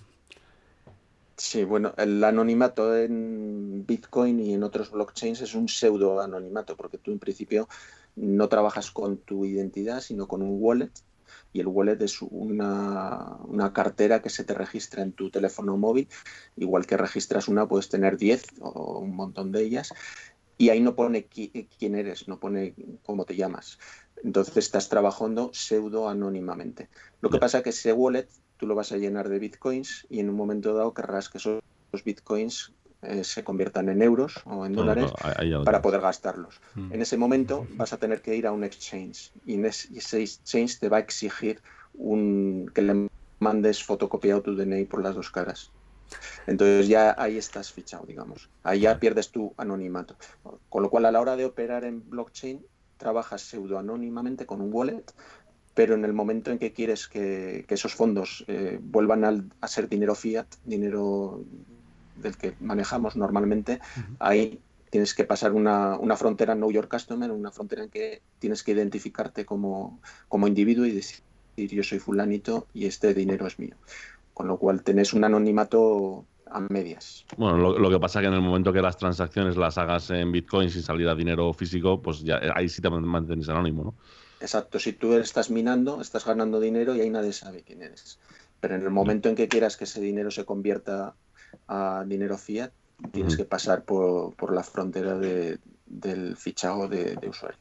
Sí, 1.41 1.65
bueno, 1.65 1.95
el 1.97 2.23
anonimato 2.23 2.95
en 2.95 3.87
Bitcoin 3.87 4.41
y 4.41 4.53
en 4.53 4.63
otros 4.63 4.91
blockchains 4.91 5.41
es 5.41 5.55
un 5.55 5.69
pseudo 5.69 6.21
anonimato, 6.21 6.77
porque 6.77 6.99
tú 6.99 7.13
en 7.13 7.19
principio 7.19 7.67
no 8.15 8.51
trabajas 8.51 8.91
con 8.91 9.17
tu 9.17 9.47
identidad, 9.47 10.03
sino 10.03 10.29
con 10.29 10.43
un 10.43 10.59
wallet. 10.61 10.91
Y 11.55 11.61
el 11.61 11.69
wallet 11.69 12.03
es 12.03 12.21
una, 12.21 13.39
cartera 13.73 14.21
que 14.21 14.29
se 14.29 14.45
te 14.45 14.53
registra 14.53 15.03
en 15.03 15.13
tu 15.13 15.31
teléfono 15.31 15.79
móvil. 15.79 16.09
Igual 16.57 16.85
que 16.85 16.99
registras 16.99 17.49
una, 17.49 17.67
puedes 17.67 17.89
tener 17.89 18.19
10 18.19 18.45
o 18.61 18.99
un 18.99 19.17
montón 19.17 19.51
de 19.51 19.63
ellas. 19.63 19.95
Y 20.59 20.69
ahí 20.69 20.81
no 20.81 20.95
pone 20.95 21.27
quién 21.27 21.95
eres, 21.95 22.29
no 22.29 22.39
pone 22.39 22.75
cómo 23.03 23.25
te 23.25 23.35
llamas. 23.35 23.79
Entonces 24.23 24.59
estás 24.59 24.91
trabajando 24.91 25.53
pseudo 25.55 26.07
anónimamente. 26.11 26.91
Lo 27.23 27.31
que 27.31 27.39
pasa 27.39 27.59
es 27.59 27.65
que 27.65 27.71
ese 27.71 27.95
wallet 27.95 28.29
tú 28.61 28.67
lo 28.67 28.75
vas 28.75 28.93
a 28.93 28.99
llenar 28.99 29.31
de 29.31 29.39
bitcoins 29.39 30.07
y 30.11 30.21
en 30.21 30.29
un 30.29 30.37
momento 30.37 30.75
dado 30.75 30.93
querrás 30.93 31.31
que 31.31 31.39
esos 31.39 31.63
bitcoins 32.05 32.73
eh, 33.01 33.25
se 33.25 33.43
conviertan 33.43 33.89
en 33.89 34.03
euros 34.03 34.35
o 34.45 34.67
en 34.67 34.75
dólares 34.75 35.11
para 35.65 35.81
poder 35.81 36.03
gastarlos. 36.03 36.61
Mm. 36.75 36.93
En 36.93 37.01
ese 37.01 37.17
momento 37.17 37.67
vas 37.77 37.95
a 37.95 37.97
tener 37.97 38.21
que 38.21 38.37
ir 38.37 38.47
a 38.47 38.53
un 38.53 38.63
exchange 38.63 39.33
y, 39.47 39.59
ese 39.65 40.21
exchange 40.21 40.79
te 40.79 40.91
va 40.91 40.99
a 40.99 41.01
exigir 41.01 41.63
un, 41.95 42.71
que 42.75 42.83
le 42.83 43.09
mandes 43.39 43.83
fotocopiado 43.83 44.43
tu 44.43 44.55
DNI 44.55 44.85
por 44.85 45.03
las 45.03 45.15
dos 45.15 45.31
caras. 45.31 45.73
Entonces 46.47 46.89
ya 46.89 47.15
ahí 47.17 47.39
estás 47.39 47.73
fichado, 47.73 48.05
digamos. 48.05 48.51
Ahí 48.63 48.81
ya 48.81 48.99
pierdes 48.99 49.31
tu 49.31 49.55
anonimato. 49.57 50.17
Con 50.69 50.83
lo 50.83 50.91
cual 50.91 51.07
a 51.07 51.13
la 51.13 51.21
hora 51.21 51.37
de 51.37 51.47
operar 51.47 51.85
en 51.85 52.11
blockchain 52.11 52.61
trabajas 52.99 53.41
pseudo 53.41 53.79
anónimamente 53.79 54.45
con 54.45 54.61
un 54.61 54.71
wallet 54.71 55.05
pero 55.81 55.95
en 55.95 56.05
el 56.05 56.13
momento 56.13 56.51
en 56.51 56.59
que 56.59 56.75
quieres 56.75 57.09
que, 57.09 57.65
esos 57.67 57.95
fondos 57.95 58.45
eh, 58.49 58.79
vuelvan 58.83 59.51
a 59.59 59.67
ser 59.67 59.89
dinero 59.89 60.15
fiat, 60.15 60.45
dinero 60.63 61.43
del 62.17 62.37
que 62.37 62.53
manejamos 62.61 63.17
normalmente, 63.17 63.81
ahí 64.19 64.61
tienes 64.91 65.15
que 65.15 65.25
pasar 65.25 65.53
una, 65.53 65.99
frontera 66.19 66.55
Know 66.55 66.71
Your 66.71 66.87
Customer, 66.87 67.31
una 67.31 67.51
frontera 67.51 67.83
en 67.83 67.89
que 67.89 68.21
tienes 68.39 68.63
que 68.63 68.73
identificarte 68.73 69.47
como, 69.47 70.03
como 70.29 70.47
individuo 70.47 70.85
y 70.85 70.93
decir 70.93 71.23
yo 71.57 71.83
soy 71.83 71.99
fulanito 71.99 72.67
y 72.75 72.85
este 72.85 73.15
dinero 73.15 73.47
es 73.47 73.59
mío. 73.59 73.77
Con 74.35 74.49
lo 74.49 74.59
cual 74.59 74.83
tenés 74.83 75.15
un 75.15 75.25
anonimato 75.25 76.27
a 76.51 76.61
medias. 76.61 77.25
Bueno, 77.39 77.57
lo, 77.57 77.91
que 77.91 77.99
pasa 77.99 78.19
es 78.19 78.25
que 78.25 78.29
en 78.29 78.35
el 78.35 78.43
momento 78.43 78.71
que 78.71 78.83
las 78.83 78.99
transacciones 78.99 79.57
las 79.57 79.79
hagas 79.79 80.11
en 80.11 80.31
Bitcoin 80.31 80.69
sin 80.69 80.83
salir 80.83 81.09
a 81.09 81.15
dinero 81.15 81.55
físico, 81.55 82.03
pues 82.03 82.23
ya 82.23 82.39
ahí 82.55 82.69
sí 82.69 82.83
te 82.83 82.91
mantienes 82.91 83.49
anónimo, 83.49 83.83
¿no? 83.83 83.95
Exacto, 84.41 84.79
si 84.79 84.93
tú 84.93 85.15
estás 85.15 85.51
minando, 85.51 86.01
estás 86.01 86.25
ganando 86.25 86.61
dinero 86.61 86.95
y 86.95 87.01
ahí 87.01 87.11
nadie 87.11 87.33
sabe 87.33 87.63
quién 87.63 87.83
eres. 87.83 88.19
Pero 88.61 88.75
en 88.75 88.83
el 88.83 88.91
momento 88.91 89.29
en 89.29 89.37
que 89.37 89.49
quieras 89.49 89.77
que 89.77 89.85
ese 89.85 90.01
dinero 90.01 90.31
se 90.31 90.45
convierta 90.45 91.15
a 91.69 92.05
dinero 92.07 92.39
fiat, 92.39 92.73
tienes 93.13 93.37
que 93.37 93.45
pasar 93.45 93.85
por, 93.85 94.53
la 94.53 94.63
frontera 94.63 95.17
del 95.17 96.37
fichado 96.37 96.89
de 96.89 97.19
usuario. 97.29 97.59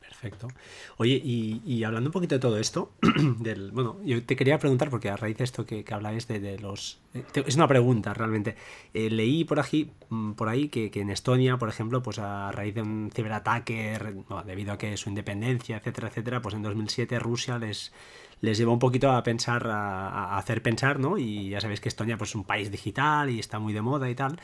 Perfecto. 0.00 0.48
Oye, 0.96 1.20
y, 1.22 1.84
hablando 1.84 2.08
un 2.08 2.12
poquito 2.12 2.34
de 2.34 2.40
todo 2.40 2.58
esto, 2.58 2.92
del, 3.38 3.70
bueno, 3.70 3.98
yo 4.04 4.22
te 4.24 4.34
quería 4.34 4.58
preguntar, 4.58 4.90
porque 4.90 5.08
a 5.08 5.16
raíz 5.16 5.36
de 5.38 5.44
esto 5.44 5.64
que, 5.64 5.84
que 5.84 5.94
habláis 5.94 6.26
de, 6.26 6.58
los... 6.58 6.98
Eh, 7.14 7.22
es 7.46 7.54
una 7.54 7.68
pregunta 7.68 8.12
realmente. 8.12 8.56
Eh, 8.92 9.08
leí 9.10 9.44
por 9.44 9.60
aquí, 9.60 9.90
mm, 10.08 10.32
por 10.32 10.48
ahí 10.48 10.68
que, 10.68 10.90
en 10.94 11.10
Estonia, 11.10 11.58
por 11.58 11.68
ejemplo, 11.68 12.02
pues 12.02 12.18
a 12.18 12.50
raíz 12.50 12.74
de 12.74 12.82
un 12.82 13.10
ciberataque, 13.14 13.98
debido 14.46 14.72
a 14.72 14.78
que 14.78 14.96
su 14.96 15.10
independencia, 15.10 15.76
etcétera, 15.76 16.08
etcétera, 16.08 16.42
pues 16.42 16.54
en 16.54 16.62
2007 16.62 17.18
Rusia 17.18 17.58
les, 17.58 17.92
les 18.40 18.58
llevó 18.58 18.72
un 18.72 18.78
poquito 18.78 19.12
a 19.12 19.22
pensar, 19.22 19.66
a, 19.68 20.36
hacer 20.36 20.62
pensar, 20.62 20.98
¿no? 20.98 21.18
Y 21.18 21.50
ya 21.50 21.60
sabéis 21.60 21.80
que 21.80 21.88
Estonia 21.88 22.18
pues, 22.18 22.30
es 22.30 22.36
un 22.36 22.44
país 22.44 22.70
digital 22.70 23.30
y 23.30 23.38
está 23.38 23.58
muy 23.58 23.72
de 23.72 23.82
moda 23.82 24.10
y 24.10 24.14
tal. 24.14 24.40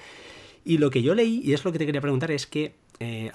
Y 0.65 0.79
lo 0.79 0.91
que 0.91 1.03
yo 1.03 1.15
leí, 1.15 1.41
y 1.45 1.55
es 1.55 1.65
lo 1.65 1.73
que 1.73 1.79
te 1.79 1.87
quería 1.87 2.01
preguntar, 2.01 2.31
es 2.31 2.47
que 2.47 2.77
eh, 3.03 3.33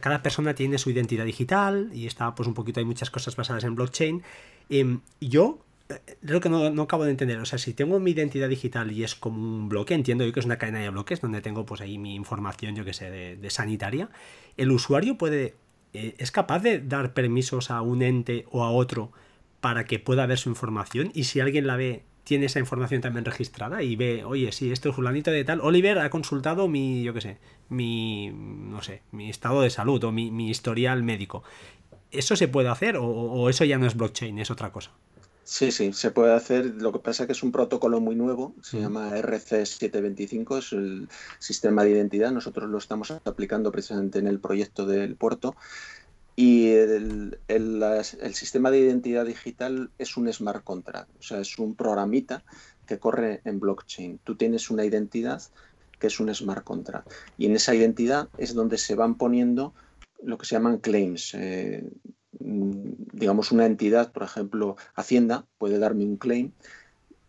cada 0.00 0.22
persona 0.22 0.54
tiene 0.54 0.78
su 0.78 0.90
identidad 0.90 1.24
digital 1.24 1.90
y 1.92 2.06
está 2.06 2.34
pues 2.34 2.46
un 2.46 2.54
poquito, 2.54 2.80
hay 2.80 2.86
muchas 2.86 3.10
cosas 3.10 3.36
basadas 3.36 3.64
en 3.64 3.74
blockchain. 3.74 4.22
Em, 4.70 5.00
yo 5.20 5.58
eh, 5.90 6.16
lo 6.22 6.40
que 6.40 6.48
no, 6.48 6.82
acabo 6.82 7.04
de 7.04 7.10
entender, 7.10 7.38
o 7.38 7.44
sea, 7.44 7.58
si 7.58 7.74
tengo 7.74 8.00
mi 8.00 8.12
identidad 8.12 8.48
digital 8.48 8.92
y 8.92 9.04
es 9.04 9.14
como 9.14 9.38
un 9.38 9.68
bloque, 9.68 9.92
entiendo 9.92 10.24
yo 10.24 10.32
que 10.32 10.40
es 10.40 10.46
una 10.46 10.56
cadena 10.56 10.78
de 10.80 10.88
bloques 10.88 11.20
donde 11.20 11.42
tengo 11.42 11.66
pues 11.66 11.82
ahí 11.82 11.98
mi 11.98 12.14
información, 12.14 12.74
yo 12.74 12.84
que 12.84 12.94
sé, 12.94 13.10
de, 13.10 13.50
sanitaria, 13.50 14.08
el 14.56 14.70
usuario 14.70 15.18
puede, 15.18 15.54
eh, 15.92 16.14
es 16.18 16.30
capaz 16.30 16.60
de 16.60 16.80
dar 16.80 17.12
permisos 17.12 17.70
a 17.70 17.82
un 17.82 18.02
ente 18.02 18.46
o 18.50 18.64
a 18.64 18.70
otro 18.70 19.12
para 19.60 19.84
que 19.84 19.98
pueda 19.98 20.24
ver 20.24 20.38
su 20.38 20.48
información 20.48 21.10
y 21.14 21.24
si 21.24 21.40
alguien 21.40 21.66
la 21.66 21.76
ve 21.76 22.04
tiene 22.24 22.46
esa 22.46 22.58
información 22.58 23.00
también 23.00 23.24
registrada 23.24 23.82
y 23.82 23.96
ve, 23.96 24.24
oye, 24.24 24.52
sí, 24.52 24.70
esto 24.72 24.90
es 24.90 24.94
fulanito 24.94 25.30
de 25.30 25.44
tal, 25.44 25.60
Oliver 25.60 25.98
ha 25.98 26.10
consultado 26.10 26.68
mi, 26.68 27.02
yo 27.02 27.14
qué 27.14 27.20
sé, 27.20 27.38
mi, 27.68 28.30
no 28.30 28.82
sé, 28.82 29.02
mi 29.12 29.30
estado 29.30 29.62
de 29.62 29.70
salud 29.70 30.02
o 30.04 30.12
mi, 30.12 30.50
historial 30.50 31.02
médico. 31.02 31.42
¿Eso 32.10 32.34
se 32.36 32.48
puede 32.48 32.68
hacer 32.68 32.96
o, 32.98 33.48
eso 33.48 33.64
ya 33.64 33.78
no 33.78 33.86
es 33.86 33.96
blockchain, 33.96 34.38
es 34.38 34.50
otra 34.50 34.72
cosa? 34.72 34.90
Sí, 35.44 35.72
sí, 35.72 35.92
se 35.92 36.12
puede 36.12 36.32
hacer. 36.32 36.66
Lo 36.76 36.92
que 36.92 37.00
pasa 37.00 37.24
es 37.24 37.26
que 37.26 37.32
es 37.32 37.42
un 37.42 37.50
protocolo 37.50 38.00
muy 38.00 38.14
nuevo, 38.14 38.54
se 38.62 38.80
llama 38.80 39.16
RC725, 39.16 40.58
es 40.58 40.72
el 40.72 41.08
sistema 41.40 41.82
de 41.82 41.90
identidad. 41.90 42.30
Nosotros 42.30 42.70
lo 42.70 42.78
estamos 42.78 43.10
aplicando 43.10 43.72
precisamente 43.72 44.20
en 44.20 44.28
el 44.28 44.38
proyecto 44.38 44.86
del 44.86 45.16
puerto. 45.16 45.56
Y 46.40 46.70
el, 46.70 47.36
sistema 48.32 48.70
de 48.70 48.78
identidad 48.78 49.26
digital 49.26 49.90
es 49.98 50.16
un 50.16 50.32
smart 50.32 50.64
contract, 50.64 51.10
o 51.18 51.22
sea, 51.22 51.40
es 51.40 51.58
un 51.58 51.74
programita 51.74 52.44
que 52.86 52.98
corre 52.98 53.42
en 53.44 53.60
blockchain. 53.60 54.20
Tú 54.24 54.36
tienes 54.36 54.70
una 54.70 54.86
identidad 54.86 55.42
que 55.98 56.06
es 56.06 56.18
un 56.18 56.34
smart 56.34 56.64
contract. 56.64 57.12
Y 57.36 57.44
en 57.44 57.56
esa 57.56 57.74
identidad 57.74 58.30
es 58.38 58.54
donde 58.54 58.78
se 58.78 58.94
van 58.94 59.16
poniendo 59.16 59.74
lo 60.22 60.38
que 60.38 60.46
se 60.46 60.54
llaman 60.54 60.78
claims. 60.78 61.34
Eh, 61.34 61.92
digamos, 62.32 63.52
una 63.52 63.66
entidad, 63.66 64.10
por 64.10 64.22
ejemplo, 64.22 64.76
Hacienda, 64.94 65.44
puede 65.58 65.78
darme 65.78 66.04
un 66.04 66.16
claim 66.16 66.52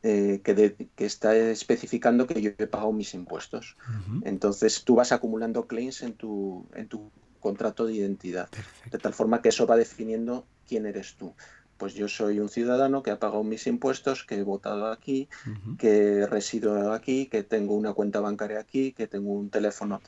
eh, 0.04 0.40
que, 0.42 1.06
está 1.06 1.36
especificando 1.36 2.28
que 2.28 2.42
yo 2.42 2.52
he 2.58 2.68
pagado 2.68 2.94
mis 2.94 3.14
impuestos. 3.14 3.76
Entonces 4.24 4.86
tú 4.86 4.96
vas 4.96 5.12
acumulando 5.12 5.68
claims 5.68 6.02
en 6.02 6.14
tu, 6.14 6.66
en 6.76 6.88
tu 6.88 7.12
contrato 7.42 7.86
de 7.86 7.96
identidad, 7.96 8.48
de 8.90 8.98
tal 8.98 9.14
forma 9.14 9.42
que 9.42 9.50
eso 9.50 9.68
va 9.68 9.76
definiendo 9.76 10.46
quién 10.68 10.86
eres 10.86 11.16
tú. 11.16 11.34
Pues 11.78 11.96
yo 11.96 12.08
soy 12.08 12.40
un 12.40 12.48
ciudadano 12.48 13.04
que 13.04 13.12
ha 13.12 13.20
pagado 13.20 13.44
mis 13.44 13.68
impuestos, 13.68 14.24
que 14.24 14.36
he 14.36 14.44
votado 14.44 14.90
aquí, 14.92 15.28
que 15.78 16.26
resido 16.28 16.94
aquí, 16.94 17.26
que 17.26 17.44
tengo 17.44 17.76
una 17.76 17.94
cuenta 17.94 18.22
bancaria 18.22 18.60
aquí, 18.60 18.94
que 18.94 19.08
tengo 19.08 19.34
un 19.34 19.50
teléfono 19.50 20.00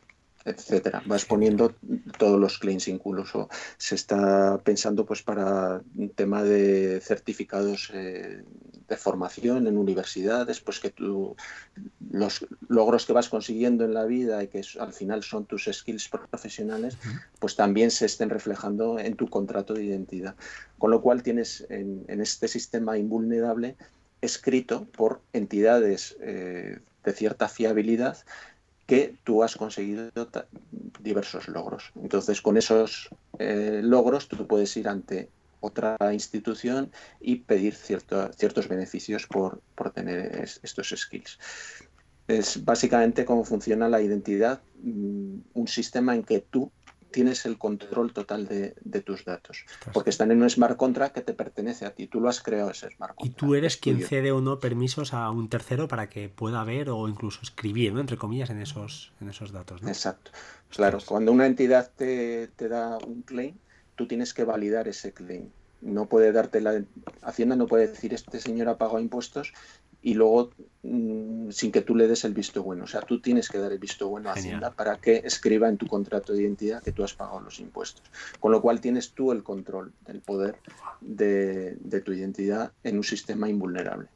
etcétera. 0.46 1.02
Vas 1.06 1.26
poniendo 1.26 1.74
todos 2.18 2.40
los 2.40 2.60
claims, 2.60 2.88
incluso. 2.88 3.50
Se 3.78 3.96
está 3.96 4.60
pensando 4.64 5.06
pues 5.06 5.24
para 5.24 5.82
un 5.96 6.10
tema 6.10 6.44
de 6.44 7.00
certificados 7.02 7.92
eh, 7.94 8.44
de 8.94 8.98
formación 8.98 9.66
en 9.68 9.78
universidades, 9.78 10.60
pues 10.62 10.80
que 10.80 10.92
tú, 10.92 11.36
los 12.12 12.46
logros 12.68 13.06
que 13.06 13.14
vas 13.14 13.28
consiguiendo 13.28 13.84
en 13.86 13.94
la 13.94 14.06
vida 14.06 14.44
y 14.44 14.48
que 14.48 14.62
al 14.80 14.94
final 14.94 15.24
son 15.24 15.46
tus 15.46 15.68
skills 15.72 16.10
profesionales, 16.10 16.98
pues 17.40 17.56
también 17.56 17.90
se 17.90 18.06
estén 18.06 18.30
reflejando 18.30 19.00
en 19.00 19.16
tu 19.16 19.28
contrato 19.28 19.74
de 19.74 19.84
identidad. 19.84 20.36
Con 20.78 20.92
lo 20.92 21.02
cual 21.02 21.24
tienes 21.24 21.66
en, 21.70 22.06
este 22.08 22.48
sistema 22.48 22.98
invulnerable 22.98 23.76
escrito 24.22 24.86
por 24.86 25.22
entidades 25.34 26.16
eh, 26.22 26.78
de 27.04 27.14
cierta 27.14 27.50
fiabilidad 27.50 28.18
que 28.86 29.16
tú 29.24 29.44
has 29.44 29.56
conseguido 29.56 30.12
diversos 31.00 31.48
logros. 31.48 31.92
Entonces, 31.96 32.42
con 32.42 32.58
esos 32.58 33.10
eh, 33.40 33.82
logros 33.84 34.28
tú 34.28 34.46
puedes 34.46 34.76
ir 34.78 34.88
ante 34.88 35.30
otra 35.64 35.98
institución 36.12 36.92
y 37.22 37.38
pedir 37.38 37.74
ciertos 37.74 38.68
beneficios 38.68 39.26
por, 39.28 39.62
por 39.76 39.92
tener 39.92 40.44
estos 40.62 40.94
skills. 40.96 41.40
Es 42.28 42.64
básicamente 42.64 43.26
cómo 43.26 43.44
funciona 43.46 43.88
la 43.90 44.02
identidad, 44.02 44.62
mm, 44.82 45.36
un 45.54 45.68
sistema 45.68 46.16
en 46.16 46.24
que 46.24 46.40
tú 46.40 46.72
tienes 47.12 47.46
el 47.46 47.58
control 47.58 48.12
total 48.12 48.48
de, 48.48 49.02
tus 49.02 49.24
datos. 49.24 49.66
Porque 49.94 50.10
están 50.10 50.32
en 50.32 50.42
un 50.42 50.50
smart 50.50 50.76
contract 50.76 51.16
que 51.16 51.22
te 51.22 51.34
pertenece 51.34 51.86
a 51.86 51.92
ti. 51.92 52.08
Tú 52.08 52.20
lo 52.20 52.28
has 52.28 52.42
creado 52.42 52.72
ese 52.72 52.90
smart 52.90 53.16
contract. 53.16 53.38
Y 53.38 53.40
tú 53.40 53.56
eres 53.56 53.78
quien 53.78 54.02
cede 54.02 54.32
o 54.32 54.42
no 54.42 54.60
permisos 54.60 55.14
a 55.14 55.30
un 55.30 55.48
tercero 55.48 55.88
para 55.88 56.10
que 56.10 56.28
pueda 56.28 56.64
ver 56.64 56.90
o 56.90 57.08
incluso 57.08 57.40
escribir, 57.42 57.94
¿no? 57.94 58.02
entre 58.02 58.18
comillas, 58.18 58.50
en 58.50 58.60
esos, 58.62 59.14
en 59.22 59.30
esos 59.30 59.52
datos. 59.52 59.82
Exacto. 59.84 60.32
Claro, 60.70 60.98
cuando 61.06 61.32
una 61.32 61.46
entidad 61.46 61.92
te, 61.96 62.48
te 62.56 62.68
da 62.68 62.98
un 62.98 63.22
claim, 63.22 63.56
tú 63.96 64.08
tienes 64.08 64.34
que 64.34 64.44
validar 64.44 64.88
ese 64.88 65.14
claim. 65.14 65.50
No 65.82 66.06
puede 66.06 66.32
darte 66.32 66.62
la 66.62 66.84
Hacienda 67.22 67.56
no 67.56 67.68
puede 67.68 67.88
decir 67.88 68.14
este 68.14 68.40
señor 68.40 68.70
ha 68.70 68.78
pagado 68.78 69.00
impuestos 69.00 69.54
y 70.04 70.14
luego 70.14 70.52
mm, 70.84 71.50
sin 71.52 71.72
que 71.72 71.82
tú 71.82 71.96
le 71.96 72.08
des 72.08 72.26
el 72.26 72.34
visto 72.34 72.62
bueno. 72.62 72.84
O 72.84 72.88
sea, 72.88 73.02
tú 73.02 73.22
tienes 73.22 73.48
que 73.50 73.58
dar 73.58 73.72
el 73.72 73.80
visto 73.80 74.10
bueno 74.10 74.30
a 74.30 74.34
Hacienda 74.34 74.72
para 74.72 74.98
que 74.98 75.22
escriba 75.24 75.70
en 75.70 75.78
tu 75.78 75.88
contrato 75.88 76.34
de 76.34 76.42
identidad 76.44 76.84
que 76.84 76.92
tú 76.92 77.04
has 77.04 77.14
pagado 77.14 77.40
los 77.40 77.60
impuestos. 77.60 78.04
Con 78.40 78.52
lo 78.52 78.62
cual 78.62 78.82
tienes 78.82 79.12
tú 79.12 79.32
el 79.32 79.44
control, 79.44 79.94
el 80.08 80.20
poder 80.20 80.58
de, 81.00 82.02
tu 82.04 82.12
identidad 82.12 82.74
en 82.84 82.98
un 82.98 83.04
sistema 83.04 83.50
invulnerable. 83.50 84.10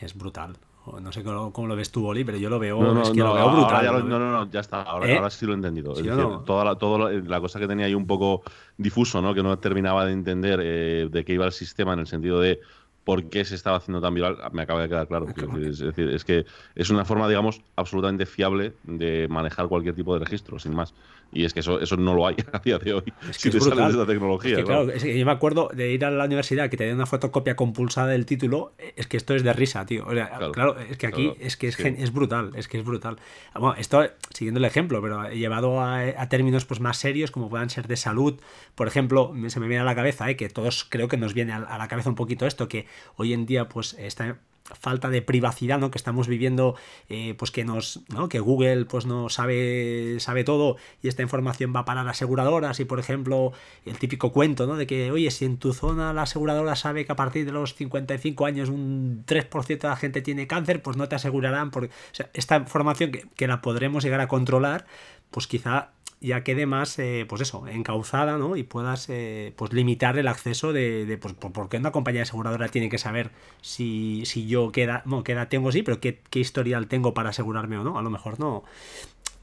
Es 0.00 0.14
brutal. 0.14 0.56
No 1.00 1.12
sé 1.12 1.22
cómo, 1.22 1.66
lo 1.66 1.76
ves 1.76 1.90
tú, 1.90 2.06
Oli, 2.06 2.24
pero 2.24 2.38
yo 2.38 2.50
lo 2.50 2.58
veo, 2.58 2.80
no, 2.80 3.02
es 3.02 3.10
que 3.10 3.18
lo 3.18 3.34
veo 3.34 3.50
brutal. 3.50 4.08
no, 4.08 4.18
no, 4.18 4.32
no, 4.32 4.50
ya 4.50 4.60
está. 4.60 4.82
Ahora, 4.82 5.08
¿Eh? 5.08 5.16
ahora 5.16 5.30
sí 5.30 5.46
lo 5.46 5.52
he 5.52 5.56
entendido. 5.56 5.92
es 5.92 6.04
decir, 6.04 6.24
toda, 6.44 6.64
la, 6.64 6.74
toda 6.76 7.12
la, 7.12 7.40
cosa 7.40 7.58
que 7.58 7.66
tenía 7.66 7.86
ahí 7.86 7.94
un 7.94 8.06
poco 8.06 8.42
difuso, 8.76 9.20
¿no? 9.22 9.34
que 9.34 9.42
no 9.42 9.58
terminaba 9.58 10.04
de 10.06 10.12
entender 10.12 10.60
eh, 10.62 11.08
de 11.10 11.24
qué 11.24 11.34
iba 11.34 11.46
el 11.46 11.52
sistema 11.52 11.92
en 11.92 12.00
el 12.00 12.06
sentido 12.06 12.40
de 12.40 12.60
por 13.08 13.30
qué 13.30 13.42
se 13.46 13.54
estaba 13.54 13.78
haciendo 13.78 14.02
tan 14.02 14.12
viral, 14.12 14.36
me 14.52 14.60
acaba 14.60 14.82
de 14.82 14.88
quedar 14.90 15.08
claro. 15.08 15.28
Es 15.66 15.78
decir, 15.78 16.10
es 16.10 16.26
que 16.26 16.44
es 16.74 16.90
una 16.90 17.06
forma, 17.06 17.26
digamos, 17.26 17.62
absolutamente 17.74 18.26
fiable 18.26 18.74
de 18.82 19.26
manejar 19.28 19.66
cualquier 19.66 19.94
tipo 19.94 20.12
de 20.12 20.22
registro, 20.22 20.58
sin 20.58 20.74
más. 20.74 20.92
Y 21.32 21.44
es 21.44 21.52
que 21.54 21.60
eso, 21.60 21.80
eso 21.80 21.96
no 21.96 22.14
lo 22.14 22.26
hay 22.26 22.36
a 22.52 22.58
día 22.58 22.78
de 22.78 22.92
hoy. 22.92 23.04
Es 23.30 23.38
que 23.38 23.50
si 23.50 23.50
te 23.50 23.60
sales 23.60 23.94
de 23.94 23.98
la 23.98 24.06
tecnología. 24.06 24.62
claro, 24.62 24.90
es 24.90 25.02
que 25.02 25.18
yo 25.18 25.24
me 25.24 25.32
acuerdo 25.32 25.70
de 25.72 25.90
ir 25.90 26.04
a 26.04 26.10
la 26.10 26.24
universidad 26.24 26.68
que 26.68 26.76
te 26.76 26.84
den 26.84 26.96
una 26.96 27.06
fotocopia 27.06 27.56
compulsada 27.56 28.08
del 28.08 28.26
título. 28.26 28.72
Es 28.96 29.06
que 29.06 29.16
esto 29.16 29.34
es 29.34 29.42
de 29.42 29.54
risa, 29.54 29.86
tío. 29.86 30.06
claro, 30.52 30.78
es 30.78 30.98
que 30.98 31.06
aquí 31.06 31.32
es 31.40 31.56
que 31.56 31.68
es, 31.68 31.78
es, 31.80 32.12
brutal. 32.12 32.52
Es 32.56 32.68
que 32.68 32.76
es 32.76 32.84
brutal. 32.84 33.16
Bueno, 33.54 33.74
esto 33.78 34.06
siguiendo 34.34 34.58
el 34.58 34.66
ejemplo, 34.66 35.00
pero 35.00 35.30
llevado 35.30 35.80
a, 35.80 36.28
términos 36.28 36.66
pues 36.66 36.80
más 36.80 36.98
serios, 36.98 37.30
como 37.30 37.48
puedan 37.48 37.70
ser 37.70 37.88
de 37.88 37.96
salud. 37.96 38.38
Por 38.74 38.86
ejemplo, 38.86 39.32
se 39.48 39.60
me 39.60 39.68
viene 39.68 39.80
a 39.80 39.84
la 39.84 39.94
cabeza, 39.94 40.28
eh, 40.30 40.36
que 40.36 40.48
todos 40.48 40.86
creo 40.88 41.08
que 41.08 41.16
nos 41.16 41.34
viene 41.34 41.52
a, 41.52 41.58
a 41.58 41.78
la 41.78 41.88
cabeza 41.88 42.10
un 42.10 42.16
poquito 42.16 42.46
esto, 42.46 42.68
que 42.68 42.86
hoy 43.16 43.32
en 43.32 43.46
día 43.46 43.68
pues 43.68 43.94
está 43.98 44.38
falta 44.74 45.08
de 45.08 45.22
privacidad 45.22 45.78
¿no? 45.78 45.90
que 45.90 45.98
estamos 45.98 46.28
viviendo 46.28 46.76
eh, 47.08 47.34
pues 47.38 47.50
que 47.50 47.64
nos 47.64 48.00
¿no? 48.08 48.28
que 48.28 48.40
Google 48.40 48.84
pues 48.84 49.06
no 49.06 49.28
sabe 49.28 50.16
sabe 50.20 50.44
todo 50.44 50.76
y 51.02 51.08
esta 51.08 51.22
información 51.22 51.72
va 51.74 51.80
a 51.80 51.84
parar 51.84 52.08
aseguradoras 52.08 52.80
y 52.80 52.84
por 52.84 52.98
ejemplo 52.98 53.52
el 53.84 53.98
típico 53.98 54.32
cuento 54.32 54.66
¿no? 54.66 54.76
de 54.76 54.86
que 54.86 55.10
oye 55.10 55.30
si 55.30 55.44
en 55.44 55.58
tu 55.58 55.72
zona 55.72 56.12
la 56.12 56.22
aseguradora 56.22 56.76
sabe 56.76 57.04
que 57.06 57.12
a 57.12 57.16
partir 57.16 57.46
de 57.46 57.52
los 57.52 57.74
55 57.74 58.44
años 58.44 58.68
un 58.68 59.24
3% 59.26 59.66
de 59.66 59.88
la 59.88 59.96
gente 59.96 60.22
tiene 60.22 60.46
cáncer 60.46 60.82
pues 60.82 60.96
no 60.96 61.08
te 61.08 61.14
asegurarán 61.16 61.70
porque 61.70 61.90
esta 62.34 62.56
información 62.56 63.10
que, 63.10 63.24
que 63.36 63.46
la 63.46 63.60
podremos 63.62 64.04
llegar 64.04 64.20
a 64.20 64.28
controlar 64.28 64.86
pues 65.30 65.46
quizá 65.46 65.92
ya 66.20 66.42
quede 66.42 66.66
más, 66.66 66.98
eh, 66.98 67.26
pues 67.28 67.42
eso, 67.42 67.66
encauzada, 67.68 68.38
¿no? 68.38 68.56
Y 68.56 68.64
puedas, 68.64 69.08
eh, 69.08 69.52
pues 69.56 69.72
limitar 69.72 70.18
el 70.18 70.26
acceso 70.26 70.72
de, 70.72 71.06
de 71.06 71.16
pues, 71.16 71.34
porque 71.34 71.76
una 71.76 71.92
compañía 71.92 72.22
aseguradora 72.22 72.68
tiene 72.68 72.88
que 72.88 72.98
saber 72.98 73.30
si, 73.60 74.24
si 74.26 74.46
yo 74.46 74.72
queda, 74.72 75.02
no, 75.06 75.22
queda 75.22 75.48
tengo 75.48 75.70
sí, 75.70 75.82
pero 75.82 76.00
qué, 76.00 76.20
qué, 76.30 76.40
historial 76.40 76.88
tengo 76.88 77.14
para 77.14 77.30
asegurarme 77.30 77.78
o 77.78 77.84
no. 77.84 77.98
A 77.98 78.02
lo 78.02 78.10
mejor 78.10 78.40
no, 78.40 78.64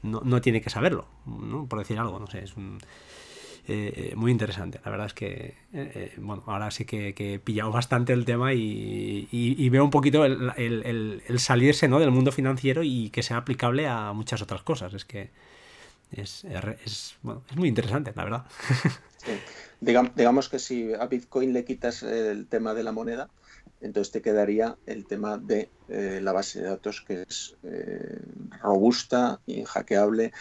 no, 0.02 0.40
tiene 0.40 0.60
que 0.60 0.70
saberlo, 0.70 1.06
¿no? 1.24 1.66
Por 1.66 1.78
decir 1.78 1.98
algo, 1.98 2.18
no 2.18 2.26
sé, 2.26 2.44
es. 2.44 2.54
Eh, 3.68 4.12
muy 4.14 4.30
interesante. 4.30 4.78
La 4.84 4.92
verdad 4.92 5.08
es 5.08 5.14
que, 5.14 5.56
bueno, 6.18 6.44
ahora 6.46 6.70
sí 6.70 6.84
que, 6.84 7.14
he 7.18 7.38
pillado 7.40 7.72
bastante 7.72 8.12
el 8.12 8.24
tema 8.24 8.54
y, 8.54 9.26
y, 9.32 9.68
veo 9.70 9.82
un 9.82 9.90
poquito 9.90 10.24
el, 10.24 10.52
el, 10.56 11.22
el, 11.26 11.38
salirse 11.40 11.88
¿no? 11.88 11.98
del 11.98 12.12
mundo 12.12 12.30
financiero 12.30 12.84
y 12.84 13.10
que 13.10 13.24
sea 13.24 13.38
aplicable 13.38 13.88
a 13.88 14.12
muchas 14.12 14.40
otras 14.40 14.62
cosas. 14.62 14.94
Es 14.94 15.04
que 15.04 15.30
es, 16.12 16.44
es, 16.44 17.16
bueno, 17.22 17.42
es 17.50 17.56
muy 17.56 17.68
interesante, 17.68 18.12
la 18.14 18.24
verdad. 18.24 18.44
digamos 19.80 20.48
que 20.48 20.58
si 20.58 20.92
a 20.94 21.06
Bitcoin 21.06 21.52
le 21.52 21.64
quitas 21.64 22.02
el 22.02 22.46
tema 22.46 22.74
de 22.74 22.84
la 22.84 22.92
moneda, 22.92 23.28
entonces 23.80 24.12
te 24.12 24.22
quedaría 24.22 24.76
el 24.86 25.06
tema 25.06 25.36
de 25.36 25.68
eh, 25.88 26.20
la 26.22 26.32
base 26.32 26.60
de 26.60 26.68
datos 26.68 27.02
que 27.06 27.22
es 27.22 27.56
eh, 27.62 28.18
robusta 28.62 29.40
y 29.46 29.64
hackeable 29.64 30.32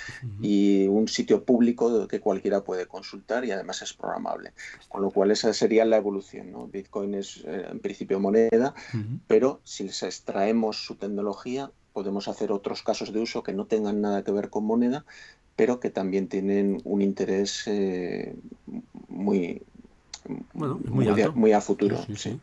y 0.41 0.87
un 0.87 1.07
sitio 1.07 1.43
público 1.43 2.07
que 2.07 2.21
cualquiera 2.21 2.63
puede 2.63 2.87
consultar 2.87 3.43
y 3.43 3.51
además 3.51 3.81
es 3.81 3.93
programable. 3.93 4.53
Con 4.87 5.01
lo 5.01 5.11
cual 5.11 5.31
esa 5.31 5.53
sería 5.53 5.83
la 5.85 5.97
evolución. 5.97 6.51
¿no? 6.51 6.67
Bitcoin 6.67 7.15
es 7.15 7.43
eh, 7.45 7.67
en 7.69 7.79
principio 7.79 8.19
moneda, 8.19 8.73
pero 9.27 9.59
si 9.63 9.83
les 9.83 10.01
extraemos 10.03 10.85
su 10.85 10.95
tecnología 10.95 11.71
podemos 11.95 12.27
hacer 12.27 12.51
otros 12.51 12.83
casos 12.83 13.13
de 13.13 13.21
uso 13.21 13.41
que 13.41 13.53
no 13.53 13.67
tengan 13.67 14.01
nada 14.01 14.21
que 14.21 14.31
ver 14.33 14.49
con 14.49 14.65
moneda 14.65 15.05
pero 15.55 15.79
que 15.79 15.89
también 15.89 16.27
tienen 16.27 16.81
un 16.83 17.01
interés 17.01 17.63
eh, 17.67 18.35
muy, 19.07 19.61
muy, 20.53 21.51
a 21.53 21.61
futuro. 21.61 21.97
Sí, 22.15 22.39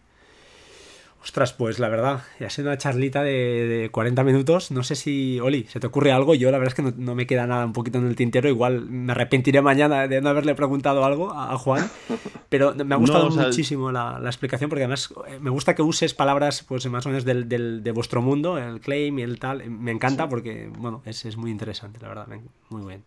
Ostras, 1.22 1.52
pues 1.52 1.78
la 1.78 1.88
verdad, 1.88 2.24
ha 2.44 2.50
sido 2.50 2.68
una 2.68 2.78
charlita 2.78 3.22
de, 3.22 3.88
40 3.92 4.24
minutos. 4.24 4.72
No 4.72 4.82
sé 4.82 4.96
si, 4.96 5.38
Oli, 5.38 5.64
¿se 5.64 5.78
te 5.78 5.86
ocurre 5.86 6.10
algo? 6.10 6.34
Yo 6.34 6.50
la 6.50 6.58
verdad 6.58 6.74
es 6.76 6.84
que 6.84 6.92
no, 6.96 7.14
me 7.14 7.28
queda 7.28 7.46
nada 7.46 7.64
un 7.64 7.72
poquito 7.72 7.98
en 7.98 8.08
el 8.08 8.16
tintero. 8.16 8.48
Igual 8.48 8.86
me 8.86 9.12
arrepentiré 9.12 9.62
mañana 9.62 10.08
de 10.08 10.20
no 10.20 10.30
haberle 10.30 10.56
preguntado 10.56 11.04
algo 11.04 11.32
a, 11.32 11.56
Juan. 11.58 11.88
Pero 12.48 12.74
me 12.74 12.94
ha 12.94 12.98
gustado 12.98 13.30
muchísimo 13.30 13.92
la, 13.92 14.20
explicación 14.24 14.68
porque 14.68 14.82
además 14.82 15.14
eh, 15.28 15.38
me 15.40 15.50
gusta 15.50 15.76
que 15.76 15.82
uses 15.82 16.12
palabras 16.12 16.64
pues 16.66 16.84
más 16.88 17.06
o 17.06 17.10
menos 17.10 17.24
del, 17.24 17.48
del, 17.48 17.84
de 17.84 17.92
vuestro 17.92 18.20
mundo, 18.20 18.58
el 18.58 18.80
claim 18.80 19.18
y 19.20 19.22
el 19.22 19.38
tal. 19.38 19.70
Me 19.70 19.92
encanta 19.92 20.28
porque, 20.28 20.70
bueno, 20.76 21.02
es, 21.04 21.24
es 21.24 21.36
muy 21.36 21.52
interesante, 21.52 22.00
la 22.02 22.08
verdad. 22.08 22.26
Muy 22.68 22.84
bien. 22.84 23.04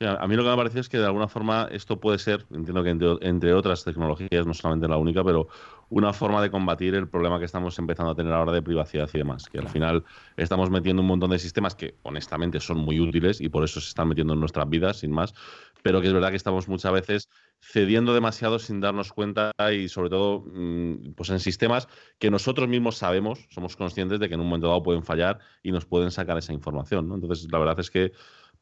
A 0.00 0.26
mí 0.26 0.36
lo 0.36 0.42
que 0.42 0.50
me 0.50 0.56
parece 0.56 0.80
es 0.80 0.88
que 0.88 0.98
de 0.98 1.04
alguna 1.04 1.28
forma 1.28 1.68
esto 1.70 2.00
puede 2.00 2.18
ser, 2.18 2.46
entiendo 2.50 2.82
que 2.82 2.90
entre, 3.26 3.54
otras 3.54 3.84
tecnologías, 3.84 4.46
no 4.46 4.54
solamente 4.54 4.88
la 4.88 4.96
única, 4.96 5.22
pero 5.22 5.48
una 5.90 6.12
forma 6.12 6.40
de 6.40 6.50
combatir 6.50 6.94
el 6.94 7.08
problema 7.08 7.38
que 7.38 7.44
estamos 7.44 7.78
empezando 7.78 8.12
a 8.12 8.14
tener 8.14 8.32
ahora 8.32 8.52
de 8.52 8.62
privacidad 8.62 9.08
y 9.12 9.18
demás. 9.18 9.48
Que 9.48 9.58
al 9.58 9.68
final 9.68 10.04
estamos 10.36 10.70
metiendo 10.70 11.02
un 11.02 11.08
montón 11.08 11.30
de 11.30 11.38
sistemas 11.38 11.74
que 11.74 11.96
honestamente 12.02 12.58
son 12.60 12.78
muy 12.78 12.98
útiles 12.98 13.40
y 13.40 13.48
por 13.48 13.64
eso 13.64 13.80
se 13.80 13.88
están 13.88 14.08
metiendo 14.08 14.32
en 14.32 14.40
nuestras 14.40 14.68
vidas, 14.68 15.00
sin 15.00 15.12
más, 15.12 15.34
pero 15.82 16.00
que 16.00 16.06
es 16.06 16.12
verdad 16.12 16.30
que 16.30 16.36
estamos 16.36 16.68
muchas 16.68 16.92
veces 16.92 17.28
cediendo 17.60 18.14
demasiado 18.14 18.58
sin 18.58 18.80
darnos 18.80 19.12
cuenta 19.12 19.52
y 19.72 19.88
sobre 19.88 20.10
todo 20.10 20.44
mm, 20.46 21.12
pues 21.14 21.30
en 21.30 21.38
sistemas 21.38 21.86
que 22.18 22.30
nosotros 22.30 22.68
mismos 22.68 22.96
sabemos, 22.96 23.46
somos 23.50 23.76
conscientes 23.76 24.18
de 24.18 24.28
que 24.28 24.34
en 24.34 24.40
un 24.40 24.46
momento 24.46 24.68
dado 24.68 24.82
pueden 24.82 25.04
fallar 25.04 25.38
y 25.62 25.70
nos 25.70 25.84
pueden 25.84 26.10
sacar 26.10 26.38
esa 26.38 26.52
información. 26.52 27.12
Entonces, 27.12 27.46
la 27.52 27.58
verdad 27.58 27.78
es 27.78 27.90
que 27.90 28.12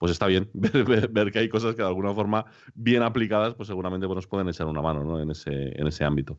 pues 0.01 0.13
está 0.13 0.27
bien 0.27 0.51
ver, 0.55 1.31
que 1.31 1.39
hay 1.39 1.49
cosas 1.51 1.75
que 1.75 1.83
de 1.83 1.89
alguna 1.89 2.15
forma, 2.15 2.47
bien 2.75 3.03
aplicadas, 3.03 3.55
pues 3.55 3.67
seguramente 3.69 4.07
pues, 4.07 4.17
nos 4.17 4.27
pueden 4.27 4.49
echar 4.49 4.67
una 4.67 4.81
mano 4.81 5.21
en, 5.21 5.31
ese, 5.31 5.79
en 5.79 5.87
ese 5.87 6.05
ámbito. 6.05 6.39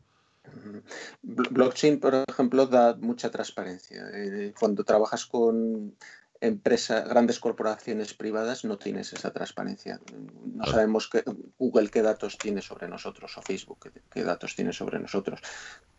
Blockchain, 1.21 1.99
por 1.99 2.25
ejemplo, 2.27 2.65
da 2.65 2.95
mucha 2.95 3.29
transparencia. 3.29 4.03
Eh, 4.13 4.51
cuando 4.59 4.83
trabajas 4.83 5.27
con 5.27 5.93
empresas, 6.41 7.07
grandes 7.07 7.39
corporaciones 7.39 8.15
privadas, 8.15 8.65
no 8.65 8.79
tienes 8.79 9.13
esa 9.13 9.31
transparencia. 9.31 10.01
No 10.43 10.65
sabemos 10.65 11.07
qué, 11.07 11.23
Google 11.59 11.89
qué 11.89 12.01
datos 12.01 12.39
tiene 12.39 12.63
sobre 12.63 12.87
nosotros 12.87 13.37
o 13.37 13.43
Facebook 13.43 13.91
qué, 14.09 14.23
datos 14.23 14.55
tiene 14.55 14.73
sobre 14.73 14.99
nosotros. 14.99 15.39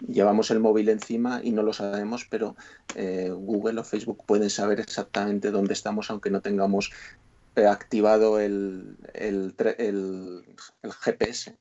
Llevamos 0.01 0.51
el 0.51 0.59
móvil 0.59 0.89
encima 0.89 1.41
y 1.45 1.53
no 1.53 1.63
lo 1.63 1.73
sabemos, 1.73 2.27
pero 2.29 2.57
eh, 2.97 3.31
Google 3.33 3.81
o 3.81 3.85
Facebook 3.85 4.27
pueden 4.27 4.51
saber 4.51 4.81
exactamente 4.81 5.53
dónde 5.53 5.75
estamos, 5.75 6.11
aunque 6.11 6.31
no 6.31 6.41
tengamos 6.41 6.91
activado 7.57 8.41
el, 8.41 8.97
el, 9.15 9.55
GPS. 11.01 11.57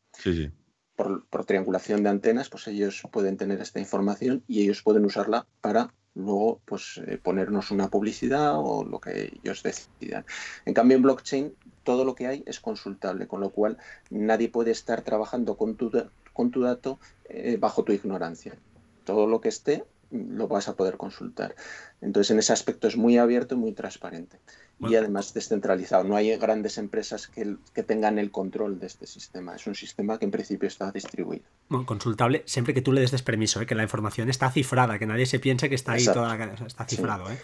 Por, 0.96 1.46
triangulación 1.46 2.04
de 2.04 2.10
antenas, 2.10 2.50
pues 2.50 2.68
ellos 2.68 3.04
pueden 3.12 3.38
tener 3.38 3.60
esta 3.60 3.80
información 3.80 4.44
y 4.48 4.62
ellos 4.62 4.84
pueden 4.84 5.06
usarla 5.06 5.48
para 5.62 5.94
luego 6.14 6.62
pues 6.66 7.02
eh, 7.08 7.18
ponernos 7.18 7.72
una 7.72 7.90
publicidad 7.90 8.56
o 8.58 8.84
lo 8.84 9.00
que 9.00 9.32
ellos 9.42 9.64
decidan. 9.64 10.26
En 10.66 10.74
cambio 10.74 10.98
en 10.98 11.04
blockchain 11.04 11.56
todo 11.84 12.06
lo 12.06 12.16
que 12.16 12.28
hay 12.28 12.44
es 12.46 12.60
consultable, 12.60 13.28
con 13.28 13.42
lo 13.42 13.52
cual 13.52 13.78
nadie 14.10 14.50
puede 14.50 14.72
estar 14.72 15.02
trabajando 15.02 15.58
con 15.58 15.76
tu, 15.76 15.92
con 16.34 16.52
tu 16.52 16.62
dato 16.62 17.00
eh, 17.30 17.58
bajo 17.58 17.84
tu 17.84 17.94
ignorancia. 17.94 18.56
Todo 19.06 19.26
lo 19.26 19.42
que 19.42 19.50
esté 19.50 19.86
lo 20.12 20.48
vas 20.48 20.68
a 20.68 20.76
poder 20.76 20.98
consultar. 20.98 21.56
Entonces, 22.02 22.32
en 22.32 22.40
ese 22.40 22.54
aspecto 22.54 22.88
es 22.88 22.98
muy 22.98 23.18
abierto 23.18 23.56
y 23.56 23.58
muy 23.58 23.74
transparente. 23.74 24.40
Y 24.80 24.96
además 24.96 25.34
descentralizado. 25.36 26.04
No 26.04 26.16
hay 26.16 26.36
grandes 26.38 26.80
empresas 26.80 27.28
que, 27.28 27.56
tengan 27.84 28.18
el 28.18 28.32
control 28.32 28.80
de 28.80 28.88
este 28.88 29.06
sistema. 29.06 29.56
Es 29.56 29.68
un 29.68 29.76
sistema 29.76 30.18
que 30.18 30.26
en 30.26 30.32
principio 30.32 30.68
está 30.68 30.92
distribuido. 30.92 31.46
Bueno, 31.70 31.86
consultable 31.86 32.42
siempre 32.46 32.74
que 32.74 32.82
tú 32.82 32.92
le 32.92 33.02
des 33.02 33.22
permiso, 33.22 33.62
¿eh? 33.62 33.68
que 33.68 33.76
la 33.76 33.84
información 33.84 34.30
está 34.30 34.50
cifrada, 34.50 34.98
que 34.98 35.06
nadie 35.06 35.28
se 35.28 35.38
piense 35.40 35.70
que 35.70 35.76
está 35.76 35.94
ahí 35.94 36.06
toda 36.06 36.36
está 36.66 36.86
cifrado. 36.86 37.30
¿eh? 37.30 37.38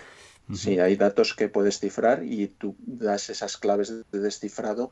Sí, 0.53 0.79
hay 0.79 0.95
datos 0.95 1.35
que 1.35 1.49
puedes 1.49 1.79
cifrar 1.79 2.23
y 2.23 2.47
tú 2.47 2.75
das 2.79 3.29
esas 3.29 3.57
claves 3.57 3.93
de 4.11 4.19
descifrado 4.19 4.91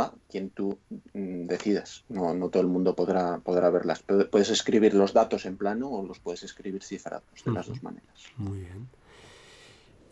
a 0.00 0.12
quien 0.30 0.50
tú 0.50 0.78
mm, 1.12 1.46
decidas. 1.46 2.04
No, 2.08 2.34
no 2.34 2.48
todo 2.48 2.62
el 2.62 2.68
mundo 2.68 2.94
podrá, 2.94 3.38
podrá 3.38 3.70
verlas. 3.70 4.02
Puedes 4.02 4.50
escribir 4.50 4.94
los 4.94 5.12
datos 5.12 5.46
en 5.46 5.56
plano 5.56 5.90
o 5.90 6.06
los 6.06 6.18
puedes 6.18 6.42
escribir 6.42 6.82
cifrados, 6.82 7.24
de 7.44 7.52
las 7.52 7.66
dos 7.66 7.82
maneras. 7.82 8.08
Muy 8.36 8.60
bien. 8.60 8.88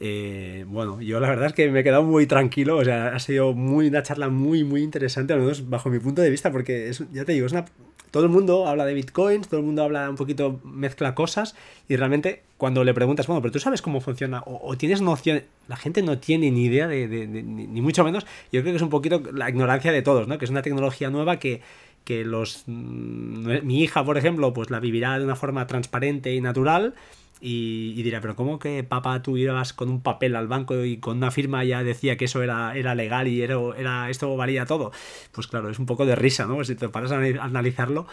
Eh, 0.02 0.64
bueno, 0.66 1.02
yo 1.02 1.20
la 1.20 1.28
verdad 1.28 1.48
es 1.48 1.52
que 1.52 1.70
me 1.70 1.80
he 1.80 1.84
quedado 1.84 2.02
muy 2.02 2.26
tranquilo, 2.26 2.78
o 2.78 2.84
sea, 2.84 3.08
ha 3.08 3.18
sido 3.18 3.52
muy, 3.52 3.88
una 3.88 4.02
charla 4.02 4.30
muy, 4.30 4.64
muy 4.64 4.82
interesante, 4.82 5.34
al 5.34 5.40
menos 5.40 5.68
bajo 5.68 5.90
mi 5.90 5.98
punto 5.98 6.22
de 6.22 6.30
vista, 6.30 6.50
porque 6.50 6.88
es, 6.88 7.04
ya 7.12 7.26
te 7.26 7.32
digo, 7.32 7.44
es 7.44 7.52
una, 7.52 7.66
todo 8.10 8.24
el 8.24 8.28
mundo 8.28 8.66
habla 8.66 8.84
de 8.84 8.94
bitcoins, 8.94 9.48
todo 9.48 9.60
el 9.60 9.66
mundo 9.66 9.82
habla 9.82 10.08
un 10.08 10.16
poquito, 10.16 10.60
mezcla 10.64 11.14
cosas, 11.14 11.54
y 11.88 11.96
realmente 11.96 12.42
cuando 12.56 12.84
le 12.84 12.94
preguntas, 12.94 13.26
bueno, 13.26 13.40
pero 13.40 13.52
tú 13.52 13.58
sabes 13.58 13.82
cómo 13.82 14.00
funciona, 14.00 14.42
o, 14.46 14.76
tienes 14.76 15.00
noción, 15.00 15.42
la 15.68 15.76
gente 15.76 16.02
no 16.02 16.18
tiene 16.18 16.50
ni 16.50 16.64
idea 16.64 16.88
de, 16.88 17.06
ni, 17.08 17.80
mucho 17.80 18.04
menos, 18.04 18.26
yo 18.52 18.60
creo 18.60 18.72
que 18.72 18.76
es 18.76 18.82
un 18.82 18.90
poquito 18.90 19.22
la 19.32 19.48
ignorancia 19.48 19.92
de 19.92 20.02
todos, 20.02 20.28
¿no? 20.28 20.38
Que 20.38 20.44
es 20.44 20.50
una 20.50 20.62
tecnología 20.62 21.10
nueva 21.10 21.38
que, 21.38 21.62
que 22.04 22.24
los 22.24 22.64
mm, 22.66 23.64
mi 23.64 23.82
hija, 23.82 24.04
por 24.04 24.18
ejemplo, 24.18 24.52
pues 24.52 24.70
la 24.70 24.80
vivirá 24.80 25.18
de 25.18 25.24
una 25.24 25.36
forma 25.36 25.66
transparente 25.66 26.34
y 26.34 26.40
natural 26.40 26.94
y, 27.40 28.02
dirá, 28.02 28.20
pero 28.20 28.36
¿cómo 28.36 28.58
que 28.58 28.84
papá 28.84 29.22
tú 29.22 29.36
ibas 29.36 29.72
con 29.72 29.88
un 29.88 30.02
papel 30.02 30.36
al 30.36 30.46
banco 30.46 30.84
y 30.84 30.98
con 30.98 31.16
una 31.16 31.30
firma 31.30 31.64
ya 31.64 31.82
decía 31.82 32.16
que 32.16 32.26
eso 32.26 32.42
era, 32.42 32.76
era 32.76 32.94
legal 32.94 33.28
y 33.28 33.42
era, 33.42 33.56
era, 33.78 34.10
esto 34.10 34.36
valía 34.36 34.66
todo? 34.66 34.92
Pues 35.32 35.46
claro, 35.46 35.70
es 35.70 35.78
un 35.78 35.86
poco 35.86 36.04
de 36.04 36.16
risa, 36.16 36.46
¿no? 36.46 36.62
Si 36.64 36.74
te 36.74 36.88
paras 36.90 37.12
a 37.12 37.16
analizarlo, 37.16 38.06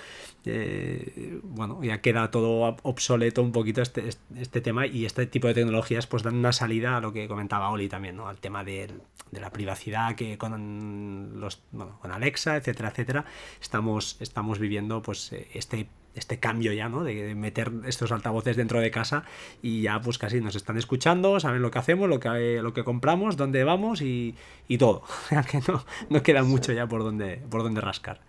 eh, 0.46 1.40
bueno, 1.44 1.84
ya 1.84 2.00
queda 2.00 2.32
todo 2.32 2.78
obsoleto 2.84 3.42
un 3.42 3.52
poquito 3.52 3.82
este, 3.82 4.08
este 4.38 4.62
tema 4.62 4.88
y 4.88 5.06
este 5.06 5.26
tipo 5.28 5.48
de 5.48 5.54
tecnologías 5.56 6.08
pues 6.08 6.24
dan 6.24 6.36
una 6.36 6.54
salida 6.54 6.98
a 6.98 7.02
lo 7.02 7.12
que 7.12 7.28
comentaba 7.28 7.70
Oli 7.70 7.90
también, 7.90 8.16
¿no? 8.16 8.30
Al 8.30 8.38
tema 8.40 8.64
de, 8.64 8.90
de 9.32 9.40
la 9.42 9.52
privacidad 9.52 10.16
que 10.16 10.38
con, 10.38 11.40
los, 11.40 11.62
bueno, 11.72 12.00
con 12.00 12.12
Alexa, 12.12 12.56
etcétera, 12.56 12.90
etcétera, 12.90 13.26
estamos, 13.62 14.18
estamos 14.22 14.60
viviendo 14.60 15.02
pues 15.02 15.34
este 15.54 15.90
este 16.20 16.40
cambio 16.40 16.74
ya, 16.74 16.90
¿no? 16.90 17.04
De 17.04 17.36
meter 17.36 17.72
estos 17.86 18.12
altavoces 18.12 18.58
dentro 18.58 18.80
de 18.80 18.92
casa 18.92 19.24
y 19.62 19.82
ya 19.82 20.02
pues 20.02 20.18
casi 20.18 20.42
nos 20.42 20.56
están 20.56 20.78
escuchando, 20.78 21.40
saben 21.40 21.62
lo 21.62 21.72
que 21.72 21.80
hacemos, 21.80 22.10
lo 22.10 22.20
que, 22.20 22.62
lo 22.62 22.74
que 22.74 22.84
compramos, 22.84 23.38
dónde 23.38 23.64
vamos 23.64 24.02
y, 24.02 24.36
y 24.68 24.78
todo. 24.78 25.04
O 25.28 25.30
sea 25.30 25.44
que 25.44 25.60
no, 25.68 25.84
no 26.10 26.24
queda 26.24 26.44
mucho 26.44 26.72
ya 26.72 26.88
por 26.88 27.04
donde, 27.04 27.42
por 27.50 27.62
donde 27.64 27.82
rascar. 27.82 28.22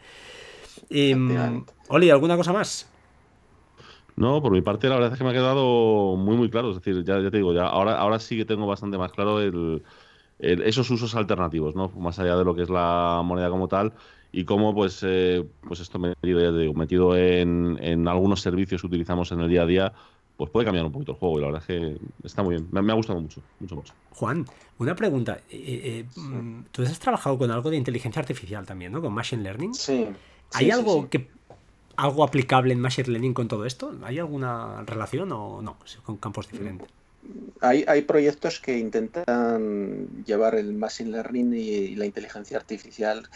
Y, 0.91 1.15
mm, 1.15 1.65
Oli, 1.89 2.11
¿alguna 2.11 2.37
cosa 2.37 2.53
más? 2.53 2.91
No, 4.17 4.43
por 4.43 4.51
mi 4.51 4.63
parte 4.63 4.89
la 4.89 4.97
verdad 4.97 5.13
es 5.13 5.19
que 5.19 5.25
me 5.25 5.31
ha 5.31 5.33
quedado 5.33 6.17
muy 6.17 6.37
muy 6.37 6.51
claro. 6.51 6.71
Es 6.71 6.77
decir, 6.77 7.05
ya, 7.05 7.21
ya 7.21 7.31
te 7.31 7.37
digo, 7.37 7.55
ya 7.55 7.67
ahora, 7.67 7.97
ahora 7.99 8.19
sí 8.19 8.37
que 8.37 8.45
tengo 8.45 8.67
bastante 8.67 8.99
más 8.99 9.13
claro 9.13 9.41
el, 9.41 9.83
esos 10.41 10.91
usos 10.91 11.15
alternativos, 11.15 11.77
¿no? 11.77 11.89
Más 11.91 12.19
allá 12.19 12.37
de 12.37 12.45
lo 12.45 12.55
que 12.55 12.63
es 12.63 12.71
la 12.71 13.23
moneda 13.25 13.49
como 13.49 13.69
tal 13.69 13.93
y 14.33 14.45
cómo 14.45 14.75
pues, 14.75 15.01
eh, 15.03 15.45
pues 15.67 15.81
esto 15.81 15.99
metido, 15.99 16.41
ya 16.41 16.53
digo, 16.53 16.75
metido 16.75 17.17
en, 17.17 17.79
en, 17.81 18.07
algunos 18.09 18.41
servicios 18.41 18.83
que 18.83 18.87
utilizamos 18.87 19.33
en 19.33 19.41
el 19.41 19.49
día 19.49 19.63
a 19.63 19.67
día, 19.67 19.93
pues 20.39 20.51
puede 20.51 20.67
cambiar 20.67 20.87
un 20.87 20.93
poquito 20.93 21.13
el 21.13 21.19
juego 21.19 21.39
y 21.39 21.41
la 21.41 21.47
verdad 21.49 21.63
es 21.63 21.67
que 21.67 21.97
está 22.23 22.45
muy 22.45 22.55
bien. 22.55 22.69
Me, 22.71 22.93
ha 22.93 22.95
gustado 22.95 23.21
mucho, 23.21 23.43
mucho, 23.59 23.75
mucho. 23.75 23.93
Juan, 24.13 24.47
una 24.79 24.95
pregunta. 24.95 25.41
Eh, 25.51 26.05
eh, 26.07 26.21
mm, 26.21 26.67
Tú 26.71 26.83
has 26.83 26.99
trabajado 27.01 27.37
con 27.37 27.51
algo 27.51 27.71
de 27.71 27.77
inteligencia 27.77 28.21
artificial 28.21 28.65
también, 28.65 28.93
¿no? 28.93 29.03
Con 29.03 29.13
Machine 29.13 29.43
Learning. 29.43 29.75
Sí. 29.75 30.07
¿Hay 30.55 30.71
algo 30.71 31.11
que 31.11 31.29
algo 31.97 32.23
aplicable 32.23 32.73
en 32.73 32.81
Machine 32.81 33.09
Learning 33.09 33.35
con 33.35 33.49
todo 33.49 33.65
esto? 33.65 33.93
¿Hay 34.05 34.21
alguna 34.21 34.85
relación 34.87 35.33
o 35.33 35.61
no? 35.61 35.77
Con 36.05 36.19
campos 36.19 36.49
diferentes. 36.49 36.89
Hay, 37.61 37.85
hay, 37.89 38.03
proyectos 38.03 38.61
que 38.61 38.79
intentan 38.79 40.25
llevar 40.25 40.55
el 40.55 40.73
Machine 40.75 41.11
Learning 41.11 41.53
y 41.53 41.97
la 41.97 42.07
inteligencia 42.07 42.57
artificial 42.57 43.29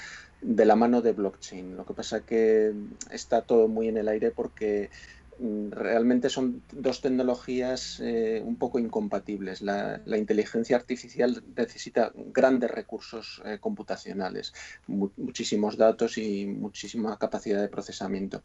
de 0.43 0.64
la 0.64 0.76
mano 0.76 1.01
de 1.01 1.12
blockchain. 1.12 1.76
Lo 1.76 1.86
que 1.86 1.95
pasa 1.95 2.18
es 2.18 2.22
que 2.24 2.72
está 3.11 3.43
todo 3.43 3.68
muy 3.68 3.88
en 3.88 3.97
el 3.97 4.09
aire 4.09 4.30
porque 4.30 4.90
mm, 5.38 5.70
realmente 5.70 6.28
son 6.28 6.62
dos 6.72 7.01
tecnologías 7.01 8.01
eh, 8.01 8.43
un 8.45 8.57
poco 8.57 8.78
incompatibles. 8.78 9.62
La, 9.62 10.01
inteligencia 10.07 10.76
artificial 10.76 11.43
necesita 11.57 12.12
grandes 12.14 12.70
recursos 12.70 13.40
eh, 13.45 13.59
computacionales, 13.61 14.53
muchísimos 14.88 15.76
datos 15.76 16.18
y 16.18 16.47
muchísima 16.47 17.18
capacidad 17.18 17.61
de 17.61 17.68
procesamiento. 17.68 18.43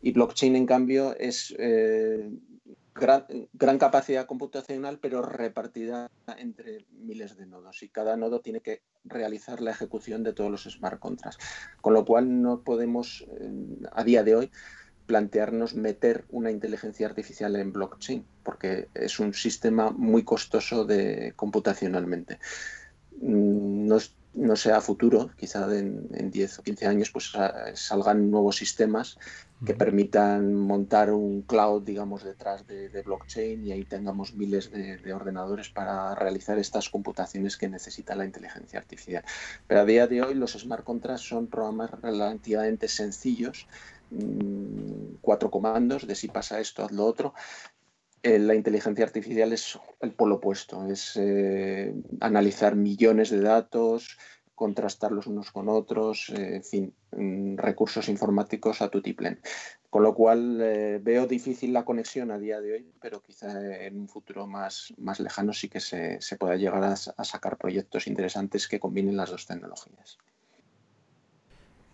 Y 0.00 0.12
blockchain, 0.12 0.56
en 0.56 0.66
cambio, 0.66 1.16
es 1.18 1.54
eh, 1.58 2.30
gran, 2.94 3.78
capacidad 3.78 4.26
computacional, 4.26 4.98
pero 4.98 5.22
repartida 5.22 6.10
entre 6.38 6.86
miles 6.90 7.36
de 7.36 7.46
nodos. 7.46 7.82
Y 7.82 7.88
cada 7.88 8.16
nodo 8.16 8.40
tiene 8.40 8.60
que 8.60 8.82
realizar 9.04 9.60
la 9.60 9.70
ejecución 9.70 10.22
de 10.22 10.32
todos 10.32 10.50
los 10.50 10.64
smart 10.64 10.98
contracts. 10.98 11.38
Con 11.80 11.94
lo 11.94 12.04
cual 12.04 12.42
no 12.42 12.62
podemos, 12.62 13.26
eh, 13.40 13.50
a 13.92 14.04
día 14.04 14.22
de 14.22 14.36
hoy, 14.36 14.50
plantearnos 15.06 15.74
meter 15.74 16.24
una 16.28 16.52
inteligencia 16.52 17.06
artificial 17.06 17.56
en 17.56 17.72
blockchain, 17.72 18.24
porque 18.44 18.88
es 18.94 19.18
un 19.18 19.34
sistema 19.34 19.90
muy 19.90 20.22
costoso 20.22 20.84
de, 20.84 21.32
computacionalmente. 21.34 22.38
Mm, 23.20 23.88
no, 24.34 24.56
sea 24.56 24.78
a 24.78 24.80
futuro, 24.80 25.30
quizá 25.36 25.66
en, 25.76 26.08
en, 26.12 26.30
10 26.30 26.60
o 26.60 26.62
15 26.62 26.86
años, 26.86 27.10
pues 27.10 27.32
salgan 27.74 28.30
nuevos 28.30 28.56
sistemas 28.56 29.18
que 29.64 29.74
permitan 29.74 30.54
montar 30.54 31.12
un 31.12 31.42
cloud, 31.42 31.82
digamos, 31.82 32.24
detrás 32.24 32.66
de, 32.66 33.02
blockchain 33.02 33.66
y 33.66 33.72
ahí 33.72 33.84
tengamos 33.84 34.34
miles 34.34 34.70
de, 34.70 35.12
ordenadores 35.12 35.68
para 35.68 36.14
realizar 36.14 36.58
estas 36.58 36.88
computaciones 36.88 37.56
que 37.56 37.68
necesita 37.68 38.14
la 38.14 38.24
inteligencia 38.24 38.78
artificial. 38.78 39.24
Pero 39.66 39.80
a 39.80 39.84
día 39.84 40.06
de 40.06 40.22
hoy 40.22 40.34
los 40.34 40.52
smart 40.52 40.84
contracts 40.84 41.28
son 41.28 41.46
programas 41.46 41.90
relativamente 42.00 42.88
sencillos, 42.88 43.66
mm, 44.10 45.16
cuatro 45.20 45.50
comandos 45.50 46.06
de 46.06 46.14
si 46.14 46.28
pasa 46.28 46.60
esto, 46.60 46.84
haz 46.84 46.92
lo 46.92 47.04
otro. 47.04 47.34
Eh, 48.22 48.38
la 48.38 48.54
inteligencia 48.54 49.04
artificial 49.04 49.52
es 49.52 49.78
el 50.00 50.12
polo 50.12 50.36
opuesto, 50.36 50.86
es 50.86 51.16
eh, 51.16 51.94
analizar 52.20 52.76
millones 52.76 53.30
de 53.30 53.40
datos, 53.40 54.18
contrastar 54.54 55.10
los 55.10 55.26
unos 55.26 55.50
con 55.50 55.70
otros, 55.70 56.28
eh, 56.30 56.56
en 56.56 56.64
fin, 56.64 56.94
mm, 57.12 57.56
recursos 57.56 58.10
informáticos 58.10 58.82
a 58.82 58.90
tutiplén. 58.90 59.40
Con 59.88 60.04
lo 60.04 60.14
cual 60.14 60.58
veo 61.02 61.26
difícil 61.26 61.72
la 61.72 61.84
conexión 61.84 62.30
a 62.30 62.38
día 62.38 62.60
de 62.60 62.74
hoy, 62.74 62.92
pero 63.00 63.20
quizá 63.20 63.50
en 63.84 63.98
un 63.98 64.08
futuro 64.08 64.46
más, 64.46 64.94
más 64.98 65.18
lejano 65.18 65.52
sí 65.52 65.68
que 65.68 65.80
se, 65.80 66.20
pueda 66.38 66.54
llegar 66.54 66.84
a 66.84 67.24
sacar 67.24 67.56
proyectos 67.56 68.06
interesantes 68.06 68.68
que 68.68 68.78
combinen 68.78 69.16
las 69.16 69.30
dos 69.30 69.46
tecnologías. 69.46 70.18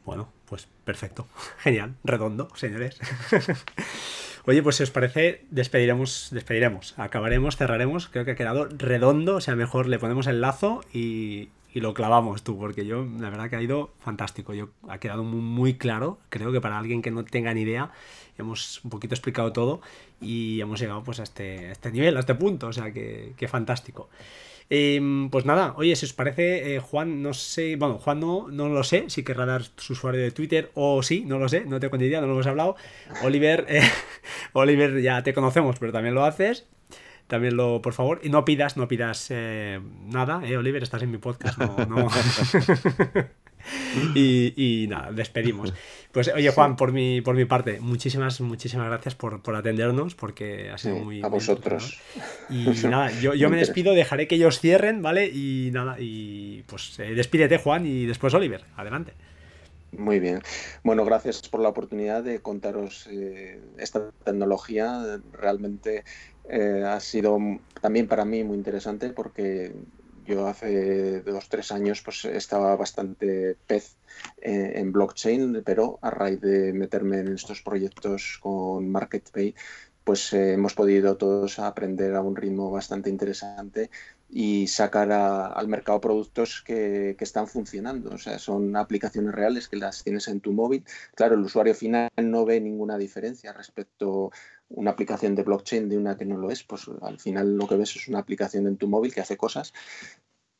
Bueno, 0.06 0.28
pues 0.46 0.68
perfecto. 0.84 1.26
Genial, 1.58 1.96
redondo, 2.04 2.48
señores. 2.54 2.98
Oye, 4.46 4.62
pues 4.62 4.76
si 4.76 4.84
os 4.84 4.90
parece, 4.90 5.44
despediremos, 5.50 6.28
despediremos, 6.30 6.94
acabaremos, 6.98 7.56
cerraremos. 7.56 8.08
Creo 8.08 8.24
que 8.24 8.30
ha 8.30 8.36
quedado 8.36 8.68
redondo, 8.70 9.36
o 9.36 9.40
sea, 9.40 9.56
mejor 9.56 9.88
le 9.88 9.98
ponemos 9.98 10.28
el 10.28 10.40
lazo 10.40 10.82
y, 10.92 11.48
y 11.74 11.80
lo 11.80 11.94
clavamos 11.94 12.44
tú, 12.44 12.56
porque 12.56 12.86
yo, 12.86 13.08
la 13.18 13.28
verdad 13.28 13.50
que 13.50 13.56
ha 13.56 13.62
ido 13.62 13.90
fantástico. 13.98 14.54
Yo, 14.54 14.68
ha 14.88 14.98
quedado 14.98 15.24
muy, 15.24 15.74
claro. 15.74 16.20
Creo 16.28 16.52
que 16.52 16.60
para 16.60 16.78
alguien 16.78 17.02
que 17.02 17.10
no 17.10 17.24
tenga 17.24 17.52
ni 17.54 17.62
idea, 17.62 17.90
hemos 18.38 18.84
un 18.84 18.90
poquito 18.90 19.14
explicado 19.14 19.52
todo 19.52 19.80
y 20.20 20.60
hemos 20.60 20.78
llegado 20.78 21.02
pues 21.02 21.18
a 21.18 21.24
este, 21.24 21.66
a 21.66 21.72
este 21.72 21.90
nivel, 21.90 22.16
a 22.16 22.20
este 22.20 22.36
punto. 22.36 22.68
O 22.68 22.72
sea, 22.72 22.92
que, 22.92 23.32
que 23.36 23.48
fantástico. 23.48 24.08
Eh, 24.68 25.28
pues 25.30 25.44
nada, 25.44 25.74
oye, 25.76 25.94
si 25.94 26.06
os 26.06 26.12
parece, 26.12 26.74
eh, 26.74 26.80
Juan, 26.80 27.22
no 27.22 27.34
sé, 27.34 27.76
bueno, 27.76 27.98
Juan 27.98 28.18
no, 28.18 28.48
no 28.48 28.68
lo 28.68 28.82
sé, 28.82 29.04
si 29.08 29.22
querrá 29.22 29.46
dar 29.46 29.62
su 29.76 29.92
usuario 29.92 30.20
de 30.20 30.32
Twitter 30.32 30.70
o 30.74 31.02
sí, 31.02 31.24
no 31.24 31.38
lo 31.38 31.48
sé, 31.48 31.64
no 31.64 31.78
tengo 31.78 31.96
ni 31.96 32.06
idea, 32.06 32.20
no 32.20 32.26
lo 32.26 32.32
hemos 32.32 32.46
hablado. 32.46 32.76
Oliver, 33.22 33.66
eh, 33.68 33.82
Oliver, 34.52 35.00
ya 35.00 35.22
te 35.22 35.34
conocemos, 35.34 35.78
pero 35.78 35.92
también 35.92 36.14
lo 36.14 36.24
haces. 36.24 36.66
También 37.26 37.56
lo, 37.56 37.82
por 37.82 37.92
favor, 37.92 38.20
y 38.22 38.28
no 38.28 38.44
pidas, 38.44 38.76
no 38.76 38.86
pidas 38.86 39.26
eh, 39.30 39.80
nada, 40.04 40.46
eh, 40.46 40.56
Oliver, 40.56 40.82
estás 40.82 41.02
en 41.02 41.10
mi 41.10 41.18
podcast, 41.18 41.58
no. 41.58 41.76
no. 41.86 42.08
y, 44.14 44.52
y, 44.56 44.86
nada, 44.88 45.12
despedimos. 45.12 45.72
Pues 46.12 46.28
oye, 46.28 46.50
Juan, 46.50 46.76
por 46.76 46.92
mi, 46.92 47.20
por 47.20 47.34
mi 47.34 47.44
parte, 47.44 47.80
muchísimas, 47.80 48.40
muchísimas 48.40 48.86
gracias 48.88 49.14
por, 49.14 49.42
por 49.42 49.54
atendernos, 49.54 50.14
porque 50.14 50.70
ha 50.70 50.78
sido 50.78 50.96
sí, 50.96 51.02
muy. 51.02 51.22
A 51.22 51.28
vosotros. 51.28 52.00
Muy 52.48 52.74
y 52.74 52.86
nada, 52.88 53.10
yo, 53.20 53.34
yo 53.34 53.50
me 53.50 53.58
despido, 53.58 53.92
dejaré 53.92 54.26
que 54.26 54.36
ellos 54.36 54.60
cierren, 54.60 55.02
¿vale? 55.02 55.26
Y 55.26 55.70
nada, 55.72 55.96
y 55.98 56.62
pues 56.66 56.98
eh, 57.00 57.14
despídete, 57.14 57.58
Juan, 57.58 57.86
y 57.86 58.06
después 58.06 58.32
Oliver, 58.34 58.64
adelante. 58.76 59.12
Muy 59.92 60.20
bien. 60.20 60.42
Bueno, 60.82 61.04
gracias 61.04 61.48
por 61.48 61.60
la 61.60 61.68
oportunidad 61.68 62.22
de 62.22 62.40
contaros 62.40 63.08
eh, 63.10 63.60
esta 63.78 64.10
tecnología. 64.24 65.20
Realmente 65.32 66.04
eh, 66.48 66.82
ha 66.86 67.00
sido 67.00 67.38
también 67.80 68.06
para 68.06 68.24
mí 68.24 68.44
muy 68.44 68.56
interesante 68.56 69.10
porque 69.10 69.72
yo 70.26 70.46
hace 70.46 71.22
dos, 71.22 71.48
tres 71.48 71.72
años 71.72 72.02
pues 72.02 72.24
estaba 72.24 72.76
bastante 72.76 73.56
pez 73.66 73.96
eh, 74.38 74.72
en 74.76 74.92
blockchain, 74.92 75.62
pero 75.64 75.98
a 76.02 76.10
raíz 76.10 76.40
de 76.40 76.72
meterme 76.72 77.20
en 77.20 77.34
estos 77.34 77.62
proyectos 77.62 78.38
con 78.40 78.90
MarketPay, 78.90 79.54
pues 80.06 80.32
eh, 80.32 80.52
hemos 80.52 80.74
podido 80.74 81.16
todos 81.16 81.58
aprender 81.58 82.14
a 82.14 82.22
un 82.22 82.36
ritmo 82.36 82.70
bastante 82.70 83.10
interesante 83.10 83.90
y 84.28 84.68
sacar 84.68 85.10
a, 85.10 85.46
al 85.46 85.66
mercado 85.66 86.00
productos 86.00 86.62
que, 86.62 87.16
que, 87.18 87.24
están 87.24 87.48
funcionando. 87.48 88.10
O 88.10 88.18
sea, 88.18 88.38
son 88.38 88.76
aplicaciones 88.76 89.34
reales 89.34 89.68
que 89.68 89.76
las 89.76 90.04
tienes 90.04 90.28
en 90.28 90.40
tu 90.40 90.52
móvil. 90.52 90.84
Claro, 91.14 91.34
el 91.34 91.40
usuario 91.40 91.74
final 91.74 92.08
no 92.16 92.44
ve 92.44 92.60
ninguna 92.60 92.98
diferencia 92.98 93.52
respecto 93.52 94.30
una 94.68 94.90
aplicación 94.90 95.34
de 95.34 95.42
blockchain 95.42 95.88
de 95.88 95.98
una 95.98 96.16
que 96.16 96.24
no 96.24 96.36
lo 96.36 96.50
es. 96.50 96.64
Pues 96.64 96.86
al 97.02 97.18
final 97.18 97.56
lo 97.56 97.66
que 97.66 97.76
ves 97.76 97.96
es 97.96 98.08
una 98.08 98.18
aplicación 98.18 98.66
en 98.66 98.76
tu 98.76 98.88
móvil 98.88 99.14
que 99.14 99.20
hace 99.20 99.36
cosas, 99.36 99.72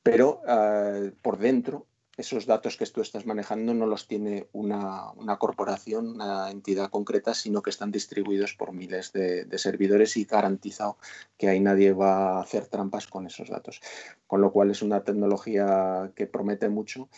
pero 0.02 0.40
uh, 0.46 1.11
por 1.22 1.38
dentro 1.38 1.86
esos 2.16 2.46
datos 2.46 2.78
que 2.78 2.86
tú 2.86 3.02
estás 3.02 3.26
manejando 3.26 3.74
no 3.74 3.84
los 3.84 4.09
tiene 4.09 4.48
una, 4.52 5.11
una, 5.12 5.36
corporación, 5.36 6.12
una 6.14 6.50
entidad 6.50 6.88
concreta, 6.88 7.34
sino 7.34 7.61
que 7.61 7.68
están 7.68 7.90
distribuidos 7.92 8.54
por 8.54 8.72
miles 8.72 9.12
de, 9.12 9.44
de, 9.44 9.59
servidores 9.59 10.16
y 10.16 10.24
garantizado 10.24 10.96
que 11.36 11.48
ahí 11.48 11.61
nadie 11.61 11.92
va 11.92 12.38
a 12.38 12.40
hacer 12.40 12.68
trampas 12.68 13.07
con 13.07 13.26
esos 13.26 13.50
datos. 13.50 13.82
Con 14.26 14.40
lo 14.40 14.50
cual 14.50 14.70
es 14.70 14.80
una 14.80 15.04
tecnología 15.04 16.11
que 16.14 16.26
promete 16.26 16.70
mucho 16.70 17.11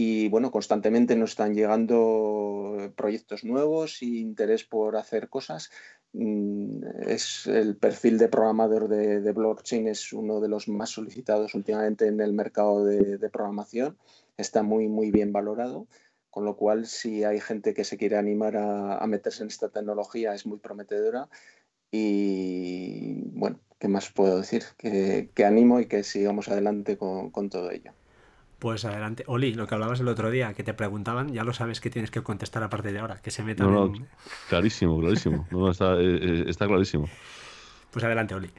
y 0.00 0.28
bueno, 0.28 0.52
constantemente 0.52 1.16
nos 1.16 1.30
están 1.30 1.56
llegando 1.56 2.92
proyectos 2.94 3.42
nuevos 3.42 4.00
y 4.00 4.20
interés 4.20 4.62
por 4.62 4.94
hacer 4.94 5.28
cosas. 5.28 5.72
Mm, 6.12 6.82
Es 7.06 7.46
el 7.46 7.76
perfil 7.76 8.18
de 8.18 8.28
programador 8.28 8.88
de, 8.88 9.32
blockchain 9.32 9.88
es 9.88 10.12
uno 10.12 10.40
de 10.40 10.48
los 10.48 10.68
más 10.68 10.90
solicitados 10.90 11.54
últimamente 11.54 12.06
en 12.06 12.20
el 12.20 12.32
mercado 12.32 12.84
de, 12.84 13.18
programación 13.30 13.96
está 14.36 14.62
muy, 14.62 14.88
muy 14.88 15.10
bien 15.10 15.32
valorado, 15.32 15.86
con 16.30 16.44
lo 16.44 16.56
cual 16.56 16.86
si 16.86 17.24
hay 17.24 17.40
gente 17.40 17.74
que 17.74 17.84
se 17.84 17.98
quiere 17.98 18.16
animar 18.16 18.56
a, 18.56 19.06
meterse 19.06 19.42
en 19.42 19.48
esta 19.48 19.68
tecnología 19.68 20.34
es 20.34 20.46
muy 20.46 20.58
prometedora 20.58 21.28
y 21.90 23.22
bueno, 23.32 23.60
¿qué 23.78 23.88
más 23.88 24.10
puedo 24.10 24.38
decir? 24.38 24.64
Que, 24.78 25.30
animo 25.44 25.80
y 25.80 25.86
que 25.86 26.04
sigamos 26.04 26.48
adelante 26.48 26.96
con, 26.98 27.50
todo 27.50 27.70
ello. 27.70 27.92
Pues 28.58 28.84
adelante. 28.84 29.24
Oli, 29.28 29.54
lo 29.54 29.66
que 29.66 29.74
hablabas 29.74 30.00
el 30.00 30.08
otro 30.08 30.30
día, 30.30 30.52
que 30.54 30.64
te 30.64 30.74
preguntaban, 30.74 31.32
ya 31.32 31.44
lo 31.44 31.52
sabes 31.52 31.80
que 31.80 31.90
tienes 31.90 32.10
que 32.10 32.22
contestar 32.22 32.62
a 32.62 32.68
partir 32.68 32.92
de 32.92 32.98
ahora, 32.98 33.18
que 33.22 33.30
se 33.30 33.44
metan 33.44 33.72
no, 33.72 33.86
no, 33.86 33.94
en... 33.94 34.08
Clarísimo, 34.48 34.98
clarísimo. 35.00 35.46
No, 35.52 35.70
está, 35.70 35.94
eh, 36.00 36.44
está 36.46 36.66
clarísimo. 36.66 37.08
Pues 37.92 38.04
adelante, 38.04 38.34
Oli. 38.34 38.50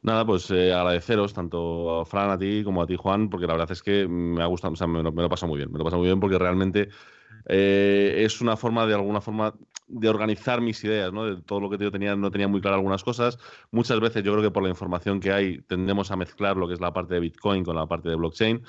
Nada, 0.00 0.24
pues 0.24 0.50
eh, 0.50 0.72
agradeceros 0.72 1.34
tanto 1.34 2.00
a 2.00 2.06
Fran, 2.06 2.30
a 2.30 2.38
ti 2.38 2.62
como 2.64 2.82
a 2.82 2.86
ti, 2.86 2.96
Juan, 2.96 3.28
porque 3.28 3.46
la 3.46 3.54
verdad 3.54 3.70
es 3.72 3.82
que 3.82 4.06
me 4.08 4.42
ha 4.42 4.46
gustado, 4.46 4.72
o 4.72 4.76
sea, 4.76 4.86
me, 4.86 5.02
me 5.02 5.22
lo 5.22 5.28
pasa 5.28 5.46
muy 5.46 5.58
bien, 5.58 5.72
me 5.72 5.78
lo 5.78 5.84
pasa 5.84 5.96
muy 5.96 6.06
bien 6.06 6.20
porque 6.20 6.38
realmente 6.38 6.88
eh, 7.46 8.22
es 8.24 8.40
una 8.40 8.56
forma, 8.56 8.86
de 8.86 8.94
alguna 8.94 9.20
forma, 9.20 9.54
de 9.88 10.08
organizar 10.08 10.60
mis 10.60 10.82
ideas, 10.84 11.12
¿no? 11.12 11.24
De 11.24 11.42
todo 11.42 11.60
lo 11.60 11.70
que 11.70 11.78
yo 11.78 11.90
tenía, 11.90 12.14
no 12.14 12.30
tenía 12.30 12.46
muy 12.46 12.60
claro 12.60 12.76
algunas 12.76 13.02
cosas. 13.02 13.38
Muchas 13.70 13.98
veces 14.00 14.22
yo 14.22 14.32
creo 14.32 14.44
que 14.44 14.50
por 14.50 14.62
la 14.62 14.68
información 14.68 15.18
que 15.18 15.32
hay 15.32 15.62
tendemos 15.62 16.10
a 16.10 16.16
mezclar 16.16 16.56
lo 16.56 16.68
que 16.68 16.74
es 16.74 16.80
la 16.80 16.92
parte 16.92 17.14
de 17.14 17.20
Bitcoin 17.20 17.64
con 17.64 17.76
la 17.76 17.86
parte 17.86 18.08
de 18.08 18.16
blockchain. 18.16 18.62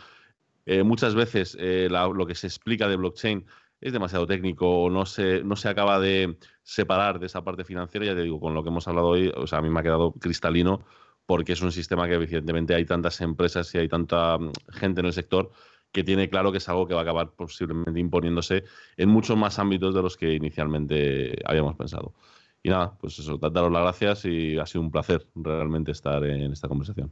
Eh, 0.72 0.84
muchas 0.84 1.16
veces 1.16 1.58
eh, 1.60 1.88
lo 1.90 2.28
que 2.28 2.36
se 2.36 2.46
explica 2.46 2.88
de 2.88 2.96
blockchain 2.96 3.44
es 3.82 3.92
demasiado 3.92 4.28
técnico 4.28 4.84
o 4.84 4.90
no 4.92 5.04
se, 5.08 5.44
no 5.44 5.56
se 5.56 5.68
acaba 5.68 6.00
de 6.00 6.38
separar 6.62 7.20
de 7.20 7.26
esa 7.26 7.44
parte 7.44 7.64
financiera. 7.64 8.06
Ya 8.06 8.14
te 8.14 8.22
digo, 8.22 8.40
con 8.40 8.54
lo 8.54 8.62
que 8.62 8.70
hemos 8.70 8.88
hablado 8.88 9.08
hoy, 9.08 9.34
o 9.36 9.48
sea, 9.48 9.58
a 9.60 9.62
mí 9.64 9.70
me 9.72 9.80
ha 9.80 9.84
quedado 9.84 10.12
cristalino 10.14 10.86
porque 11.26 11.54
es 11.54 11.62
un 11.64 11.72
sistema 11.72 12.08
que 12.08 12.14
evidentemente 12.14 12.76
hay 12.76 12.86
tantas 12.86 13.20
empresas 13.22 13.74
y 13.74 13.80
hay 13.80 13.88
tanta 13.90 14.38
mm, 14.38 14.52
gente 14.70 15.00
en 15.00 15.08
el 15.08 15.14
sector 15.14 15.50
que 15.92 16.04
tiene 16.04 16.30
claro 16.30 16.52
que 16.52 16.60
es 16.60 16.70
algo 16.70 16.86
que 16.88 16.94
va 16.94 17.00
a 17.00 17.04
acabar 17.04 17.32
posiblemente 17.32 18.00
imponiéndose 18.00 18.64
en 18.96 19.10
muchos 19.10 19.36
más 19.38 19.58
ámbitos 19.58 19.96
de 19.96 20.04
los 20.04 20.18
que 20.18 20.36
inicialmente 20.36 21.36
habíamos 21.46 21.76
pensado. 21.76 22.14
Y 22.62 22.70
nada, 22.70 22.96
pues 23.00 23.18
eso, 23.18 23.40
daros 23.40 23.72
las 23.72 23.82
gracias 23.82 24.26
y 24.26 24.60
ha 24.60 24.68
sido 24.68 24.84
un 24.84 24.92
placer 24.92 25.26
realmente 25.34 25.92
estar 25.94 26.24
en 26.26 26.52
esta 26.52 26.68
conversación. 26.68 27.12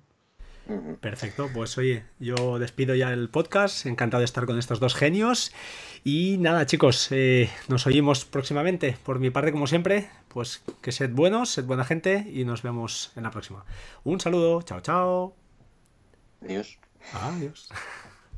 Perfecto, 0.99 1.49
pues 1.53 1.78
oye, 1.78 2.03
yo 2.20 2.59
despido 2.59 2.95
ya 2.95 3.13
el 3.13 3.30
podcast, 3.30 3.86
encantado 3.86 4.20
de 4.20 4.26
estar 4.26 4.45
con 4.45 4.57
estos 4.57 4.80
dos 4.80 4.95
genios 4.95 5.53
y 6.03 6.38
nada 6.39 6.65
chicos, 6.65 7.07
eh, 7.11 7.49
nos 7.68 7.88
oímos 7.88 8.26
próximamente, 8.26 8.97
por 9.03 9.20
mi 9.20 9.30
parte 9.30 9.51
como 9.51 9.68
siempre, 9.68 10.09
pues 10.28 10.63
que 10.82 10.91
sed 10.91 11.11
buenos, 11.11 11.51
sed 11.51 11.65
buena 11.65 11.86
gente 11.86 12.30
y 12.32 12.43
nos 12.45 12.63
vemos 12.63 13.11
en 13.15 13.24
la 13.24 13.32
próxima. 13.32 13.65
Un 14.03 14.20
saludo, 14.20 14.61
chao 14.61 14.82
chao. 14.82 15.36
Adiós. 16.41 16.80
Adiós. 17.13 17.70